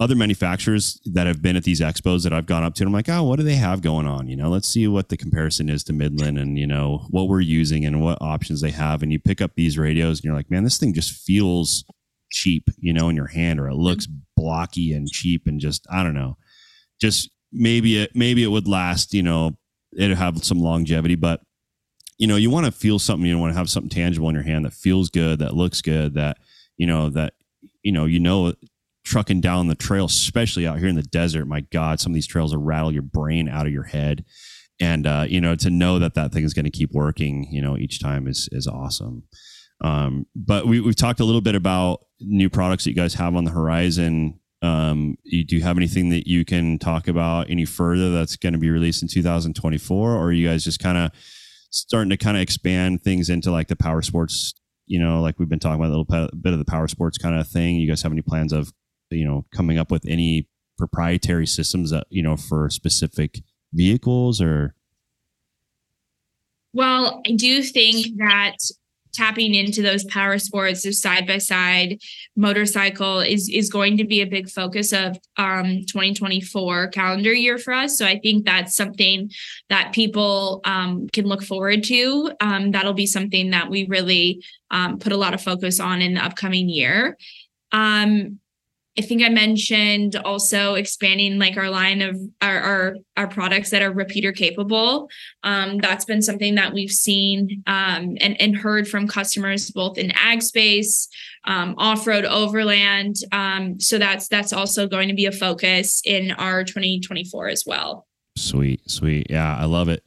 other 0.00 0.14
manufacturers 0.14 1.00
that 1.12 1.26
have 1.26 1.42
been 1.42 1.56
at 1.56 1.64
these 1.64 1.80
expos 1.80 2.22
that 2.22 2.32
i've 2.32 2.46
gone 2.46 2.62
up 2.62 2.74
to 2.74 2.82
and 2.82 2.88
i'm 2.88 2.94
like 2.94 3.08
oh 3.08 3.22
what 3.22 3.36
do 3.36 3.42
they 3.42 3.56
have 3.56 3.82
going 3.82 4.06
on? 4.06 4.28
You 4.28 4.36
know 4.36 4.48
let's 4.48 4.68
see 4.68 4.88
what 4.88 5.08
the 5.08 5.16
comparison 5.16 5.68
is 5.68 5.84
to 5.84 5.92
midland 5.92 6.38
and 6.38 6.58
you 6.58 6.66
know 6.66 7.06
what 7.10 7.28
we're 7.28 7.40
using 7.40 7.84
and 7.84 8.00
what 8.00 8.18
options 8.22 8.60
they 8.62 8.70
have. 8.70 9.02
And 9.02 9.12
you 9.12 9.18
pick 9.18 9.42
up 9.42 9.52
these 9.54 9.76
radios 9.76 10.18
and 10.18 10.24
you're 10.24 10.36
like 10.36 10.50
man 10.50 10.64
this 10.64 10.78
thing 10.78 10.94
just 10.94 11.12
feels 11.12 11.84
cheap 12.30 12.68
you 12.78 12.92
know 12.92 13.08
in 13.08 13.16
your 13.16 13.28
hand 13.28 13.60
or 13.60 13.68
it 13.68 13.76
looks 13.76 14.06
blocky 14.36 14.92
and 14.92 15.08
cheap 15.08 15.46
and 15.46 15.60
just 15.60 15.86
i 15.92 16.02
don't 16.02 16.14
know 16.14 16.36
just 17.00 17.30
maybe 17.52 18.02
it 18.02 18.14
maybe 18.14 18.42
it 18.42 18.48
would 18.48 18.68
last 18.68 19.14
you 19.14 19.22
know 19.22 19.56
it'd 19.96 20.16
have 20.16 20.44
some 20.44 20.58
longevity 20.58 21.14
but 21.14 21.40
you 22.18 22.26
know 22.26 22.36
you 22.36 22.50
want 22.50 22.66
to 22.66 22.72
feel 22.72 22.98
something 22.98 23.26
you 23.26 23.38
want 23.38 23.52
to 23.52 23.58
have 23.58 23.70
something 23.70 23.90
tangible 23.90 24.28
in 24.28 24.34
your 24.34 24.44
hand 24.44 24.64
that 24.64 24.72
feels 24.72 25.10
good 25.10 25.38
that 25.38 25.54
looks 25.54 25.80
good 25.80 26.14
that 26.14 26.38
you 26.76 26.86
know 26.86 27.08
that 27.08 27.34
you 27.82 27.92
know 27.92 28.04
you 28.04 28.18
know 28.18 28.52
trucking 29.04 29.40
down 29.40 29.68
the 29.68 29.74
trail 29.74 30.06
especially 30.06 30.66
out 30.66 30.78
here 30.78 30.88
in 30.88 30.96
the 30.96 31.02
desert 31.02 31.46
my 31.46 31.60
god 31.60 32.00
some 32.00 32.10
of 32.12 32.14
these 32.14 32.26
trails 32.26 32.54
will 32.54 32.62
rattle 32.62 32.92
your 32.92 33.02
brain 33.02 33.48
out 33.48 33.66
of 33.66 33.72
your 33.72 33.84
head. 33.84 34.24
And 34.78 35.06
uh, 35.06 35.24
you 35.26 35.40
know 35.40 35.54
to 35.56 35.70
know 35.70 35.98
that 35.98 36.14
that 36.14 36.32
thing 36.32 36.44
is 36.44 36.52
going 36.52 36.66
to 36.66 36.70
keep 36.70 36.92
working 36.92 37.48
you 37.50 37.62
know 37.62 37.78
each 37.78 37.98
time 37.98 38.26
is 38.26 38.48
is 38.52 38.66
awesome. 38.66 39.22
Um, 39.82 40.26
but 40.34 40.66
we, 40.66 40.80
we've 40.80 40.96
talked 40.96 41.20
a 41.20 41.24
little 41.24 41.40
bit 41.40 41.54
about 41.54 42.00
new 42.20 42.50
products 42.50 42.84
that 42.84 42.90
you 42.90 42.96
guys 42.96 43.14
have 43.14 43.36
on 43.36 43.44
the 43.44 43.50
horizon 43.50 44.38
um, 44.62 45.16
you, 45.22 45.44
do 45.44 45.56
you 45.56 45.62
have 45.62 45.76
anything 45.76 46.08
that 46.10 46.26
you 46.26 46.44
can 46.44 46.78
talk 46.78 47.08
about 47.08 47.50
any 47.50 47.64
further 47.64 48.10
that's 48.10 48.36
going 48.36 48.54
to 48.54 48.58
be 48.58 48.70
released 48.70 49.02
in 49.02 49.08
2024 49.08 50.12
or 50.12 50.18
are 50.18 50.32
you 50.32 50.48
guys 50.48 50.64
just 50.64 50.80
kind 50.80 50.96
of 50.98 51.10
starting 51.70 52.10
to 52.10 52.16
kind 52.16 52.36
of 52.36 52.42
expand 52.42 53.02
things 53.02 53.28
into 53.28 53.50
like 53.50 53.68
the 53.68 53.76
power 53.76 54.00
sports 54.00 54.54
you 54.86 55.00
know 55.00 55.20
like 55.20 55.38
we've 55.38 55.48
been 55.48 55.58
talking 55.58 55.80
about 55.80 55.88
a 55.88 55.96
little 55.96 56.30
bit, 56.36 56.52
of 56.52 56.58
the 56.58 56.64
power 56.64 56.88
sports 56.88 57.18
kind 57.18 57.38
of 57.38 57.46
thing? 57.46 57.76
You 57.76 57.88
guys 57.88 58.02
have 58.02 58.12
any 58.12 58.22
plans 58.22 58.52
of 58.52 58.72
you 59.10 59.26
know 59.26 59.44
coming 59.54 59.78
up 59.78 59.90
with 59.90 60.04
any 60.06 60.48
proprietary 60.78 61.46
systems 61.46 61.90
that 61.90 62.06
you 62.10 62.22
know 62.22 62.36
for 62.36 62.70
specific 62.70 63.42
vehicles 63.72 64.40
or? 64.40 64.74
Well, 66.72 67.22
I 67.26 67.32
do 67.32 67.62
think 67.62 68.18
that 68.18 68.56
tapping 69.16 69.54
into 69.54 69.82
those 69.82 70.04
power 70.04 70.38
sports, 70.38 70.82
those 70.82 71.00
side 71.00 71.26
by 71.26 71.38
side 71.38 71.98
motorcycle 72.36 73.20
is 73.20 73.48
is 73.48 73.70
going 73.70 73.96
to 73.96 74.04
be 74.04 74.20
a 74.20 74.26
big 74.26 74.48
focus 74.48 74.92
of 74.92 75.18
um 75.36 75.84
2024 75.86 76.88
calendar 76.88 77.32
year 77.32 77.58
for 77.58 77.72
us. 77.72 77.98
So 77.98 78.06
I 78.06 78.18
think 78.18 78.44
that's 78.44 78.76
something 78.76 79.30
that 79.68 79.92
people 79.92 80.60
um, 80.64 81.08
can 81.12 81.26
look 81.26 81.42
forward 81.42 81.82
to. 81.84 82.32
Um, 82.40 82.70
that'll 82.70 82.92
be 82.92 83.06
something 83.06 83.50
that 83.50 83.70
we 83.70 83.86
really 83.86 84.44
um, 84.70 84.98
put 84.98 85.12
a 85.12 85.16
lot 85.16 85.34
of 85.34 85.42
focus 85.42 85.80
on 85.80 86.02
in 86.02 86.14
the 86.14 86.24
upcoming 86.24 86.68
year. 86.68 87.16
Um, 87.72 88.38
I 88.98 89.02
think 89.02 89.22
I 89.22 89.28
mentioned 89.28 90.16
also 90.16 90.74
expanding 90.74 91.38
like 91.38 91.56
our 91.56 91.68
line 91.68 92.00
of 92.00 92.18
our 92.40 92.58
our, 92.58 92.96
our 93.16 93.28
products 93.28 93.70
that 93.70 93.82
are 93.82 93.92
repeater 93.92 94.32
capable. 94.32 95.08
Um, 95.42 95.78
that's 95.78 96.04
been 96.04 96.22
something 96.22 96.54
that 96.54 96.72
we've 96.72 96.90
seen 96.90 97.62
um, 97.66 98.16
and 98.20 98.40
and 98.40 98.56
heard 98.56 98.88
from 98.88 99.06
customers 99.06 99.70
both 99.70 99.98
in 99.98 100.12
ag 100.12 100.42
space, 100.42 101.08
um, 101.44 101.74
off 101.76 102.06
road, 102.06 102.24
overland. 102.24 103.16
Um, 103.32 103.78
so 103.80 103.98
that's 103.98 104.28
that's 104.28 104.52
also 104.52 104.86
going 104.86 105.08
to 105.08 105.14
be 105.14 105.26
a 105.26 105.32
focus 105.32 106.00
in 106.04 106.30
our 106.32 106.64
2024 106.64 107.48
as 107.48 107.64
well. 107.66 108.06
Sweet, 108.36 108.90
sweet. 108.90 109.26
Yeah, 109.30 109.56
I 109.56 109.64
love 109.64 109.88
it. 109.88 110.02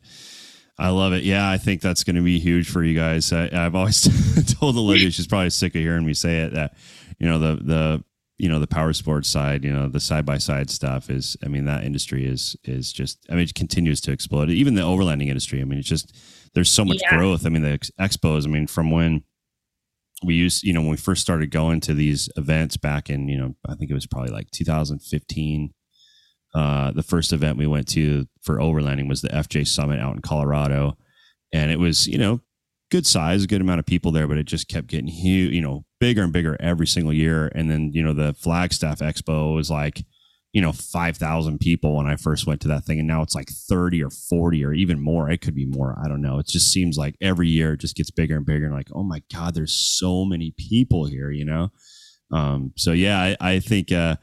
I 0.80 0.90
love 0.90 1.14
it. 1.14 1.24
Yeah, 1.24 1.50
I 1.50 1.58
think 1.58 1.82
that's 1.82 2.04
going 2.04 2.16
to 2.16 2.22
be 2.22 2.40
huge 2.40 2.70
for 2.70 2.82
you 2.82 2.98
guys. 2.98 3.34
I, 3.34 3.50
I've 3.52 3.76
always 3.76 4.08
told 4.60 4.78
Olivia 4.78 5.12
she's 5.12 5.28
probably 5.28 5.50
sick 5.50 5.76
of 5.76 5.82
hearing 5.82 6.06
me 6.06 6.14
say 6.14 6.40
it 6.40 6.54
that 6.54 6.76
you 7.20 7.28
know 7.28 7.38
the 7.38 7.56
the 7.62 8.04
you 8.40 8.50
know 8.50 8.60
the 8.60 8.68
power 8.68 8.94
sports 8.94 9.30
side, 9.30 9.64
you 9.64 9.72
know 9.72 9.88
the 9.88 10.00
side 10.00 10.26
by 10.26 10.38
side 10.40 10.70
stuff 10.70 11.10
is. 11.10 11.38
I 11.44 11.48
mean 11.48 11.66
that 11.66 11.84
industry 11.84 12.26
is 12.26 12.56
is 12.64 12.92
just. 12.92 13.20
I 13.30 13.34
mean 13.34 13.44
it 13.44 13.54
continues 13.54 14.02
to 14.02 14.12
explode. 14.12 14.50
Even 14.50 14.76
the 14.76 14.82
overlanding 14.82 15.28
industry. 15.28 15.62
I 15.62 15.66
mean 15.66 15.80
it's 15.80 15.88
just 15.90 16.16
there's 16.56 16.70
so 16.72 16.84
much 16.86 17.00
Yeah. 17.04 17.18
growth. 17.18 17.46
I 17.46 17.50
mean 17.50 17.62
the 17.62 17.72
ex- 17.72 17.92
expos. 18.00 18.46
I 18.46 18.50
mean 18.50 18.66
from 18.68 18.90
when 18.92 19.24
we 20.24 20.36
used 20.36 20.64
you 20.64 20.74
know 20.74 20.82
when 20.82 20.90
we 20.92 20.98
first 20.98 21.22
started 21.22 21.52
going 21.52 21.80
to 21.82 21.94
these 21.94 22.30
events 22.36 22.76
back 22.78 23.10
in 23.10 23.28
you 23.30 23.38
know 23.38 23.56
I 23.68 23.76
think 23.76 23.90
it 23.92 23.94
was 23.94 24.08
probably 24.08 24.32
like 24.32 24.50
2015 24.52 25.74
uh, 26.56 26.92
the 26.92 27.04
first 27.04 27.32
event 27.32 27.58
we 27.58 27.68
went 27.68 27.88
to 27.90 28.26
for 28.42 28.58
overlanding 28.58 29.08
was 29.08 29.22
the 29.22 29.30
FJ 29.30 29.68
Summit 29.68 30.00
out 30.00 30.16
in 30.16 30.22
Colorado, 30.22 30.98
and 31.54 31.70
it 31.72 31.78
was 31.80 32.08
you 32.08 32.18
know 32.18 32.42
good 32.90 33.06
size, 33.06 33.46
good 33.46 33.62
amount 33.62 33.80
of 33.80 33.86
people 33.86 34.12
there, 34.12 34.28
but 34.28 34.38
it 34.40 34.46
just 34.48 34.68
kept 34.68 34.88
getting 34.88 35.08
huge, 35.08 35.54
you 35.54 35.62
know, 35.62 35.86
bigger 36.00 36.24
and 36.24 36.34
bigger 36.34 36.58
every 36.60 36.88
single 36.88 37.14
year. 37.14 37.52
And 37.54 37.70
then 37.70 37.91
you 37.93 38.04
know 38.04 38.14
the 38.14 38.34
Flagstaff 38.34 39.00
Expo 39.00 39.56
was 39.56 39.70
like 39.70 40.04
you 40.54 40.62
know 40.62 40.72
five 40.72 41.18
thousand 41.18 41.60
people 41.60 41.95
when 41.95 42.08
I 42.08 42.16
first 42.16 42.47
went 42.47 42.62
to 42.62 42.68
that 42.70 42.86
thing, 42.86 43.00
and 43.00 43.08
now 43.08 43.22
it's 43.22 43.36
like 43.36 43.50
thirty 43.50 44.04
or 44.04 44.10
forty 44.10 44.64
or 44.64 44.74
even 44.74 45.00
more. 45.00 45.30
It 45.30 45.41
could 45.41 45.56
be 45.56 45.66
more. 45.66 45.97
I 46.04 46.08
don't 46.08 46.22
know. 46.22 46.39
It 46.39 46.47
just 46.47 46.72
seems 46.72 46.97
like 46.97 47.16
every 47.22 47.47
year 47.47 47.74
it 47.74 47.80
just 47.80 47.95
gets 47.95 48.12
bigger 48.12 48.38
and 48.38 48.45
bigger, 48.45 48.66
and 48.66 48.74
like 48.74 48.89
oh 48.93 49.04
my 49.04 49.22
god, 49.34 49.56
there's 49.56 49.74
so 49.74 50.26
many 50.26 50.54
people 50.58 51.06
here, 51.06 51.32
you 51.32 51.45
know. 51.45 51.72
Um, 52.32 52.74
so 52.76 52.91
yeah, 52.91 53.20
I, 53.20 53.38
I 53.39 53.60
think. 53.60 53.91
Uh, 53.91 54.18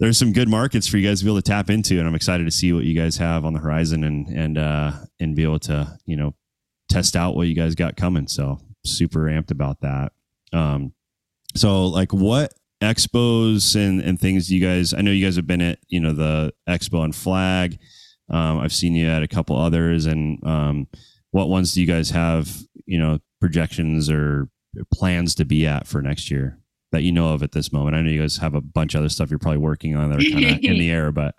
there's 0.00 0.16
some 0.16 0.32
good 0.32 0.48
markets 0.48 0.86
for 0.86 0.96
you 0.96 1.08
guys 1.08 1.18
to 1.18 1.24
be 1.24 1.30
able 1.30 1.42
to 1.42 1.50
tap 1.50 1.70
into, 1.70 1.98
and 1.98 2.06
I'm 2.06 2.14
excited 2.14 2.44
to 2.44 2.52
see 2.52 2.72
what 2.72 2.84
you 2.84 2.94
guys 2.94 3.16
have 3.16 3.44
on 3.44 3.52
the 3.52 3.58
horizon 3.58 4.04
and 4.04 4.28
and 4.28 4.56
uh, 4.56 4.92
and 5.18 5.34
be 5.34 5.42
able 5.42 5.58
to 5.60 5.98
you 6.06 6.16
know 6.16 6.34
test 6.88 7.16
out 7.16 7.34
what 7.34 7.48
you 7.48 7.54
guys 7.54 7.74
got 7.74 7.96
coming. 7.96 8.28
So 8.28 8.60
super 8.84 9.24
amped 9.24 9.50
about 9.50 9.80
that. 9.80 10.12
Um, 10.52 10.92
so 11.54 11.86
like 11.86 12.12
what 12.12 12.54
expos 12.82 13.74
and 13.74 14.00
and 14.00 14.20
things 14.20 14.50
you 14.50 14.60
guys? 14.60 14.94
I 14.94 15.00
know 15.00 15.10
you 15.10 15.24
guys 15.24 15.36
have 15.36 15.46
been 15.46 15.62
at 15.62 15.78
you 15.88 16.00
know 16.00 16.12
the 16.12 16.52
expo 16.68 17.04
and 17.04 17.14
flag. 17.14 17.78
Um, 18.30 18.58
I've 18.58 18.74
seen 18.74 18.94
you 18.94 19.08
at 19.08 19.22
a 19.22 19.28
couple 19.28 19.56
others, 19.56 20.06
and 20.06 20.44
um, 20.46 20.86
what 21.30 21.48
ones 21.48 21.72
do 21.72 21.80
you 21.80 21.86
guys 21.86 22.10
have? 22.10 22.50
You 22.86 22.98
know 22.98 23.18
projections 23.40 24.10
or 24.10 24.48
plans 24.92 25.34
to 25.36 25.44
be 25.44 25.66
at 25.66 25.86
for 25.86 26.02
next 26.02 26.30
year 26.30 26.58
that 26.92 27.02
you 27.02 27.12
know 27.12 27.32
of 27.32 27.42
at 27.42 27.52
this 27.52 27.72
moment? 27.72 27.96
I 27.96 28.00
know 28.00 28.10
you 28.10 28.20
guys 28.20 28.38
have 28.38 28.54
a 28.54 28.60
bunch 28.60 28.94
of 28.94 29.00
other 29.00 29.08
stuff 29.08 29.30
you're 29.30 29.38
probably 29.38 29.58
working 29.58 29.96
on 29.96 30.10
that 30.10 30.20
are 30.20 30.30
kind 30.30 30.44
of 30.44 30.64
in 30.64 30.78
the 30.78 30.90
air, 30.98 31.12
but 31.12 31.34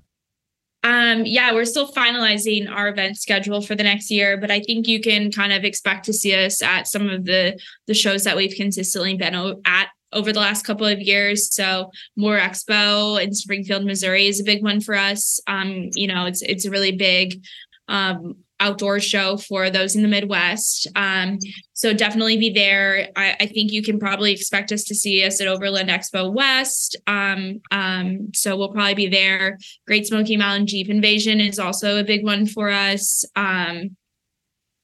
Um, 0.83 1.25
yeah, 1.25 1.53
we're 1.53 1.65
still 1.65 1.91
finalizing 1.91 2.69
our 2.69 2.87
event 2.87 3.17
schedule 3.17 3.61
for 3.61 3.75
the 3.75 3.83
next 3.83 4.09
year, 4.09 4.37
but 4.37 4.49
I 4.49 4.61
think 4.61 4.87
you 4.87 5.01
can 5.01 5.31
kind 5.31 5.51
of 5.51 5.65
expect 5.65 6.05
to 6.05 6.13
see 6.13 6.33
us 6.33 6.61
at 6.61 6.87
some 6.87 7.09
of 7.09 7.25
the 7.25 7.59
the 7.87 7.93
shows 7.93 8.23
that 8.23 8.37
we've 8.37 8.55
consistently 8.55 9.15
been 9.15 9.35
o- 9.35 9.61
at 9.65 9.89
over 10.13 10.31
the 10.31 10.39
last 10.39 10.65
couple 10.65 10.87
of 10.87 11.01
years. 11.01 11.53
So 11.53 11.91
More 12.15 12.39
Expo 12.39 13.21
in 13.21 13.33
Springfield, 13.33 13.85
Missouri 13.85 14.27
is 14.27 14.39
a 14.39 14.45
big 14.45 14.63
one 14.63 14.79
for 14.79 14.95
us. 14.95 15.39
Um, 15.47 15.89
you 15.93 16.07
know, 16.07 16.25
it's 16.25 16.41
it's 16.41 16.65
a 16.65 16.71
really 16.71 16.93
big 16.93 17.43
um 17.89 18.37
outdoor 18.59 18.99
show 18.99 19.37
for 19.37 19.69
those 19.69 19.95
in 19.95 20.01
the 20.01 20.07
Midwest. 20.07 20.87
Um, 20.95 21.39
so 21.73 21.93
definitely 21.93 22.37
be 22.37 22.49
there. 22.49 23.09
I, 23.15 23.35
I 23.39 23.45
think 23.45 23.71
you 23.71 23.81
can 23.81 23.99
probably 23.99 24.31
expect 24.33 24.71
us 24.71 24.83
to 24.85 24.95
see 24.95 25.23
us 25.23 25.39
at 25.39 25.47
Overland 25.47 25.89
Expo 25.89 26.33
West. 26.33 26.97
Um, 27.07 27.61
um, 27.71 28.31
so 28.33 28.57
we'll 28.57 28.73
probably 28.73 28.95
be 28.95 29.07
there. 29.07 29.57
Great 29.87 30.07
Smoky 30.07 30.35
Mountain 30.35 30.67
Jeep 30.67 30.89
Invasion 30.89 31.39
is 31.39 31.59
also 31.59 31.99
a 31.99 32.03
big 32.03 32.23
one 32.25 32.45
for 32.45 32.69
us. 32.69 33.23
Um, 33.35 33.95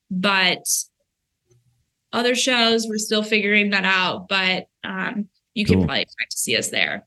but 0.09 0.63
other 2.13 2.35
shows, 2.35 2.87
we're 2.87 2.97
still 2.97 3.23
figuring 3.23 3.71
that 3.71 3.83
out. 3.83 4.29
But 4.29 4.67
um, 4.83 5.27
you 5.53 5.65
can 5.65 5.75
Cool. 5.79 5.85
probably 5.85 6.03
expect 6.03 6.31
to 6.31 6.37
see 6.37 6.55
us 6.55 6.69
there. 6.69 7.05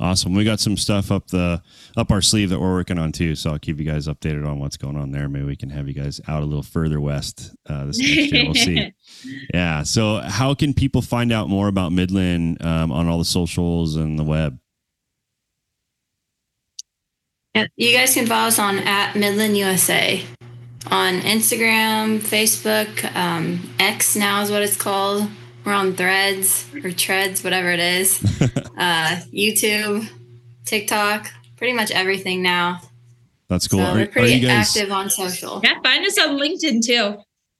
Awesome. 0.00 0.34
We 0.34 0.42
got 0.42 0.58
some 0.58 0.76
stuff 0.76 1.12
up 1.12 1.28
the 1.28 1.62
up 1.96 2.10
our 2.10 2.20
sleeve 2.20 2.50
that 2.50 2.58
we're 2.58 2.72
working 2.72 2.98
on 2.98 3.12
too. 3.12 3.36
So 3.36 3.50
I'll 3.50 3.60
keep 3.60 3.78
you 3.78 3.84
guys 3.84 4.08
updated 4.08 4.46
on 4.46 4.58
what's 4.58 4.76
going 4.76 4.96
on 4.96 5.12
there. 5.12 5.28
Maybe 5.28 5.44
we 5.44 5.56
can 5.56 5.70
have 5.70 5.86
you 5.86 5.94
guys 5.94 6.20
out 6.26 6.42
a 6.42 6.46
little 6.46 6.64
further 6.64 7.00
west 7.00 7.54
uh, 7.68 7.86
this 7.86 7.98
next 7.98 8.32
year. 8.32 8.44
We'll 8.44 8.54
see. 8.54 8.92
Yeah. 9.54 9.84
So 9.84 10.18
how 10.18 10.52
can 10.52 10.74
people 10.74 11.00
find 11.00 11.32
out 11.32 11.48
more 11.48 11.68
about 11.68 11.92
Midland 11.92 12.62
um, 12.62 12.92
on 12.92 13.08
all 13.08 13.18
the 13.18 13.24
socials 13.24 13.96
and 13.96 14.18
the 14.18 14.24
web? 14.24 14.58
You 17.76 17.96
guys 17.96 18.12
can 18.12 18.26
follow 18.26 18.48
us 18.48 18.58
on 18.58 18.80
at 18.80 19.14
Midland 19.14 19.56
USA 19.56 20.22
on 20.90 21.20
Instagram, 21.20 22.18
Facebook, 22.18 23.14
um, 23.16 23.70
X 23.78 24.16
now 24.16 24.42
is 24.42 24.50
what 24.50 24.62
it's 24.62 24.76
called. 24.76 25.28
We're 25.64 25.72
on 25.72 25.94
Threads 25.94 26.66
or 26.84 26.90
Treads, 26.92 27.42
whatever 27.42 27.70
it 27.70 27.80
is. 27.80 28.22
uh, 28.78 29.20
YouTube, 29.32 30.06
TikTok, 30.66 31.30
pretty 31.56 31.72
much 31.72 31.90
everything 31.90 32.42
now. 32.42 32.80
That's 33.48 33.66
cool. 33.68 33.80
So 33.80 33.84
are, 33.86 33.94
we're 33.94 34.02
are 34.02 34.06
pretty 34.06 34.34
you 34.34 34.46
guys? 34.46 34.76
active 34.76 34.92
on 34.92 35.08
social. 35.10 35.60
Yeah, 35.62 35.80
find 35.82 36.04
us 36.04 36.18
on 36.18 36.38
LinkedIn 36.38 36.84
too. 36.84 37.16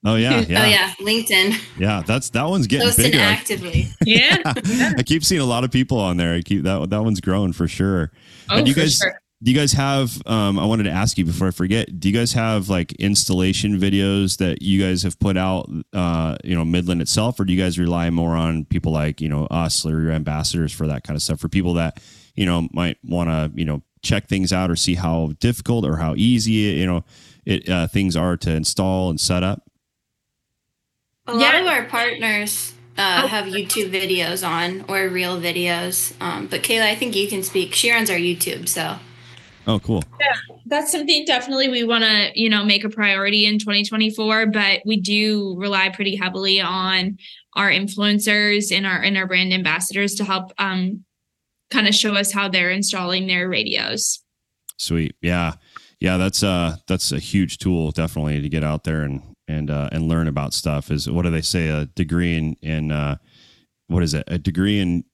Oh 0.07 0.15
yeah, 0.15 0.41
yeah, 0.47 0.61
Oh 0.61 0.65
yeah, 0.65 0.93
LinkedIn. 0.99 1.59
yeah. 1.79 2.03
That's 2.05 2.29
that 2.31 2.43
one's 2.47 2.67
getting 2.67 2.87
Posting 2.87 3.05
bigger. 3.11 3.19
Actively. 3.23 3.87
Yeah. 4.05 4.37
I 4.45 5.01
keep 5.03 5.23
seeing 5.23 5.41
a 5.41 5.45
lot 5.45 5.63
of 5.63 5.71
people 5.71 5.99
on 5.99 6.17
there. 6.17 6.35
I 6.35 6.41
keep 6.41 6.63
that 6.63 6.89
that 6.91 7.03
one's 7.03 7.21
growing 7.21 7.53
for 7.53 7.67
sure. 7.67 8.11
Oh, 8.49 8.57
And 8.57 8.67
you 8.67 8.73
for 8.75 8.81
guys- 8.81 8.97
sure. 8.97 9.19
Do 9.45 9.51
you 9.51 9.57
guys 9.57 9.73
have? 9.73 10.19
Um, 10.25 10.57
I 10.57 10.65
wanted 10.65 10.83
to 10.85 10.89
ask 10.89 11.19
you 11.19 11.23
before 11.23 11.49
I 11.49 11.51
forget. 11.51 11.99
Do 11.99 12.09
you 12.09 12.15
guys 12.17 12.33
have 12.33 12.67
like 12.67 12.93
installation 12.93 13.77
videos 13.79 14.37
that 14.39 14.63
you 14.63 14.81
guys 14.81 15.03
have 15.03 15.19
put 15.19 15.37
out? 15.37 15.69
Uh, 15.93 16.35
you 16.43 16.55
know, 16.55 16.65
Midland 16.65 16.99
itself, 16.99 17.39
or 17.39 17.45
do 17.45 17.53
you 17.53 17.61
guys 17.61 17.77
rely 17.77 18.09
more 18.09 18.35
on 18.35 18.65
people 18.65 18.91
like 18.91 19.21
you 19.21 19.29
know 19.29 19.45
us 19.51 19.85
or 19.85 20.01
your 20.01 20.11
ambassadors 20.13 20.73
for 20.73 20.87
that 20.87 21.03
kind 21.03 21.15
of 21.15 21.21
stuff? 21.21 21.39
For 21.39 21.47
people 21.47 21.75
that 21.75 22.01
you 22.33 22.43
know 22.47 22.67
might 22.73 22.97
want 23.03 23.29
to 23.29 23.51
you 23.53 23.65
know 23.65 23.83
check 24.01 24.27
things 24.27 24.51
out 24.51 24.71
or 24.71 24.75
see 24.75 24.95
how 24.95 25.33
difficult 25.39 25.85
or 25.85 25.97
how 25.97 26.15
easy 26.17 26.53
you 26.53 26.87
know 26.87 27.05
it 27.45 27.69
uh, 27.69 27.85
things 27.87 28.15
are 28.15 28.37
to 28.37 28.51
install 28.51 29.11
and 29.11 29.21
set 29.21 29.43
up. 29.43 29.61
A 31.27 31.33
lot 31.33 31.53
Yeah. 31.53 31.61
of 31.61 31.67
our 31.67 31.83
partners 31.83 32.73
uh, 32.97 33.21
Oh. 33.25 33.27
have 33.27 33.45
YouTube 33.45 33.91
videos 33.91 34.47
on 34.47 34.85
or 34.87 35.07
real 35.07 35.39
videos. 35.39 36.13
Um, 36.19 36.47
but 36.47 36.63
Kayla, 36.63 36.87
I 36.87 36.95
think 36.95 37.15
you 37.15 37.27
can 37.27 37.43
speak. 37.43 37.75
She 37.75 37.91
runs 37.91 38.09
our 38.09 38.17
YouTube, 38.17 38.67
so 38.67 38.97
Oh, 39.67 39.79
cool. 39.79 40.03
Yeah, 40.19 40.55
that's 40.67 40.91
something 40.91 41.25
definitely 41.25 41.69
we 41.69 41.83
want 41.83 42.03
to 42.03 42.31
you 42.35 42.49
know 42.49 42.63
make 42.63 42.83
a 42.83 42.89
priority 42.89 43.45
in 43.45 43.59
2024 43.59 44.47
but 44.47 44.81
we 44.85 44.99
do 44.99 45.55
rely 45.57 45.89
pretty 45.89 46.15
heavily 46.15 46.59
on 46.61 47.17
our 47.55 47.69
influencers 47.69 48.75
and 48.75 48.85
our 48.85 49.01
and 49.01 49.17
our 49.17 49.27
brand 49.27 49.53
ambassadors 49.53 50.15
to 50.15 50.23
help 50.23 50.51
um 50.57 51.03
kind 51.71 51.87
of 51.87 51.95
show 51.95 52.13
us 52.13 52.31
how 52.31 52.47
they're 52.47 52.71
installing 52.71 53.27
their 53.27 53.49
radios 53.49 54.23
Sweet. 54.77 55.15
Yeah. 55.21 55.53
Yeah, 55.99 56.17
that's 56.17 56.43
uh 56.43 56.77
that's 56.87 57.11
a 57.11 57.19
huge 57.19 57.57
tool 57.57 57.91
definitely 57.91 58.41
to 58.41 58.49
get 58.49 58.63
out 58.63 58.83
there 58.83 59.01
and 59.01 59.21
and 59.47 59.69
uh 59.69 59.89
and 59.91 60.07
learn 60.07 60.27
about 60.27 60.53
stuff 60.53 60.91
is 60.91 61.09
what 61.09 61.23
do 61.23 61.31
they 61.31 61.41
say 61.41 61.69
a 61.69 61.85
degree 61.85 62.37
in 62.37 62.55
in 62.61 62.91
uh 62.91 63.17
what 63.87 64.03
is 64.03 64.13
it? 64.13 64.23
A 64.27 64.37
degree 64.37 64.79
in 64.79 65.05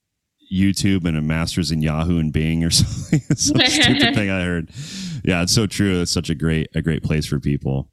YouTube 0.51 1.05
and 1.05 1.17
a 1.17 1.21
master's 1.21 1.71
in 1.71 1.81
Yahoo 1.81 2.19
and 2.19 2.33
Bing 2.33 2.63
or 2.63 2.69
something. 2.71 3.19
Some 3.35 3.59
stupid 3.61 4.15
thing 4.15 4.29
I 4.29 4.43
heard. 4.43 4.69
Yeah, 5.23 5.43
it's 5.43 5.53
so 5.53 5.67
true. 5.67 6.01
It's 6.01 6.11
such 6.11 6.29
a 6.29 6.35
great 6.35 6.69
a 6.75 6.81
great 6.81 7.03
place 7.03 7.25
for 7.25 7.39
people. 7.39 7.89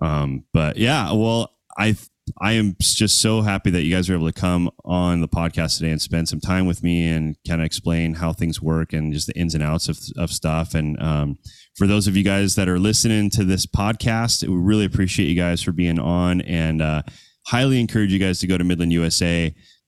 Um 0.00 0.44
but 0.52 0.76
yeah, 0.76 1.12
well 1.12 1.50
I 1.76 1.96
I 2.40 2.52
am 2.52 2.76
just 2.80 3.20
so 3.20 3.42
happy 3.42 3.70
that 3.70 3.82
you 3.82 3.94
guys 3.94 4.08
were 4.08 4.14
able 4.14 4.30
to 4.30 4.40
come 4.40 4.70
on 4.84 5.20
the 5.20 5.28
podcast 5.28 5.78
today 5.78 5.90
and 5.90 6.00
spend 6.00 6.28
some 6.28 6.40
time 6.40 6.66
with 6.66 6.82
me 6.82 7.08
and 7.08 7.36
kind 7.46 7.60
of 7.60 7.66
explain 7.66 8.14
how 8.14 8.32
things 8.32 8.62
work 8.62 8.92
and 8.92 9.12
just 9.12 9.26
the 9.26 9.38
ins 9.38 9.54
and 9.54 9.62
outs 9.62 9.88
of, 9.88 9.98
of 10.16 10.30
stuff. 10.30 10.74
And 10.74 11.00
um, 11.02 11.38
for 11.76 11.86
those 11.86 12.06
of 12.06 12.16
you 12.16 12.24
guys 12.24 12.54
that 12.54 12.68
are 12.68 12.78
listening 12.78 13.28
to 13.30 13.44
this 13.44 13.66
podcast, 13.66 14.46
we 14.48 14.56
really 14.56 14.86
appreciate 14.86 15.26
you 15.26 15.36
guys 15.36 15.62
for 15.62 15.72
being 15.72 15.98
on 15.98 16.40
and 16.42 16.80
uh, 16.80 17.02
highly 17.46 17.78
encourage 17.78 18.12
you 18.12 18.18
guys 18.18 18.38
to 18.40 18.46
go 18.46 18.56
to 18.56 18.64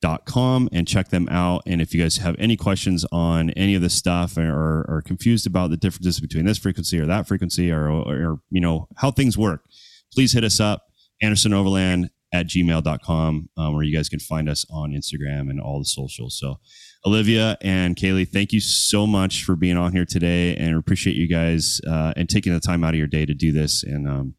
midlandusa.com 0.03 0.69
and 0.71 0.87
check 0.87 1.09
them 1.09 1.27
out. 1.29 1.63
And 1.65 1.81
if 1.81 1.93
you 1.93 2.01
guys 2.01 2.17
have 2.17 2.35
any 2.39 2.57
questions 2.57 3.05
on 3.11 3.51
any 3.51 3.75
of 3.75 3.81
this 3.81 3.93
stuff 3.93 4.37
or 4.37 4.85
are 4.87 5.03
confused 5.05 5.47
about 5.47 5.69
the 5.69 5.77
differences 5.77 6.19
between 6.19 6.45
this 6.45 6.57
frequency 6.57 6.99
or 6.99 7.05
that 7.05 7.27
frequency 7.27 7.71
or, 7.71 7.89
or, 7.89 8.13
or 8.13 8.39
you 8.49 8.61
know, 8.61 8.87
how 8.97 9.11
things 9.11 9.37
work, 9.37 9.65
please 10.13 10.33
hit 10.33 10.43
us 10.43 10.59
up, 10.59 10.87
Anderson 11.21 11.53
Overland 11.53 12.09
at 12.33 12.47
gmail.com, 12.47 13.49
um, 13.57 13.73
where 13.73 13.83
you 13.83 13.95
guys 13.95 14.09
can 14.09 14.19
find 14.19 14.49
us 14.49 14.65
on 14.69 14.91
Instagram 14.91 15.49
and 15.49 15.61
all 15.61 15.79
the 15.79 15.85
socials. 15.85 16.37
So, 16.37 16.59
Olivia 17.05 17.57
and 17.61 17.95
Caileigh, 17.95 18.25
thank 18.25 18.51
you 18.51 18.59
so 18.59 19.07
much 19.07 19.45
for 19.45 19.55
being 19.55 19.77
on 19.77 19.93
here 19.93 20.03
today 20.03 20.57
and 20.57 20.75
appreciate 20.75 21.15
you 21.15 21.27
guys 21.27 21.79
uh, 21.87 22.11
and 22.17 22.27
taking 22.27 22.53
the 22.53 22.59
time 22.59 22.83
out 22.83 22.93
of 22.93 22.97
your 22.97 23.07
day 23.07 23.25
to 23.25 23.33
do 23.33 23.53
this. 23.53 23.81
And 23.83 24.07
um, 24.07 24.35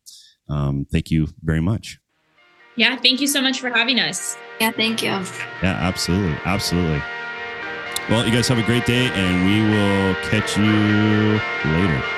um, 0.51 0.87
thank 0.93 1.11
you 1.11 1.29
very 1.43 1.61
much. 1.63 1.99
Yeah 2.79 2.97
thank 2.97 3.21
you 3.21 3.27
so 3.27 3.43
much 3.43 3.61
for 3.61 3.69
having 3.69 4.01
us 4.01 4.39
yeah, 4.61 4.73
thank 4.73 5.03
you. 5.03 5.11
Yeah, 5.11 5.77
absolutely. 5.79 6.37
Absolutely. 6.45 7.01
Well, 8.09 8.27
you 8.27 8.33
guys 8.33 8.49
have 8.49 8.59
a 8.59 8.63
great 8.63 8.87
day 8.87 9.07
and 9.07 9.47
we 9.47 9.61
will 9.71 10.15
catch 10.31 10.57
you 10.57 11.41
later. 11.73 12.18